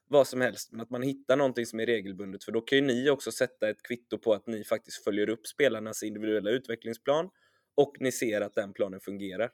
vad 0.08 0.28
som 0.28 0.42
helst, 0.42 0.72
men 0.72 0.82
att 0.82 0.90
man 0.90 1.02
hittar 1.02 1.36
någonting 1.36 1.66
som 1.66 1.80
är 1.80 1.86
regelbundet 1.86 2.44
för 2.44 2.52
då 2.52 2.62
kan 2.62 2.78
ju 2.78 2.84
ni 2.84 3.10
också 3.10 3.32
sätta 3.32 3.70
ett 3.70 3.84
kvitto 3.84 4.18
på 4.18 4.34
att 4.34 4.48
ni 4.48 4.64
faktiskt 4.64 5.04
följer 5.04 5.30
upp 5.30 5.48
spelarnas 5.48 6.04
individuella 6.04 6.50
utvecklingsplan 6.50 7.30
och 7.76 7.96
ni 8.00 8.12
ser 8.12 8.42
att 8.42 8.56
den 8.56 8.74
planen 8.74 9.00
fungerar. 9.00 9.52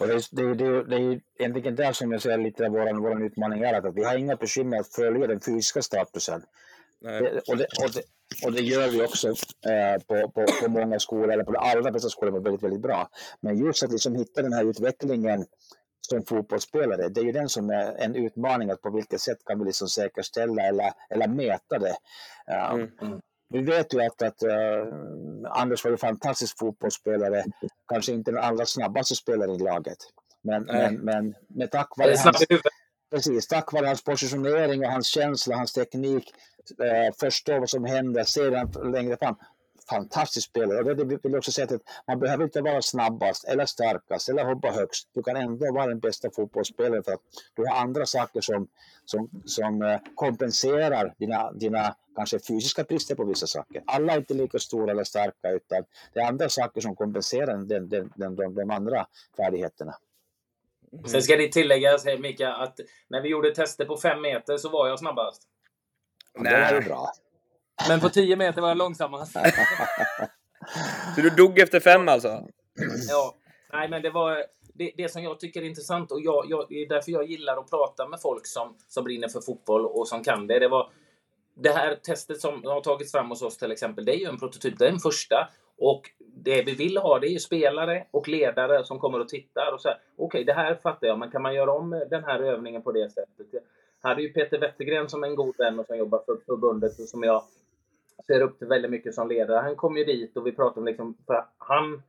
Och 0.00 0.06
det, 0.06 0.28
det, 0.30 0.54
det, 0.54 0.84
det 0.84 0.96
är 0.96 1.20
egentligen 1.38 1.76
där 1.76 1.92
som 1.92 2.12
jag 2.12 2.22
ser 2.22 2.38
lite 2.38 2.66
av 2.66 2.72
vår, 2.72 3.00
vår 3.00 3.26
utmaning 3.26 3.62
är 3.62 3.74
att 3.74 3.96
vi 3.96 4.04
har 4.04 4.16
inga 4.16 4.36
bekymmer 4.36 4.80
att 4.80 4.94
följa 4.94 5.26
den 5.26 5.40
fysiska 5.40 5.82
statusen. 5.82 6.42
Det, 7.00 7.40
och, 7.48 7.56
det, 7.56 7.66
och, 7.82 7.90
det, 7.94 8.02
och 8.44 8.52
det 8.52 8.60
gör 8.62 8.88
vi 8.88 9.02
också 9.02 9.28
eh, 9.28 10.02
på, 10.06 10.30
på, 10.30 10.46
på 10.62 10.70
många 10.70 10.98
skolor, 10.98 11.32
eller 11.32 11.44
på 11.44 11.52
de 11.52 11.58
allra 11.58 11.90
bästa 11.90 12.08
skolor, 12.08 12.40
väldigt, 12.40 12.62
väldigt 12.62 12.82
bra. 12.82 13.08
Men 13.40 13.58
just 13.58 13.82
att 13.82 13.92
liksom 13.92 14.14
hitta 14.14 14.42
den 14.42 14.52
här 14.52 14.64
utvecklingen 14.64 15.46
som 16.10 16.24
fotbollsspelare, 16.24 17.08
det 17.08 17.20
är 17.20 17.24
ju 17.24 17.32
den 17.32 17.48
som 17.48 17.70
är 17.70 17.94
en 17.98 18.14
utmaning, 18.14 18.70
att 18.70 18.82
på 18.82 18.90
vilket 18.90 19.20
sätt 19.20 19.38
kan 19.44 19.58
vi 19.58 19.64
liksom 19.64 19.88
säkerställa 19.88 20.62
eller, 20.62 20.92
eller 21.10 21.28
mäta 21.28 21.78
det. 21.78 21.96
Mm. 22.46 22.88
Mm. 23.02 23.20
Vi 23.48 23.62
vet 23.62 23.94
ju 23.94 24.02
att, 24.02 24.22
att 24.22 24.42
uh, 24.42 24.94
Anders 25.50 25.84
var 25.84 25.92
en 25.92 25.98
fantastisk 25.98 26.58
fotbollsspelare, 26.58 27.44
kanske 27.88 28.12
inte 28.12 28.30
den 28.30 28.40
allra 28.40 28.66
snabbaste 28.66 29.14
spelaren 29.14 29.54
i 29.54 29.58
laget. 29.58 29.98
Men, 30.42 30.62
men, 30.62 30.94
men 30.94 31.34
med 31.48 31.70
tack 31.70 31.88
vare 31.96 32.14
hans, 32.24 32.44
precis, 33.10 33.46
tack 33.46 33.72
vare 33.72 33.86
hans 33.86 34.04
positionering 34.04 34.84
och 34.84 34.92
hans 34.92 35.06
känsla, 35.06 35.56
hans 35.56 35.72
teknik, 35.72 36.24
uh, 36.80 37.12
förstå 37.20 37.58
vad 37.58 37.70
som 37.70 37.84
händer, 37.84 38.24
se 38.24 38.50
den 38.50 38.92
längre 38.92 39.16
fram. 39.16 39.36
Fantastisk 39.90 40.48
spelare. 40.48 40.78
Och 40.78 40.96
det 40.96 41.24
vill 41.24 41.36
också 41.36 41.52
säga 41.52 41.64
att 41.64 41.82
man 42.06 42.18
behöver 42.18 42.44
inte 42.44 42.60
vara 42.60 42.82
snabbast 42.82 43.44
eller 43.44 43.66
starkast 43.66 44.28
eller 44.28 44.44
hoppa 44.44 44.70
högst. 44.70 45.08
Du 45.14 45.22
kan 45.22 45.36
ändå 45.36 45.72
vara 45.72 45.86
den 45.86 45.98
bästa 45.98 46.30
fotbollsspelaren 46.30 47.02
för 47.02 47.12
att 47.12 47.20
du 47.54 47.66
har 47.66 47.76
andra 47.76 48.06
saker 48.06 48.40
som, 48.40 48.68
som, 49.04 49.30
som 49.44 49.82
eh, 49.82 50.00
kompenserar 50.14 51.14
dina, 51.18 51.52
dina 51.52 51.96
kanske 52.16 52.38
fysiska 52.38 52.84
brister 52.84 53.14
på 53.14 53.24
vissa 53.24 53.46
saker. 53.46 53.82
Alla 53.86 54.12
är 54.12 54.16
inte 54.16 54.34
lika 54.34 54.58
stora 54.58 54.90
eller 54.90 55.04
starka 55.04 55.50
utan 55.50 55.84
det 56.12 56.20
är 56.20 56.26
andra 56.26 56.48
saker 56.48 56.80
som 56.80 56.96
kompenserar 56.96 57.56
den, 57.56 57.88
den, 57.88 58.12
den, 58.16 58.36
de, 58.36 58.54
de 58.54 58.70
andra 58.70 59.06
färdigheterna. 59.36 59.94
Mm. 60.92 61.04
Sen 61.04 61.22
ska 61.22 61.36
det 61.36 61.52
tilläggas, 61.52 62.04
Mika, 62.18 62.52
att 62.52 62.80
när 63.08 63.20
vi 63.20 63.28
gjorde 63.28 63.54
tester 63.54 63.84
på 63.84 63.96
fem 63.96 64.22
meter 64.22 64.56
så 64.56 64.68
var 64.68 64.88
jag 64.88 64.98
snabbast. 64.98 65.42
Nej. 66.34 66.52
Det 66.52 66.74
var 66.74 66.80
ju 66.80 66.88
bra. 66.88 67.12
Men 67.88 68.00
på 68.00 68.08
10 68.08 68.36
meter 68.36 68.60
var 68.60 68.68
jag 68.68 68.78
långsammast. 68.78 69.32
Så 71.14 71.20
du 71.20 71.30
dog 71.30 71.58
efter 71.58 71.80
fem 71.80 72.08
alltså? 72.08 72.28
Ja. 73.08 73.34
Nej, 73.72 73.88
men 73.88 74.02
det 74.02 74.10
var 74.10 74.44
det, 74.74 74.92
det 74.96 75.08
som 75.08 75.22
jag 75.22 75.40
tycker 75.40 75.62
är 75.62 75.64
intressant 75.64 76.12
och 76.12 76.20
jag, 76.20 76.44
jag, 76.48 76.66
det 76.68 76.82
är 76.82 76.88
därför 76.88 77.12
jag 77.12 77.30
gillar 77.30 77.56
att 77.56 77.70
prata 77.70 78.08
med 78.08 78.20
folk 78.20 78.46
som, 78.46 78.76
som 78.88 79.04
brinner 79.04 79.28
för 79.28 79.40
fotboll 79.40 79.86
och 79.86 80.08
som 80.08 80.24
kan 80.24 80.46
det. 80.46 80.58
Det 80.58 80.68
var 80.68 80.90
det 81.54 81.70
här 81.70 81.94
testet 81.94 82.40
som 82.40 82.64
har 82.64 82.80
tagits 82.80 83.12
fram 83.12 83.28
hos 83.28 83.42
oss 83.42 83.56
till 83.56 83.72
exempel. 83.72 84.04
Det 84.04 84.16
är 84.16 84.18
ju 84.18 84.26
en 84.26 84.38
prototyp. 84.38 84.78
Det 84.78 84.86
är 84.86 84.92
en 84.92 84.98
första 84.98 85.48
och 85.78 86.02
det 86.18 86.62
vi 86.62 86.74
vill 86.74 86.96
ha 86.96 87.18
det 87.18 87.26
är 87.26 87.32
ju 87.32 87.38
spelare 87.38 88.06
och 88.10 88.28
ledare 88.28 88.84
som 88.84 88.98
kommer 88.98 89.20
och 89.20 89.28
tittar 89.28 89.72
och 89.74 89.80
så 89.80 89.88
Okej, 89.88 89.98
okay, 90.16 90.44
det 90.44 90.52
här 90.52 90.74
fattar 90.74 91.06
jag, 91.06 91.18
men 91.18 91.30
kan 91.30 91.42
man 91.42 91.54
göra 91.54 91.72
om 91.72 91.90
den 92.10 92.24
här 92.24 92.40
övningen 92.40 92.82
på 92.82 92.92
det 92.92 93.10
sättet? 93.10 93.46
Jag 93.50 94.08
hade 94.08 94.22
ju 94.22 94.32
Peter 94.32 94.58
Wettergren 94.58 95.08
som 95.08 95.24
en 95.24 95.34
god 95.34 95.56
vän 95.58 95.78
och 95.78 95.86
som 95.86 95.98
jobbar 95.98 96.22
för 96.26 96.36
förbundet 96.46 96.98
och 96.98 97.08
som 97.08 97.22
jag 97.22 97.42
ser 98.30 98.40
upp 98.40 98.58
till 98.58 98.68
väldigt 98.68 98.90
mycket 98.90 99.14
som 99.14 99.28
ledare. 99.28 99.58
Han 99.58 99.76
kom 99.76 99.96
ju 99.96 100.04
dit 100.04 100.36
och 100.36 100.46
vi 100.46 100.52
pratade 100.52 100.80
om 100.80 100.86
liksom, 100.86 101.14
för 101.26 101.44
han, 101.58 102.02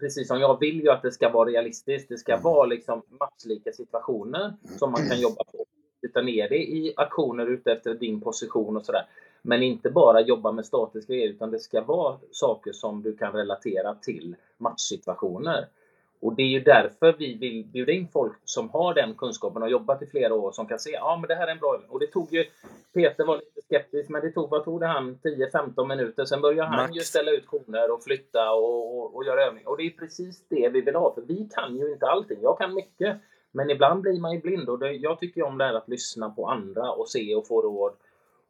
precis 0.00 0.28
som 0.28 0.40
jag, 0.40 0.60
vill 0.60 0.80
ju 0.80 0.90
att 0.90 1.02
det 1.02 1.12
ska 1.12 1.28
vara 1.28 1.48
realistiskt. 1.48 2.08
Det 2.08 2.18
ska 2.18 2.32
mm. 2.32 2.42
vara 2.42 2.66
liksom 2.66 3.02
matchlika 3.20 3.72
situationer 3.72 4.54
som 4.78 4.92
man 4.92 5.08
kan 5.08 5.20
jobba 5.20 5.44
på. 5.52 5.64
Uta 6.02 6.22
ner 6.22 6.48
det 6.48 6.58
i 6.58 6.94
aktioner 6.96 7.46
ute 7.46 7.72
efter 7.72 7.94
din 7.94 8.20
position 8.20 8.76
och 8.76 8.84
sådär. 8.84 9.06
Men 9.42 9.62
inte 9.62 9.90
bara 9.90 10.20
jobba 10.20 10.52
med 10.52 10.66
statiska 10.66 11.12
grejer, 11.12 11.28
utan 11.28 11.50
det 11.50 11.58
ska 11.58 11.82
vara 11.82 12.18
saker 12.30 12.72
som 12.72 13.02
du 13.02 13.16
kan 13.16 13.32
relatera 13.32 13.94
till 13.94 14.36
matchsituationer. 14.58 15.68
Och 16.24 16.34
det 16.34 16.42
är 16.42 16.46
ju 16.46 16.60
därför 16.60 17.14
vi 17.18 17.34
vill 17.34 17.64
bjuda 17.64 17.92
in 17.92 18.08
folk 18.12 18.32
som 18.44 18.70
har 18.70 18.94
den 18.94 19.14
kunskapen 19.14 19.62
och 19.62 19.70
jobbat 19.70 20.02
i 20.02 20.06
flera 20.06 20.34
år 20.34 20.52
som 20.52 20.66
kan 20.66 20.78
se 20.78 20.90
ja 20.90 21.18
men 21.20 21.28
det 21.28 21.34
här 21.34 21.46
är 21.46 21.52
en 21.52 21.58
bra 21.58 21.74
övning. 21.74 21.90
Och 21.90 22.00
det 22.00 22.06
tog 22.06 22.32
ju, 22.32 22.44
Peter 22.94 23.24
var 23.24 23.36
lite 23.36 23.60
skeptisk, 23.66 24.08
men 24.08 24.20
det 24.22 24.30
tog, 24.30 24.50
vad 24.50 24.64
tog 24.64 24.80
det 24.80 24.86
han, 24.86 25.18
10-15 25.22 25.88
minuter. 25.88 26.24
Sen 26.24 26.40
började 26.40 26.68
han 26.68 26.76
Max. 26.76 26.96
ju 26.96 27.00
ställa 27.00 27.30
ut 27.30 27.46
koner 27.46 27.90
och 27.90 28.02
flytta 28.04 28.52
och, 28.52 28.98
och, 28.98 29.16
och 29.16 29.24
göra 29.24 29.42
övningar. 29.42 29.68
Och 29.68 29.76
det 29.76 29.82
är 29.82 29.90
precis 29.90 30.44
det 30.48 30.68
vi 30.68 30.80
vill 30.80 30.94
ha, 30.94 31.14
för 31.14 31.22
vi 31.22 31.48
kan 31.54 31.76
ju 31.76 31.92
inte 31.92 32.06
allting. 32.06 32.38
Jag 32.42 32.58
kan 32.58 32.74
mycket, 32.74 33.16
men 33.52 33.70
ibland 33.70 34.00
blir 34.00 34.20
man 34.20 34.32
ju 34.32 34.40
blind 34.40 34.68
och 34.68 34.78
det, 34.78 34.92
jag 34.92 35.20
tycker 35.20 35.42
om 35.42 35.58
det 35.58 35.64
här 35.64 35.74
att 35.74 35.88
lyssna 35.88 36.30
på 36.30 36.48
andra 36.48 36.90
och 36.90 37.08
se 37.08 37.34
och 37.34 37.46
få 37.46 37.62
råd. 37.62 37.92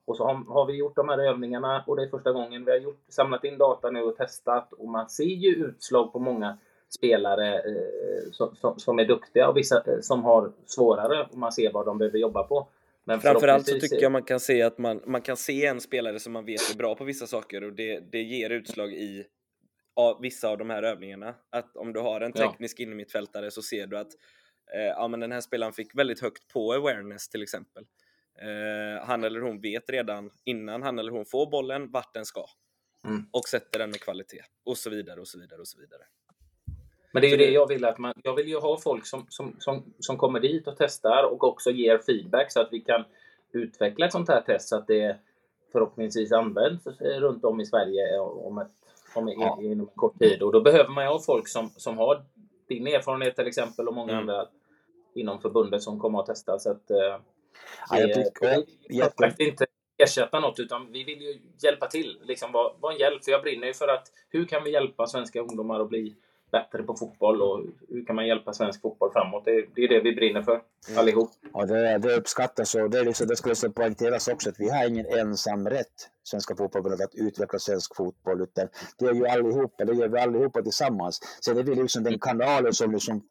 Och 0.05 0.17
så 0.17 0.25
har, 0.25 0.35
har, 0.35 0.67
vi 0.67 0.73
gjort 0.73 0.97
de 0.97 1.09
här 1.09 1.19
övningarna 1.19 1.85
och 1.87 1.97
det 1.97 2.03
är 2.03 2.09
första 2.09 2.33
gången 2.33 2.65
vi 2.65 2.71
har 2.71 2.79
gjort, 2.79 3.01
samlat 3.09 3.45
in 3.45 3.59
data 3.59 3.91
nu 3.91 4.03
och 4.03 4.17
testat 4.17 4.73
och 4.73 4.89
man 4.89 5.09
ser 5.09 5.25
ju 5.25 5.55
utslag 5.55 6.13
på 6.13 6.19
många 6.19 6.59
spelare 6.89 7.55
eh, 7.55 8.31
som, 8.33 8.57
som, 8.57 8.79
som, 8.79 8.99
är 8.99 9.05
duktiga 9.05 9.49
och 9.49 9.57
vissa 9.57 9.77
eh, 9.77 10.01
som 10.01 10.25
har 10.25 10.53
svårare 10.67 11.29
och 11.31 11.39
man 11.39 11.53
ser 11.53 11.73
vad 11.73 11.87
de 11.87 11.99
behöver 11.99 12.19
jobba 12.19 12.43
på. 12.43 12.69
Men 13.05 13.21
Framförallt 13.21 13.67
så 13.67 13.79
tycker 13.81 14.03
jag 14.03 14.13
man 14.13 14.23
kan 14.23 14.41
se 14.41 14.63
att 14.63 14.79
man, 14.79 15.01
man 15.07 15.23
kan 15.23 15.37
se 15.37 15.67
en 15.67 15.81
spelare 15.81 16.21
som 16.21 16.33
man 16.33 16.45
vet 16.45 16.71
är 16.75 16.77
bra 16.77 16.95
på 16.95 17.05
vissa 17.05 17.27
saker 17.27 17.65
och 17.65 17.73
det, 17.73 18.01
det 18.13 18.23
ger 18.23 18.51
utslag 18.51 18.93
i 18.93 19.27
av 19.97 20.21
vissa 20.21 20.49
av 20.49 20.59
de 20.59 20.71
här 20.71 20.83
övningarna. 20.83 21.35
Att 21.51 21.77
om 21.77 21.93
du 21.93 22.01
har 22.01 22.21
en 22.21 22.33
teknisk 22.33 22.81
ja. 22.81 22.83
innermittfältare 22.83 23.51
så 23.51 23.63
ser 23.63 23.87
du 23.87 23.99
att 23.99 24.13
eh, 24.75 24.81
ja, 24.81 25.09
men 25.09 25.21
den 25.21 25.33
här 25.33 25.41
spelaren 25.41 25.73
fick 25.73 25.99
väldigt 25.99 26.21
högt 26.21 26.49
på 26.53 26.73
awareness 26.73 27.29
till 27.29 27.43
exempel. 27.43 27.85
Eh, 28.39 29.07
han 29.07 29.25
eller 29.25 29.41
hon 29.41 29.61
vet 29.61 29.91
redan 29.91 30.31
innan 30.45 30.83
han 30.83 30.99
eller 30.99 31.13
hon 31.13 31.25
får 31.25 31.51
bollen 31.51 31.91
vart 31.91 32.15
den 32.15 32.25
ska 32.25 32.47
mm. 33.05 33.27
och 33.31 33.49
sätter 33.49 33.79
den 33.79 33.91
med 33.91 34.01
kvalitet 34.01 34.43
och 34.65 34.79
så 34.79 34.91
vidare 34.91 35.21
och 35.21 35.29
så 35.29 35.39
vidare 35.39 35.61
och 35.61 35.69
så 35.69 35.81
vidare. 35.81 36.03
Men 37.15 37.21
det 37.21 37.27
är 37.27 37.31
ju 37.31 37.37
det 37.37 37.51
jag 37.51 37.69
vill 37.69 37.85
att 37.85 37.99
man, 37.99 38.15
jag 38.23 38.35
vill 38.35 38.49
ju 38.49 38.59
ha 38.59 38.79
folk 38.79 39.07
som, 39.07 39.27
som, 39.29 39.57
som, 39.59 39.83
som 39.99 40.17
kommer 40.17 40.41
dit 40.41 40.69
och 40.69 40.75
testar 40.79 41.23
och 41.33 41.45
också 41.45 41.71
ger 41.71 41.99
feedback 41.99 42.53
så 42.53 42.61
att 42.61 42.69
vi 42.73 42.81
kan 42.81 43.05
utveckla 43.53 44.07
ett 44.07 44.13
sånt 44.13 44.29
här 44.29 44.41
test 44.41 44.69
så 44.69 44.77
att 44.77 44.87
det 44.87 45.17
förhoppningsvis 45.73 46.33
används 46.33 46.87
runt 47.01 47.45
om 47.45 47.61
i 47.61 47.67
Sverige 47.67 48.19
om, 48.19 48.59
ett, 48.59 48.69
om 49.15 49.29
ja. 49.29 49.59
inom 49.63 49.81
en 49.81 49.87
kort 49.87 50.19
tid. 50.19 50.43
Och 50.43 50.53
då 50.53 50.61
behöver 50.61 50.91
man 50.91 51.05
ju 51.05 51.11
ha 51.11 51.21
folk 51.21 51.49
som, 51.49 51.71
som 51.77 51.99
har 51.99 52.23
din 52.69 52.87
erfarenhet 52.87 53.37
till 53.37 53.47
exempel 53.47 53.89
och 53.89 53.95
många 53.95 54.13
mm. 54.13 54.21
andra 54.21 54.49
inom 55.15 55.41
förbundet 55.41 55.83
som 55.83 56.01
kommer 56.01 56.21
att 56.21 56.27
testa. 56.27 56.59
Så 56.59 56.71
att, 56.71 56.91
eh, 56.91 56.97
ja, 57.91 57.99
jag 57.99 58.15
tycker, 58.15 58.65
jag, 58.89 59.13
jag, 59.17 59.35
inte 59.39 59.67
ersätta 59.99 60.41
något 60.41 60.61
utan 60.61 60.93
vi 60.93 61.05
vill 61.05 61.23
ju 61.23 61.41
hjälpa 61.63 61.87
till. 61.87 62.19
Liksom 62.23 62.53
vara 62.53 62.73
var 62.81 62.93
en 62.93 62.99
hjälp. 62.99 63.25
För 63.25 63.33
jag 63.33 63.43
brinner 63.43 63.67
ju 63.67 63.75
för 63.75 63.89
att 63.89 64.13
hur 64.29 64.45
kan 64.45 64.65
vi 64.65 64.73
hjälpa 64.73 65.07
svenska 65.07 65.41
ungdomar 65.41 65.81
att 65.81 65.89
bli 65.89 66.15
bättre 66.55 66.83
på 66.83 66.97
fotboll 66.97 67.43
och 67.43 67.61
hur 67.89 68.05
kan 68.07 68.17
man 68.17 68.27
hjälpa 68.27 68.53
svensk 68.53 68.81
fotboll 68.81 69.13
framåt? 69.13 69.45
Det, 69.45 69.67
det 69.75 69.85
är 69.85 69.89
det 69.89 70.01
vi 70.01 70.15
brinner 70.15 70.43
för 70.43 70.53
mm. 70.53 70.99
allihop. 70.99 71.31
Ja, 71.53 71.67
det, 71.67 71.99
det 71.99 72.17
uppskattas 72.17 72.75
och 72.75 72.91
det, 72.91 72.99
är 72.99 73.05
liksom, 73.05 73.27
det 73.27 73.37
ska 73.37 73.49
liksom 73.49 73.73
poängteras 73.73 74.29
också 74.29 74.51
att 74.51 74.61
vi 74.61 74.71
har 74.71 74.89
ingen 74.89 75.07
ensam 75.07 75.69
rätt, 75.69 75.97
Svenska 76.23 76.57
fotbollförbundet, 76.57 77.05
att 77.05 77.15
utveckla 77.15 77.59
svensk 77.59 77.97
fotboll 77.97 78.43
utan 78.43 78.69
det 78.99 79.07
är 79.07 79.15
ju 79.15 79.27
allihopa, 79.27 79.85
det 79.85 79.95
gör 79.95 80.09
vi 80.09 80.19
allihopa 80.19 80.63
tillsammans. 80.63 81.21
Sen 81.45 81.59
är 81.59 81.63
vi 81.63 81.75
liksom 81.75 82.03
den 82.03 82.19
kanalen 82.19 82.73
som 82.73 82.93
liksom 82.93 83.23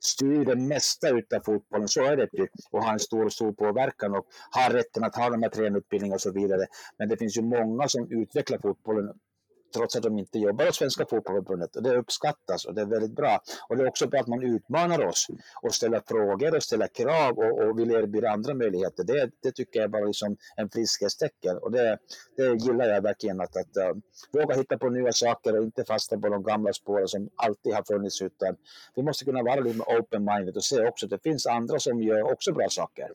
styr 0.00 0.44
det 0.44 0.56
mesta 0.56 1.08
utav 1.08 1.40
fotbollen, 1.40 1.88
så 1.88 2.04
är 2.04 2.16
det 2.16 2.28
ju, 2.32 2.46
och 2.70 2.84
har 2.84 2.92
en 2.92 2.98
stor, 2.98 3.28
stor 3.28 3.52
påverkan 3.52 4.14
och 4.14 4.26
har 4.50 4.70
rätten 4.70 5.04
att 5.04 5.16
ha 5.16 5.30
de 5.30 5.42
här 5.42 5.50
tränarutbildningarna 5.50 6.14
och 6.14 6.20
så 6.20 6.32
vidare. 6.32 6.66
Men 6.98 7.08
det 7.08 7.16
finns 7.16 7.38
ju 7.38 7.42
många 7.42 7.88
som 7.88 8.02
utvecklar 8.10 8.58
fotbollen 8.58 9.08
trots 9.74 9.96
att 9.96 10.02
de 10.02 10.18
inte 10.18 10.38
jobbar 10.38 10.66
hos 10.66 10.76
Svenska 10.76 11.06
Fotbollförbundet. 11.06 11.76
Och 11.76 11.82
det 11.82 11.96
uppskattas 11.96 12.64
och 12.64 12.74
det 12.74 12.80
är 12.80 12.86
väldigt 12.86 13.16
bra. 13.16 13.40
Och 13.68 13.76
det 13.76 13.82
är 13.82 13.88
också 13.88 14.06
bra 14.06 14.20
att 14.20 14.26
man 14.26 14.42
utmanar 14.42 15.06
oss 15.06 15.26
och 15.62 15.74
ställer 15.74 16.02
frågor 16.08 16.56
och 16.56 16.62
ställer 16.62 16.86
krav 16.86 17.38
och, 17.38 17.62
och 17.62 17.78
vill 17.78 17.90
erbjuda 17.90 18.30
andra 18.30 18.54
möjligheter. 18.54 19.04
Det, 19.04 19.30
det 19.42 19.52
tycker 19.52 19.80
jag 19.80 19.84
är 19.84 19.88
bara 19.88 20.04
liksom 20.04 20.36
en 20.56 20.70
friskhetstecken 20.70 21.58
och 21.58 21.72
det, 21.72 21.98
det 22.36 22.54
gillar 22.54 22.88
jag 22.88 23.02
verkligen. 23.02 23.40
Att, 23.40 23.56
att 23.56 23.76
uh, 23.76 24.00
våga 24.32 24.54
hitta 24.54 24.78
på 24.78 24.90
nya 24.90 25.12
saker 25.12 25.58
och 25.58 25.64
inte 25.64 25.84
fastna 25.84 26.18
på 26.18 26.28
de 26.28 26.42
gamla 26.42 26.72
spåren 26.72 27.08
som 27.08 27.28
alltid 27.36 27.74
har 27.74 27.82
funnits 27.82 28.22
utan 28.22 28.56
vi 28.94 29.02
måste 29.02 29.24
kunna 29.24 29.42
vara 29.42 29.60
lite 29.60 29.78
open-minded 29.78 30.56
och 30.56 30.64
se 30.64 30.88
också 30.88 31.06
att 31.06 31.10
det 31.10 31.22
finns 31.22 31.46
andra 31.46 31.78
som 31.78 32.02
gör 32.02 32.22
också 32.32 32.52
bra 32.52 32.68
saker. 32.68 33.08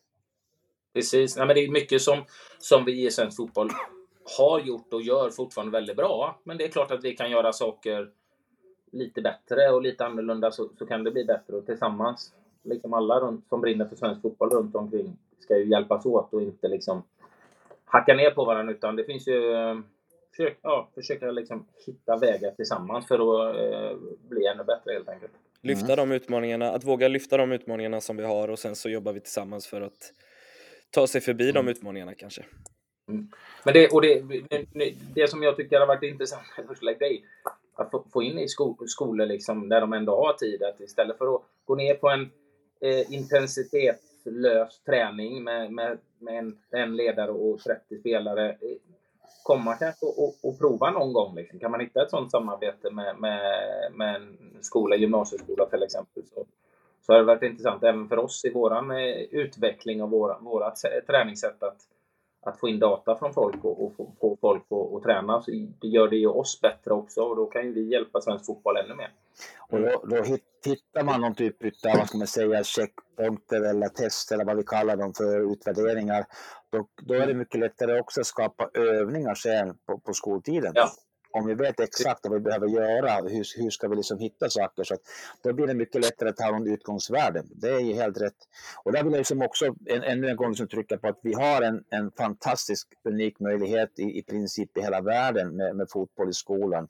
Precis. 0.93 1.37
Nej, 1.37 1.47
men 1.47 1.55
det 1.55 1.63
är 1.63 1.71
mycket 1.71 2.01
som, 2.01 2.25
som 2.59 2.85
vi 2.85 3.05
i 3.07 3.11
svensk 3.11 3.37
fotboll 3.37 3.69
har 4.37 4.59
gjort 4.59 4.93
och 4.93 5.01
gör 5.01 5.29
fortfarande 5.29 5.71
väldigt 5.71 5.97
bra. 5.97 6.39
Men 6.43 6.57
det 6.57 6.63
är 6.63 6.69
klart 6.69 6.91
att 6.91 7.03
vi 7.03 7.15
kan 7.15 7.31
göra 7.31 7.53
saker 7.53 8.09
lite 8.91 9.21
bättre 9.21 9.69
och 9.69 9.81
lite 9.81 10.05
annorlunda 10.05 10.51
så, 10.51 10.69
så 10.79 10.85
kan 10.85 11.03
det 11.03 11.11
bli 11.11 11.25
bättre. 11.25 11.55
Och 11.55 11.65
tillsammans, 11.65 12.33
liksom 12.63 12.93
alla 12.93 13.19
runt, 13.19 13.47
som 13.49 13.61
brinner 13.61 13.85
för 13.85 13.95
svensk 13.95 14.21
fotboll 14.21 14.49
runt 14.49 14.75
omkring 14.75 15.17
ska 15.39 15.57
ju 15.57 15.69
hjälpas 15.69 16.05
åt 16.05 16.33
och 16.33 16.41
inte 16.41 16.67
liksom 16.67 17.03
hacka 17.85 18.13
ner 18.13 18.31
på 18.31 18.45
varandra 18.45 18.73
utan 18.73 18.95
det 18.95 19.03
finns 19.03 19.27
ju 19.27 19.41
försök, 20.31 20.57
ja, 20.61 20.89
försöka 20.95 21.31
liksom 21.31 21.65
hitta 21.85 22.17
vägar 22.17 22.51
tillsammans 22.51 23.07
för 23.07 23.15
att 23.15 23.55
eh, 23.55 23.97
bli 24.29 24.45
ännu 24.47 24.63
bättre 24.63 24.93
helt 24.93 25.09
enkelt. 25.09 25.31
Lyfta 25.61 25.93
mm. 25.93 26.09
de 26.09 26.15
utmaningarna, 26.15 26.71
att 26.71 26.83
våga 26.83 27.07
lyfta 27.07 27.37
de 27.37 27.51
utmaningarna 27.51 28.01
som 28.01 28.17
vi 28.17 28.23
har 28.23 28.47
och 28.47 28.59
sen 28.59 28.75
så 28.75 28.89
jobbar 28.89 29.13
vi 29.13 29.19
tillsammans 29.19 29.67
för 29.67 29.81
att 29.81 30.13
ta 30.91 31.07
sig 31.07 31.21
förbi 31.21 31.49
mm. 31.49 31.65
de 31.65 31.71
utmaningarna 31.71 32.13
kanske. 32.13 32.43
Mm. 33.07 33.27
Men 33.63 33.73
det, 33.73 33.87
och 33.87 34.01
det, 34.01 34.23
det, 35.15 35.27
som 35.27 35.43
jag 35.43 35.55
tycker 35.55 35.79
har 35.79 35.87
varit 35.87 36.03
intressant 36.03 36.43
med 36.57 36.67
förslag, 36.67 36.95
det 36.99 37.19
att 37.75 37.91
få, 37.91 38.03
få 38.13 38.23
in 38.23 38.39
i 38.39 38.47
sko, 38.47 38.77
skolor 38.87 39.25
liksom, 39.25 39.69
där 39.69 39.81
de 39.81 39.93
ändå 39.93 40.15
har 40.15 40.33
tid 40.33 40.63
att 40.63 40.79
istället 40.79 41.17
för 41.17 41.35
att 41.35 41.41
gå 41.65 41.75
ner 41.75 41.95
på 41.95 42.09
en 42.09 42.31
eh, 42.81 43.13
intensitetslös 43.13 44.79
träning 44.85 45.43
med, 45.43 45.71
med, 45.71 45.97
med 46.19 46.37
en, 46.37 46.57
en, 46.71 46.95
ledare 46.95 47.31
och 47.31 47.59
30 47.59 47.99
spelare 47.99 48.49
eh, 48.49 48.77
komma 49.43 49.75
kanske 49.75 50.05
och, 50.05 50.23
och, 50.23 50.35
och, 50.41 50.59
prova 50.59 50.91
någon 50.91 51.13
gång. 51.13 51.35
Liksom. 51.35 51.59
Kan 51.59 51.71
man 51.71 51.79
hitta 51.79 52.03
ett 52.03 52.09
sådant 52.09 52.31
samarbete 52.31 52.91
med, 52.91 53.19
med, 53.19 53.41
med 53.95 54.15
en 54.15 54.37
skola, 54.61 54.95
gymnasieskola 54.95 55.65
till 55.65 55.83
exempel, 55.83 56.23
så, 56.35 56.45
så 57.01 57.13
har 57.13 57.19
det 57.19 57.25
varit 57.25 57.43
intressant 57.43 57.83
även 57.83 58.09
för 58.09 58.19
oss 58.19 58.45
i 58.45 58.49
vår 58.49 58.93
eh, 58.99 59.21
utveckling 59.31 60.03
av 60.03 60.09
våra, 60.09 60.39
våra 60.39 60.73
träningssätt 61.07 61.63
att 61.63 61.87
att 62.43 62.59
få 62.59 62.67
in 62.67 62.79
data 62.79 63.15
från 63.15 63.33
folk 63.33 63.63
och, 63.63 63.85
och 63.85 63.93
få 64.19 64.37
folk 64.41 64.63
att 64.95 65.03
träna. 65.03 65.41
Så 65.41 65.51
det 65.81 65.87
gör 65.87 66.07
det 66.07 66.15
ju 66.15 66.27
oss 66.27 66.61
bättre 66.61 66.93
också 66.93 67.21
och 67.21 67.35
då 67.35 67.45
kan 67.45 67.65
ju 67.65 67.73
vi 67.73 67.91
hjälpa 67.91 68.21
svensk 68.21 68.45
fotboll 68.45 68.77
ännu 68.77 68.95
mer. 68.95 69.11
Och 69.69 69.79
då, 69.79 70.15
då 70.15 70.23
hittar 70.65 71.03
man 71.03 71.21
någon 71.21 71.35
typ 71.35 71.63
av, 71.63 71.97
vad 71.97 72.07
ska 72.07 72.17
man 72.17 72.27
säga, 72.27 72.63
checkpunkter 72.63 73.69
eller 73.69 73.87
test 73.87 74.31
eller 74.31 74.45
vad 74.45 74.57
vi 74.57 74.63
kallar 74.63 74.95
dem 74.97 75.13
för 75.13 75.51
utvärderingar. 75.51 76.25
Då, 76.69 76.87
då 77.01 77.13
är 77.13 77.27
det 77.27 77.33
mycket 77.33 77.59
lättare 77.59 77.99
också 77.99 78.21
att 78.21 78.27
skapa 78.27 78.69
övningar 78.73 79.35
sen 79.35 79.77
på, 79.85 79.97
på 79.97 80.13
skoltiden. 80.13 80.71
Ja 80.75 80.89
om 81.33 81.45
vi 81.47 81.53
vet 81.53 81.79
exakt 81.79 82.19
vad 82.23 82.33
vi 82.33 82.39
behöver 82.39 82.67
göra, 82.67 83.15
hur, 83.15 83.61
hur 83.63 83.69
ska 83.69 83.87
vi 83.87 83.95
liksom 83.95 84.19
hitta 84.19 84.49
saker? 84.49 84.83
Så 84.83 84.93
att 84.93 85.01
då 85.43 85.53
blir 85.53 85.67
det 85.67 85.73
mycket 85.73 86.01
lättare 86.01 86.29
att 86.29 86.39
ha 86.39 86.51
någon 86.51 86.67
utgångsvärde. 86.67 87.43
Det 87.49 87.69
är 87.69 87.79
ju 87.79 87.93
helt 87.93 88.21
rätt. 88.21 88.37
Och 88.83 88.91
där 88.91 89.03
vill 89.03 89.13
jag 89.13 89.19
liksom 89.19 89.41
också 89.41 89.65
en, 89.85 90.03
ännu 90.03 90.29
en 90.29 90.35
gång 90.35 90.49
liksom 90.49 90.67
trycka 90.67 90.97
på 90.97 91.07
att 91.07 91.19
vi 91.21 91.33
har 91.33 91.61
en, 91.61 91.83
en 91.89 92.11
fantastisk, 92.11 92.87
unik 93.03 93.39
möjlighet 93.39 93.99
i, 93.99 94.17
i 94.19 94.23
princip 94.23 94.77
i 94.77 94.81
hela 94.81 95.01
världen 95.01 95.55
med, 95.55 95.75
med 95.75 95.87
fotboll 95.89 96.29
i 96.29 96.33
skolan. 96.33 96.87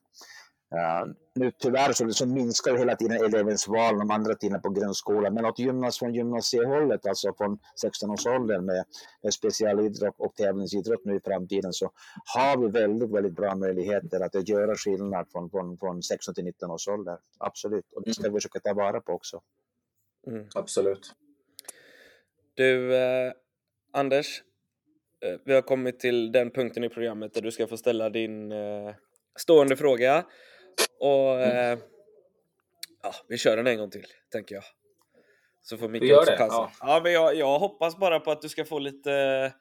Uh, 0.74 1.14
nu 1.36 1.52
tyvärr 1.52 1.94
så, 1.94 2.10
så 2.10 2.26
minskar 2.26 2.78
hela 2.78 2.96
tiden 2.96 3.26
elevens 3.26 3.68
val 3.68 4.00
de 4.00 4.12
andra 4.12 4.36
tiden 4.36 4.62
på 4.62 4.70
grundskolan. 4.70 5.34
Men 5.34 5.46
åt 5.46 5.60
gymnas, 5.60 6.00
från 6.00 6.14
gymnasiehållet, 6.14 7.06
alltså 7.06 7.34
från 7.34 7.60
16-årsåldern 7.84 8.66
med, 8.66 8.86
med 9.24 9.34
specialidrott 9.34 10.16
och 10.18 10.36
tävlingsidrott 10.36 11.06
nu 11.06 11.16
i 11.16 11.20
framtiden 11.20 11.74
så 11.74 11.92
har 12.36 12.58
vi 12.58 12.68
väldigt, 12.68 13.12
väldigt 13.12 13.36
bra 13.36 13.56
möjligheter 13.56 14.20
att 14.20 14.50
göra 14.50 14.76
skillnad 14.76 15.28
från, 15.32 15.50
från, 15.50 15.78
från 15.78 16.04
16 16.04 16.34
till 16.34 16.44
19 16.44 16.72
års 16.72 16.88
ålder. 16.88 17.18
Absolut, 17.38 17.86
och 17.96 18.04
det 18.04 18.14
ska 18.14 18.30
vi 18.30 18.34
försöka 18.34 18.60
ta 18.60 18.74
vara 18.74 19.02
på 19.02 19.14
också. 19.14 19.42
Mm. 20.28 20.48
Absolut. 20.56 21.14
Du, 22.54 22.96
eh, 22.96 23.34
Anders, 23.92 24.44
eh, 25.26 25.40
vi 25.46 25.54
har 25.54 25.62
kommit 25.62 26.00
till 26.00 26.32
den 26.32 26.52
punkten 26.52 26.84
i 26.84 26.90
programmet 26.90 27.34
där 27.34 27.42
du 27.42 27.52
ska 27.52 27.68
få 27.68 27.78
ställa 27.78 28.10
din 28.10 28.52
eh, 28.52 28.96
stående 29.36 29.78
fråga. 29.78 30.26
Och 31.00 31.42
mm. 31.42 31.78
eh, 31.78 31.80
ja, 33.04 33.14
vi 33.28 33.38
kör 33.38 33.58
den 33.58 33.68
en 33.68 33.78
gång 33.78 33.90
till, 33.90 34.06
tänker 34.32 34.56
jag. 34.56 34.64
Så 35.62 35.78
får 35.78 35.90
Micke 35.90 36.14
också 36.14 36.32
chansen. 36.32 36.48
Ja. 36.50 36.72
ja, 36.80 37.02
men 37.04 37.12
jag, 37.12 37.36
jag 37.36 37.60
hoppas 37.60 37.98
bara 37.98 38.20
på 38.20 38.32
att 38.32 38.42
du 38.42 38.50
ska 38.50 38.66
få 38.66 38.80
lite... 38.80 39.54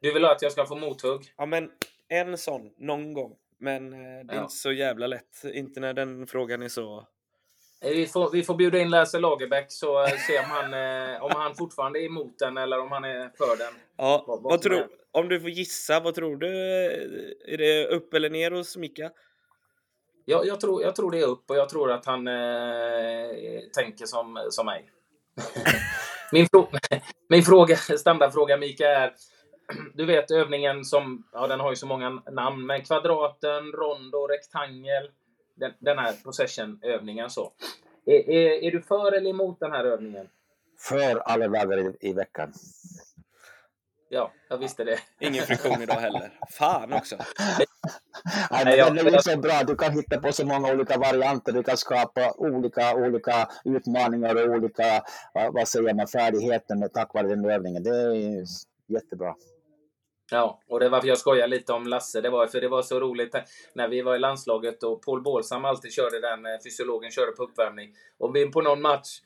Du 0.00 0.12
vill 0.12 0.24
att 0.24 0.42
jag 0.42 0.52
ska 0.52 0.66
få 0.66 0.76
mothugg? 0.76 1.34
Ja, 1.36 1.46
men 1.46 1.70
en 2.08 2.38
sån, 2.38 2.72
någon 2.78 3.12
gång. 3.12 3.36
Men 3.58 3.92
eh, 3.92 3.98
det 3.98 4.32
är 4.32 4.36
ja. 4.36 4.42
inte 4.42 4.54
så 4.54 4.72
jävla 4.72 5.06
lätt. 5.06 5.44
Inte 5.44 5.80
när 5.80 5.94
den 5.94 6.26
frågan 6.26 6.62
är 6.62 6.68
så... 6.68 7.06
Eh, 7.80 7.90
vi 7.90 8.06
får, 8.06 8.30
vi 8.30 8.42
får 8.42 8.54
bjuda 8.54 8.78
in 8.78 8.90
Lasse 8.90 9.18
Lagerbäck 9.18 9.66
så 9.68 10.02
eh, 10.02 10.08
se 10.08 10.38
om 10.38 10.44
han, 10.44 10.74
om 11.22 11.30
han 11.34 11.54
fortfarande 11.54 12.00
är 12.00 12.04
emot 12.04 12.38
den 12.38 12.56
eller 12.56 12.80
om 12.80 12.92
han 12.92 13.04
är 13.04 13.30
för 13.38 13.56
den. 13.58 13.74
Ja, 13.96 14.24
vad, 14.26 14.42
vad 14.42 14.62
tror, 14.62 14.88
om 15.10 15.28
du 15.28 15.40
får 15.40 15.50
gissa, 15.50 16.00
vad 16.00 16.14
tror 16.14 16.36
du? 16.36 16.48
Är 17.46 17.58
det 17.58 17.86
upp 17.86 18.14
eller 18.14 18.30
ner 18.30 18.50
hos 18.50 18.76
Micka? 18.76 19.10
Jag, 20.24 20.46
jag, 20.46 20.60
tror, 20.60 20.82
jag 20.82 20.96
tror 20.96 21.10
det 21.10 21.20
är 21.20 21.26
upp 21.26 21.50
och 21.50 21.56
jag 21.56 21.68
tror 21.68 21.92
att 21.92 22.06
han 22.06 22.28
eh, 22.28 22.34
tänker 23.76 24.06
som, 24.06 24.46
som 24.50 24.66
mig. 24.66 24.90
min, 26.32 26.46
frå 26.46 26.68
min 27.28 27.42
fråga, 27.42 27.76
standardfråga 27.76 28.56
Mika 28.56 28.88
är 28.88 29.12
du 29.94 30.06
vet 30.06 30.30
övningen 30.30 30.84
som, 30.84 31.24
ja 31.32 31.46
den 31.46 31.60
har 31.60 31.70
ju 31.70 31.76
så 31.76 31.86
många 31.86 32.10
namn, 32.10 32.66
men 32.66 32.82
kvadraten, 32.82 33.72
rondo, 33.72 34.26
rektangel. 34.26 35.10
Den, 35.54 35.72
den 35.78 35.98
här 35.98 36.12
possession-övningen 36.24 37.30
så. 37.30 37.52
Är, 38.06 38.30
är, 38.30 38.64
är, 38.64 38.70
du 38.70 38.82
för 38.82 39.12
eller 39.12 39.30
emot 39.30 39.60
den 39.60 39.72
här 39.72 39.84
övningen? 39.84 40.28
För 40.78 41.16
alla 41.16 41.48
dagar 41.48 41.78
i, 41.78 41.96
i 42.00 42.12
veckan. 42.12 42.52
Ja, 44.14 44.32
jag 44.48 44.58
visste 44.58 44.84
det. 44.84 44.98
Ingen 45.20 45.44
friktion 45.44 45.82
idag 45.82 45.94
heller. 45.94 46.32
Fan 46.50 46.92
också. 46.92 47.16
Nej, 48.50 48.92
men 48.94 49.04
det 49.04 49.14
är 49.14 49.18
så 49.18 49.38
bra. 49.38 49.62
Du 49.66 49.76
kan 49.76 49.92
hitta 49.92 50.20
på 50.20 50.32
så 50.32 50.46
många 50.46 50.72
olika 50.72 50.98
varianter. 50.98 51.52
Du 51.52 51.62
kan 51.62 51.76
skapa 51.76 52.32
olika, 52.36 52.94
olika 52.94 53.48
utmaningar 53.64 54.34
och 54.34 54.54
olika 54.54 55.02
vad 55.52 55.68
säger 55.68 55.94
man, 55.94 56.06
färdigheter 56.06 56.74
med 56.74 56.92
tack 56.92 57.14
vare 57.14 57.28
den 57.28 57.50
övningen. 57.50 57.82
Det 57.82 57.90
är 57.90 58.44
jättebra. 58.86 59.34
Ja, 60.30 60.60
och 60.68 60.80
det 60.80 60.88
var 60.88 60.90
varför 60.90 61.08
jag 61.08 61.18
skojar 61.18 61.48
lite 61.48 61.72
om 61.72 61.86
Lasse. 61.86 62.20
Det 62.20 62.30
var 62.30 62.46
för 62.46 62.60
det 62.60 62.68
var 62.68 62.82
så 62.82 63.00
roligt 63.00 63.34
när 63.74 63.88
vi 63.88 64.02
var 64.02 64.16
i 64.16 64.18
landslaget 64.18 64.82
och 64.82 65.02
Paul 65.02 65.22
Bålsam 65.22 65.64
alltid 65.64 65.92
körde 65.92 66.20
den, 66.20 66.38
fysiologen 66.64 67.10
körde 67.10 67.32
på 67.32 67.42
uppvärmning. 67.42 67.94
Och 68.18 68.36
vi 68.36 68.50
på 68.50 68.60
någon 68.60 68.82
match 68.82 69.20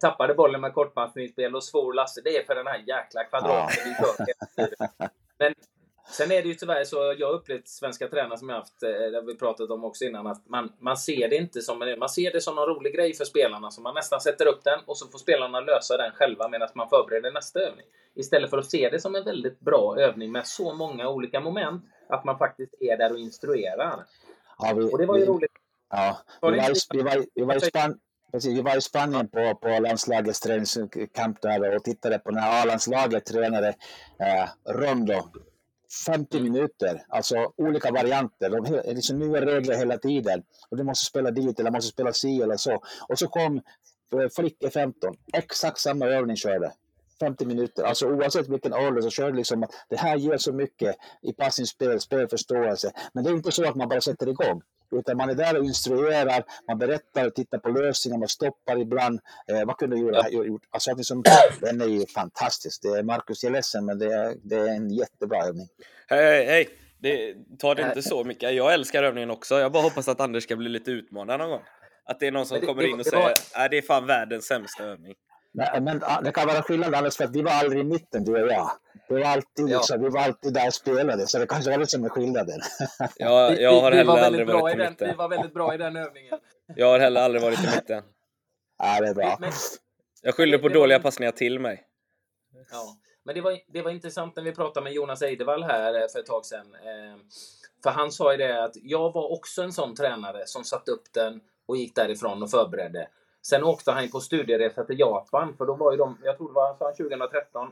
tappade 0.00 0.34
bollen 0.34 0.60
med 0.60 0.74
kortpassningsspel 0.74 1.54
och 1.54 1.64
svor 1.64 1.92
Lasse. 1.92 2.20
Det 2.24 2.36
är 2.36 2.44
för 2.44 2.54
den 2.54 2.66
här 2.66 2.78
jäkla 2.78 3.24
kvadraten 3.24 3.94
ja. 3.98 5.08
Men 5.38 5.54
sen 6.06 6.32
är 6.32 6.42
det 6.42 6.48
ju 6.48 6.54
tyvärr 6.54 6.84
så, 6.84 7.14
jag 7.18 7.26
har 7.26 7.34
upplevt 7.34 7.68
svenska 7.68 8.08
tränare 8.08 8.38
som 8.38 8.48
jag 8.48 8.56
haft, 8.56 8.82
eh, 8.82 8.88
det 8.88 9.16
har 9.16 9.26
vi 9.26 9.38
pratat 9.38 9.70
om 9.70 9.84
också 9.84 10.04
innan, 10.04 10.26
att 10.26 10.48
man, 10.48 10.72
man 10.78 10.96
ser 10.96 11.28
det 11.28 11.36
inte 11.36 11.60
som 11.60 11.96
man 11.98 12.08
ser 12.08 12.32
det 12.32 12.40
som 12.40 12.58
en 12.58 12.64
rolig 12.64 12.94
grej 12.94 13.14
för 13.14 13.24
spelarna. 13.24 13.70
Så 13.70 13.80
man 13.80 13.94
nästan 13.94 14.20
sätter 14.20 14.46
upp 14.46 14.64
den 14.64 14.80
och 14.86 14.98
så 14.98 15.08
får 15.08 15.18
spelarna 15.18 15.60
lösa 15.60 15.96
den 15.96 16.12
själva 16.12 16.48
medan 16.48 16.68
man 16.74 16.88
förbereder 16.88 17.32
nästa 17.32 17.60
övning. 17.60 17.86
Istället 18.14 18.50
för 18.50 18.58
att 18.58 18.70
se 18.70 18.88
det 18.88 19.00
som 19.00 19.14
en 19.14 19.24
väldigt 19.24 19.60
bra 19.60 19.96
övning 19.98 20.32
med 20.32 20.46
så 20.46 20.74
många 20.74 21.08
olika 21.08 21.40
moment, 21.40 21.84
att 22.08 22.24
man 22.24 22.38
faktiskt 22.38 22.74
är 22.80 22.96
där 22.96 23.12
och 23.12 23.18
instruerar. 23.18 24.04
Ja, 24.58 24.72
vi, 24.76 24.92
och 24.92 24.98
det 24.98 25.06
var 25.06 25.16
ju 25.16 25.24
vi, 25.24 25.30
roligt. 25.30 25.52
Ja, 25.90 26.18
vi 26.42 26.48
var, 26.48 26.96
vi 26.96 27.02
var, 27.02 27.24
vi 27.34 27.44
var 27.44 27.56
i 27.56 27.60
Spanien 27.60 27.98
Precis, 28.32 28.58
vi 28.58 28.62
var 28.62 28.76
i 28.76 28.80
Spanien 28.80 29.28
på, 29.28 29.54
på 29.54 29.68
landslagets 29.68 30.40
träningskamp 30.40 31.42
där 31.42 31.76
och 31.76 31.84
tittade 31.84 32.18
på 32.18 32.30
när 32.30 32.62
A-landslaget 32.62 33.24
tränade 33.24 33.68
eh, 34.18 34.72
rondo. 34.72 35.30
50 36.06 36.40
minuter, 36.40 37.04
alltså 37.08 37.52
olika 37.56 37.90
varianter. 37.90 38.50
De 38.50 38.74
är 38.74 38.94
liksom 38.94 39.18
nya 39.18 39.40
regler 39.46 39.76
hela 39.76 39.98
tiden. 39.98 40.42
Och 40.70 40.76
du 40.76 40.84
måste 40.84 41.06
spela 41.06 41.30
dit 41.30 41.60
eller 41.60 41.70
måste 41.70 41.92
spela 41.92 42.12
si 42.12 42.42
eller 42.42 42.56
så. 42.56 42.82
Och 43.08 43.18
så 43.18 43.28
kom 43.28 43.56
eh, 43.56 44.28
Flicke 44.36 44.70
15, 44.70 45.14
exakt 45.32 45.78
samma 45.78 46.06
övning 46.06 46.36
körde. 46.36 46.72
50 47.22 47.46
minuter. 47.46 47.82
Alltså 47.82 48.06
oavsett 48.06 48.48
vilken 48.48 48.72
ålder 48.72 49.02
så 49.02 49.10
kör 49.10 49.30
det 49.30 49.36
liksom 49.36 49.62
att 49.62 49.70
det 49.88 49.96
här 49.96 50.16
ger 50.16 50.36
så 50.36 50.52
mycket 50.52 50.96
i 51.22 51.32
passningsspel, 51.32 52.00
spelförståelse. 52.00 52.92
Men 53.12 53.24
det 53.24 53.30
är 53.30 53.34
inte 53.34 53.52
så 53.52 53.68
att 53.68 53.74
man 53.74 53.88
bara 53.88 54.00
sätter 54.00 54.28
igång. 54.28 54.62
Utan 54.92 55.16
man 55.16 55.30
är 55.30 55.34
där 55.34 55.58
och 55.58 55.64
instruerar, 55.64 56.44
man 56.68 56.78
berättar, 56.78 57.30
tittar 57.30 57.58
på 57.58 57.68
lösningar, 57.68 58.18
man 58.18 58.28
stoppar 58.28 58.80
ibland. 58.80 59.20
Eh, 59.48 59.64
vad 59.66 59.76
kunde 59.76 59.96
du 59.96 60.02
göra? 60.02 60.28
Ja. 60.30 60.58
Alltså, 60.70 60.94
liksom, 60.94 61.22
den 61.60 61.80
är 61.80 61.86
ju 61.86 62.06
fantastisk. 62.06 62.82
Det 62.82 62.88
är 62.88 63.02
Marcus, 63.02 63.42
jag 63.42 63.50
är 63.50 63.54
ledsen, 63.54 63.84
men 63.84 63.98
det 63.98 64.14
är, 64.14 64.34
det 64.42 64.56
är 64.56 64.68
en 64.68 64.90
jättebra 64.90 65.46
övning. 65.46 65.68
Hej, 66.08 66.46
hej! 66.46 66.68
Det, 66.98 67.34
ta 67.58 67.74
det 67.74 67.82
inte 67.82 68.02
så 68.02 68.24
mycket. 68.24 68.54
Jag 68.54 68.74
älskar 68.74 69.02
övningen 69.02 69.30
också. 69.30 69.54
Jag 69.60 69.72
bara 69.72 69.82
hoppas 69.82 70.08
att 70.08 70.20
Anders 70.20 70.42
ska 70.42 70.56
bli 70.56 70.68
lite 70.68 70.90
utmanad 70.90 71.40
någon 71.40 71.50
gång. 71.50 71.62
Att 72.04 72.20
det 72.20 72.26
är 72.26 72.30
någon 72.30 72.46
som 72.46 72.60
det, 72.60 72.66
kommer 72.66 72.82
in 72.82 73.00
och 73.00 73.06
säger 73.06 73.34
att 73.54 73.70
det 73.70 73.78
är 73.78 73.82
fan 73.82 74.06
världens 74.06 74.44
sämsta 74.44 74.84
övning. 74.84 75.14
Nej, 75.54 75.80
men 75.80 76.02
ah, 76.02 76.20
det 76.20 76.32
kan 76.32 76.46
vara 76.46 76.62
skillnad 76.62 76.94
Anders, 76.94 77.16
för 77.16 77.24
att 77.24 77.36
vi 77.36 77.42
var 77.42 77.52
aldrig 77.52 77.80
i 77.80 77.84
mitten, 77.84 78.24
du 78.24 78.42
och 78.42 78.52
jag. 78.52 78.70
Vi 79.08 79.14
var 79.14 79.28
alltid, 79.28 79.68
ja. 79.68 79.76
liksom, 79.76 80.02
vi 80.02 80.08
var 80.08 80.20
alltid 80.20 80.54
där 80.54 80.66
och 80.66 80.74
spelade, 80.74 81.26
så 81.26 81.38
det 81.38 81.46
kanske 81.46 81.70
var 81.70 81.78
det 81.78 81.86
som 81.86 82.04
är 82.04 82.08
skillnaden. 82.08 82.60
Ja, 83.16 83.54
jag 83.54 83.80
har 83.80 83.92
heller 83.92 84.18
aldrig 84.18 84.46
varit 84.46 84.74
i 84.74 84.78
den, 84.78 84.90
mitten. 84.90 85.08
Vi 85.08 85.14
var 85.14 85.28
väldigt 85.28 85.54
bra 85.54 85.74
i 85.74 85.78
den 85.78 85.96
övningen. 85.96 86.38
Jag 86.76 86.86
har 86.86 86.98
heller 86.98 87.20
aldrig 87.20 87.42
varit 87.42 87.58
i 87.58 87.66
mitten. 87.74 88.02
Ja, 88.78 89.00
det 89.00 89.08
är 89.08 89.14
bra. 89.14 89.36
Men, 89.40 89.52
jag 90.22 90.34
skyller 90.34 90.58
på 90.58 90.68
dåliga 90.68 90.98
var... 90.98 91.02
passningar 91.02 91.32
till 91.32 91.58
mig. 91.58 91.82
Ja, 92.70 92.96
men 93.24 93.34
det 93.34 93.40
var, 93.40 93.58
det 93.72 93.82
var 93.82 93.90
intressant 93.90 94.36
när 94.36 94.42
vi 94.42 94.52
pratade 94.52 94.84
med 94.84 94.92
Jonas 94.92 95.22
Eidevall 95.22 95.62
här 95.62 95.94
eh, 95.94 96.08
för 96.12 96.18
ett 96.18 96.26
tag 96.26 96.46
sedan. 96.46 96.74
Eh, 96.74 97.18
för 97.82 97.90
han 97.90 98.12
sa 98.12 98.32
ju 98.32 98.38
det 98.38 98.64
att 98.64 98.76
jag 98.82 99.12
var 99.12 99.32
också 99.32 99.62
en 99.62 99.72
sån 99.72 99.94
tränare 99.94 100.42
som 100.46 100.64
satte 100.64 100.90
upp 100.90 101.12
den 101.14 101.40
och 101.66 101.76
gick 101.76 101.94
därifrån 101.94 102.42
och 102.42 102.50
förberedde. 102.50 103.08
Sen 103.42 103.64
åkte 103.64 103.92
han 103.92 104.08
på 104.08 104.20
studieresa 104.20 104.84
till 104.84 105.00
Japan, 105.00 105.54
för 105.58 105.66
då 105.66 105.74
var 105.74 105.92
ju 105.92 105.98
de, 105.98 106.18
jag 106.22 106.36
tror 106.36 106.48
det 106.48 106.54
var 106.54 106.92
2013, 106.92 107.68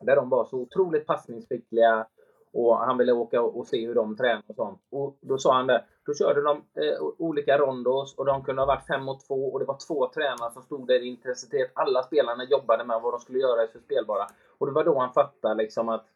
där 0.00 0.16
de 0.16 0.28
var 0.28 0.44
så 0.44 0.56
otroligt 0.56 1.06
passningsskickliga 1.06 2.06
och 2.52 2.76
han 2.76 2.98
ville 2.98 3.12
åka 3.12 3.42
och 3.42 3.66
se 3.66 3.86
hur 3.86 3.94
de 3.94 4.16
tränade 4.16 4.44
och 4.46 4.54
sånt. 4.54 4.80
Och 4.90 5.16
då 5.20 5.38
sa 5.38 5.54
han 5.54 5.66
det, 5.66 5.84
då 6.06 6.14
körde 6.14 6.42
de 6.42 6.56
eh, 6.56 7.02
olika 7.18 7.58
rondos 7.58 8.14
och 8.16 8.24
de 8.24 8.44
kunde 8.44 8.62
ha 8.62 8.66
varit 8.66 8.86
fem 8.86 9.04
mot 9.04 9.26
två 9.26 9.52
och 9.52 9.58
det 9.58 9.64
var 9.64 9.78
två 9.86 10.10
tränare 10.14 10.52
som 10.52 10.62
stod 10.62 10.86
där 10.86 11.02
i 11.02 11.06
intensitet. 11.06 11.70
Alla 11.74 12.02
spelarna 12.02 12.44
jobbade 12.44 12.84
med 12.84 13.00
vad 13.02 13.12
de 13.12 13.20
skulle 13.20 13.38
göra 13.38 13.64
i 13.64 13.68
för 13.68 13.78
spelbara. 13.78 14.26
Och 14.58 14.66
det 14.66 14.72
var 14.72 14.84
då 14.84 14.98
han 14.98 15.12
fattade 15.12 15.54
liksom 15.54 15.88
att 15.88 16.06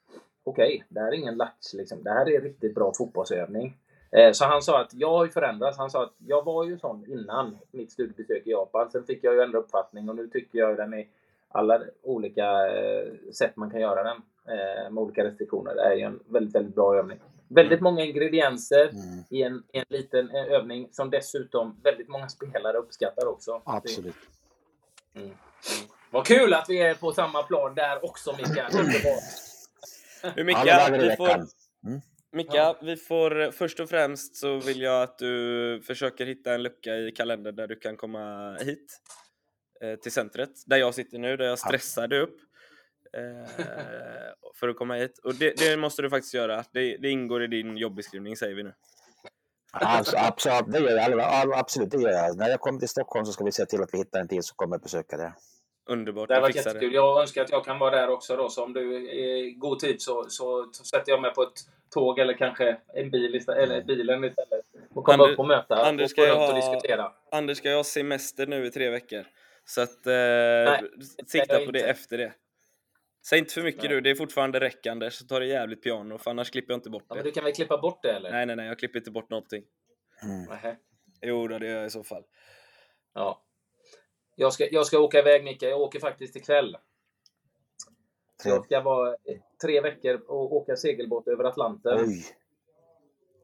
okej, 0.44 0.74
okay, 0.74 0.82
det 0.88 1.00
här 1.00 1.08
är 1.08 1.12
ingen 1.12 1.36
lax 1.36 1.74
liksom. 1.74 2.02
Det 2.02 2.10
här 2.10 2.28
är 2.30 2.40
riktigt 2.40 2.74
bra 2.74 2.92
fotbollsövning. 2.98 3.76
Eh, 4.16 4.32
så 4.32 4.44
han 4.44 4.62
sa 4.62 4.80
att 4.80 4.94
jag 4.94 5.10
har 5.10 5.24
ju 5.24 5.30
förändrats. 5.30 5.78
Han 5.78 5.90
sa 5.90 6.02
att 6.02 6.14
jag 6.18 6.44
var 6.44 6.64
ju 6.64 6.78
sån 6.78 7.04
innan 7.06 7.58
mitt 7.70 7.92
studiebesök 7.92 8.46
i 8.46 8.50
Japan. 8.50 8.90
Sen 8.90 9.04
fick 9.04 9.24
jag 9.24 9.34
ju 9.34 9.40
ändra 9.40 9.58
uppfattning 9.58 10.08
och 10.08 10.16
nu 10.16 10.28
tycker 10.28 10.58
jag 10.58 10.76
den 10.76 10.94
är 10.94 11.06
alla 11.48 11.80
olika 12.02 12.68
eh, 12.76 13.32
sätt 13.32 13.56
man 13.56 13.70
kan 13.70 13.80
göra 13.80 14.02
den 14.02 14.16
eh, 14.48 14.90
med 14.90 15.02
olika 15.02 15.24
restriktioner. 15.24 15.74
Det 15.74 15.82
är 15.82 15.94
ju 15.94 16.02
en 16.02 16.20
väldigt, 16.26 16.54
väldigt 16.54 16.74
bra 16.74 16.96
övning. 16.96 17.18
Väldigt 17.48 17.80
många 17.80 18.04
ingredienser 18.04 18.88
mm. 18.88 19.24
i 19.30 19.42
en, 19.42 19.62
en 19.72 19.84
liten 19.88 20.30
övning 20.30 20.88
som 20.92 21.10
dessutom 21.10 21.80
väldigt 21.82 22.08
många 22.08 22.28
spelare 22.28 22.76
uppskattar 22.76 23.26
också. 23.26 23.62
Absolut. 23.64 24.14
Mm. 25.14 25.26
Mm. 25.26 25.36
Vad 26.10 26.26
kul 26.26 26.54
att 26.54 26.68
vi 26.68 26.82
är 26.82 26.94
på 26.94 27.12
samma 27.12 27.42
plan 27.42 27.74
där 27.74 28.04
också, 28.04 28.32
Mikael. 28.32 28.72
Underbart. 28.80 30.46
Mikael, 30.46 31.00
vi 31.00 31.16
får, 31.16 31.34
mm. 31.86 32.00
Mika, 32.32 32.76
vi 32.82 32.96
får 32.96 33.50
först 33.50 33.80
och 33.80 33.88
främst 33.88 34.36
så 34.36 34.58
vill 34.58 34.80
jag 34.80 35.02
att 35.02 35.18
du 35.18 35.82
försöker 35.86 36.26
hitta 36.26 36.54
en 36.54 36.62
lucka 36.62 36.96
i 36.96 37.12
kalendern 37.12 37.56
där 37.56 37.66
du 37.66 37.76
kan 37.76 37.96
komma 37.96 38.56
hit 38.60 39.00
eh, 39.82 39.94
till 39.94 40.12
centret 40.12 40.50
där 40.66 40.76
jag 40.76 40.94
sitter 40.94 41.18
nu, 41.18 41.36
där 41.36 41.44
jag 41.44 41.58
stressade 41.58 42.20
upp 42.20 42.36
eh, 43.16 43.64
för 44.54 44.68
att 44.68 44.76
komma 44.76 44.94
hit. 44.94 45.18
Och 45.18 45.34
det, 45.34 45.58
det, 45.58 45.76
måste 45.76 46.02
du 46.02 46.10
faktiskt 46.10 46.34
göra. 46.34 46.64
Det, 46.72 46.96
det, 46.96 47.10
ingår 47.10 47.42
i 47.42 47.46
din 47.46 47.76
jobbeskrivning 47.76 48.36
säger 48.36 48.54
vi 48.54 48.62
nu. 48.62 48.74
Alltså, 49.72 50.16
absolut, 50.16 50.72
det 50.72 50.78
gör 50.78 51.10
jag. 51.10 51.52
Absolut, 51.54 51.90
det 51.90 52.00
gör 52.02 52.10
jag. 52.10 52.36
När 52.36 52.48
jag 52.48 52.60
kommer 52.60 52.78
till 52.78 52.88
Stockholm 52.88 53.26
så 53.26 53.32
ska 53.32 53.44
vi 53.44 53.52
se 53.52 53.66
till 53.66 53.82
att 53.82 53.94
vi 53.94 53.98
hittar 53.98 54.20
en 54.20 54.28
tid 54.28 54.44
så 54.44 54.54
kommer 54.54 54.78
besöka 54.78 55.16
det. 55.16 55.32
Underbart. 55.88 56.28
Det 56.28 56.34
har 56.34 56.40
vi 56.40 56.42
varit 56.42 56.56
jättekul. 56.56 56.94
Jag 56.94 57.20
önskar 57.20 57.42
att 57.44 57.50
jag 57.50 57.64
kan 57.64 57.78
vara 57.78 57.90
där 57.96 58.08
också 58.08 58.36
då. 58.36 58.48
Så 58.48 58.64
om 58.64 58.72
du 58.72 58.96
är 58.96 59.14
i 59.14 59.54
god 59.58 59.78
tid 59.78 60.02
så, 60.02 60.24
så 60.28 60.72
sätter 60.72 61.12
jag 61.12 61.22
mig 61.22 61.34
på 61.34 61.42
ett 61.42 61.58
tåg 61.90 62.18
eller 62.18 62.34
kanske 62.34 62.76
en 62.94 63.10
bil 63.10 63.34
istället, 63.34 63.62
eller 63.62 63.82
bilen 63.84 64.24
istället. 64.24 64.66
Och 64.94 65.04
kommer 65.04 65.24
Ander- 65.24 65.32
upp 65.32 65.38
och 65.38 65.46
möta 65.46 65.74
Anders 65.76 66.04
och 66.04 66.10
ska 66.10 66.20
ju 66.22 66.28
runt 66.30 66.38
och 66.40 66.46
ha- 66.46 66.72
diskutera. 66.72 67.12
Anders 67.32 67.58
ska 67.58 67.68
jag 67.68 67.76
ha 67.76 67.84
semester 67.84 68.46
nu 68.46 68.66
i 68.66 68.70
tre 68.70 68.90
veckor. 68.90 69.24
Så 69.64 69.80
att 69.80 70.06
eh, 70.06 70.86
sikta 71.26 71.54
jag 71.54 71.66
på 71.66 71.72
det 71.72 71.78
inte. 71.78 71.90
efter 71.90 72.18
det. 72.18 72.32
Säg 73.28 73.38
inte 73.38 73.54
för 73.54 73.62
mycket 73.62 73.82
Nej. 73.82 73.88
du, 73.90 74.00
det 74.00 74.10
är 74.10 74.14
fortfarande 74.14 74.60
räck 74.60 74.86
Anders. 74.86 75.14
Så 75.14 75.26
ta 75.26 75.38
det 75.38 75.46
jävligt 75.46 75.82
piano, 75.82 76.18
för 76.18 76.30
annars 76.30 76.50
klipper 76.50 76.72
jag 76.72 76.78
inte 76.78 76.90
bort 76.90 77.04
Ja, 77.08 77.14
det. 77.14 77.18
men 77.18 77.24
du 77.24 77.30
kan 77.32 77.44
väl 77.44 77.52
klippa 77.52 77.78
bort 77.78 78.02
det 78.02 78.12
eller? 78.12 78.30
Nej, 78.30 78.46
nej, 78.46 78.56
nej, 78.56 78.66
jag 78.66 78.78
klipper 78.78 78.98
inte 78.98 79.10
bort 79.10 79.30
någonting. 79.30 79.62
Mm. 80.22 80.76
Jo, 81.22 81.48
då, 81.48 81.58
det 81.58 81.66
gör 81.66 81.76
jag 81.76 81.86
i 81.86 81.90
så 81.90 82.04
fall. 82.04 82.22
Ja. 83.14 83.42
Jag 84.38 84.52
ska, 84.52 84.68
jag 84.70 84.86
ska 84.86 84.98
åka 84.98 85.18
iväg 85.18 85.44
Micke. 85.44 85.62
Jag 85.62 85.80
åker 85.80 86.00
faktiskt 86.00 86.36
ikväll. 86.36 86.76
Så 88.42 88.48
jag 88.48 88.64
ska 88.64 88.80
vara 88.80 89.16
tre 89.62 89.80
veckor 89.80 90.22
och 90.28 90.52
åka 90.56 90.76
segelbåt 90.76 91.28
över 91.28 91.44
Atlanten. 91.44 91.98
Oj, 92.00 92.24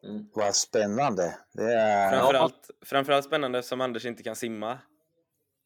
Mm. 0.04 0.26
vad 0.34 0.54
spännande. 0.54 1.38
Det 1.52 1.72
är... 1.74 2.10
Framförallt, 2.10 2.70
framförallt 2.84 3.24
spännande 3.24 3.58
eftersom 3.58 3.80
Anders 3.80 4.06
inte 4.06 4.22
kan 4.22 4.36
simma. 4.36 4.78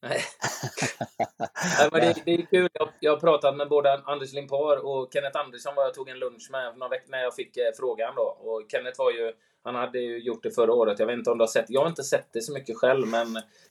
Nej. 0.08 0.20
Nej, 1.80 1.88
men 1.92 2.00
det, 2.00 2.22
det 2.24 2.34
är 2.34 2.46
kul. 2.46 2.68
Jag, 3.00 3.12
har 3.12 3.20
pratat 3.20 3.56
med 3.56 3.68
både 3.68 4.02
Anders 4.04 4.32
Limpar 4.32 4.86
och 4.86 5.08
Kenneth 5.12 5.38
Andersson 5.40 5.74
var 5.74 5.84
jag 5.84 5.94
tog 5.94 6.08
en 6.08 6.18
lunch 6.18 6.48
med 6.50 6.92
när 7.08 7.22
jag 7.22 7.34
fick 7.34 7.56
eh, 7.56 7.70
frågan 7.76 8.14
då. 8.16 8.22
Och 8.22 8.62
Kenneth 8.72 8.98
var 8.98 9.10
ju, 9.10 9.32
han 9.62 9.74
hade 9.74 9.98
ju 9.98 10.18
gjort 10.18 10.42
det 10.42 10.50
förra 10.50 10.72
året. 10.72 10.98
Jag 10.98 11.06
vet 11.06 11.18
inte 11.18 11.30
om 11.30 11.38
du 11.38 11.42
har 11.42 11.48
sett, 11.48 11.66
jag 11.68 11.80
har 11.80 11.88
inte 11.88 12.02
sett 12.02 12.32
det 12.32 12.40
så 12.40 12.52
mycket 12.52 12.76
själv, 12.76 13.06
men 13.06 13.26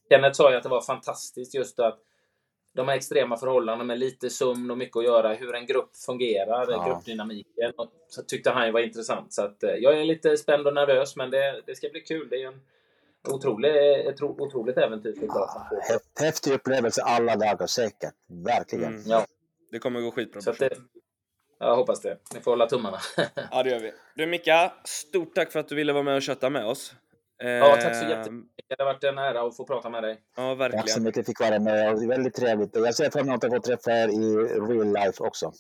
Kenneth 0.10 0.36
sa 0.36 0.52
ju 0.52 0.58
att 0.58 0.64
det 0.64 0.70
var 0.70 0.82
fantastiskt 0.82 1.56
just 1.56 1.80
att 1.80 2.00
de 2.76 2.88
här 2.88 2.96
extrema 2.96 3.38
förhållandena 3.38 3.84
med 3.84 4.00
lite 4.00 4.30
sömn 4.30 4.72
och 4.72 4.78
mycket 4.78 4.98
att 4.98 5.04
göra, 5.04 5.34
hur 5.34 5.56
en 5.56 5.66
grupp 5.66 5.96
fungerar, 6.06 6.72
Ja. 6.72 6.86
gruppdynamiken. 6.88 7.72
Och 7.78 7.92
så 8.08 8.22
tyckte 8.22 8.50
han 8.50 8.74
var 8.74 8.80
intressant. 8.80 9.34
Så 9.34 9.42
att, 9.42 9.64
eh, 9.64 9.76
jag 9.76 10.00
är 10.00 10.06
lite 10.06 10.38
spänd 10.38 10.68
och 10.68 10.74
nervös, 10.74 11.16
men 11.16 11.32
det, 11.32 11.62
det 11.66 11.76
ska 11.76 11.90
bli 11.90 12.02
kul. 12.02 12.28
Det 12.30 12.44
är 12.44 12.48
en 12.48 12.62
otrolig, 13.28 14.06
ett 14.08 14.22
otroligt 14.22 14.78
äventyr. 14.78 15.16
Hä- 15.16 16.00
Häftig 16.20 16.54
upplevelse 16.54 17.02
alla 17.02 17.36
dagar 17.36 17.68
säkert. 17.68 18.14
Verkligen. 18.46 18.94
Mm. 18.94 19.02
Ja, 19.06 19.26
Det 19.72 19.80
kommer 19.80 20.02
gå 20.02 20.12
skitbra. 20.12 20.42
så 20.42 20.50
att 20.52 20.60
det, 20.60 20.70
jag 21.60 21.76
hoppas 21.76 22.02
det. 22.02 22.18
Ni 22.34 22.40
får 22.42 22.52
hålla 22.52 22.68
tummarna. 22.68 22.98
Ja, 23.52 23.64
det 23.64 23.70
gör 23.70 23.80
vi. 23.80 23.94
Du 24.16 24.26
Micka, 24.28 24.74
stort 24.86 25.36
tack 25.36 25.52
för 25.52 25.60
att 25.60 25.68
du 25.68 25.76
ville 25.76 25.94
vara 25.94 26.04
med 26.04 26.16
och 26.16 26.22
kötta 26.22 26.50
med 26.50 26.66
oss. 26.66 26.96
Ja, 27.38 27.78
tack 27.82 27.96
så 27.96 28.04
Ehm, 28.04 28.10
jättemycket. 28.10 28.66
Det 28.68 28.76
har 28.80 28.86
varit 28.86 29.04
en 29.04 29.18
ära 29.18 29.42
att 29.48 29.58
få 29.58 29.66
prata 29.66 29.90
med 29.90 30.04
dig. 30.04 30.22
Ja, 30.36 30.42
Tack 30.42 30.72
så 30.72 30.78
verkligen. 30.78 31.04
mycket 31.04 31.10
att 31.10 31.18
jag 31.18 31.26
fick 31.26 31.40
vara 31.40 31.60
med. 31.60 31.96
det 31.98 32.04
är 32.04 32.08
Väldigt 32.08 32.34
trevligt. 32.36 32.76
Jag 32.76 32.96
ser 32.96 33.10
fram 33.10 33.30
emot 33.30 33.44
att 33.44 33.52
få 33.52 33.60
träffa 33.60 33.92
er 33.92 34.08
i 34.08 34.36
real 34.74 34.94
life 34.94 35.24
också. 35.24 35.52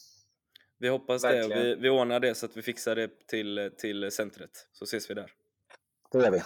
Vi 0.80 0.88
hoppas 0.89 1.22
det. 1.22 1.28
Verkligen. 1.28 1.61
Vi, 1.63 1.76
vi 1.76 1.89
ordnar 1.89 2.20
det 2.20 2.36
så 2.36 2.45
att 2.45 2.57
vi 2.57 2.61
fixar 2.61 2.95
det 2.95 3.28
till, 3.28 3.72
till 3.78 4.11
centret. 4.11 4.49
Så 4.72 4.84
ses 4.86 5.09
vi 5.09 5.13
där. 5.13 5.32
Det 6.11 6.18
gör 6.18 6.32
vi. 6.32 6.41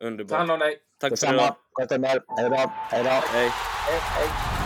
Ta 0.00 0.06
hand 0.06 0.20
Underbart. 0.20 0.50
om 0.50 0.58
dig. 0.58 0.76
Tack 1.00 1.08
för 1.08 1.10
Detsamma. 1.10 1.56
Sköt 1.72 1.92
er. 1.92 1.98
Hej 2.36 2.50
då. 2.50 2.72
Hej 2.90 3.04
då. 3.04 3.10
Hej. 3.10 3.50
Hej, 3.86 4.00
hej. 4.00 4.63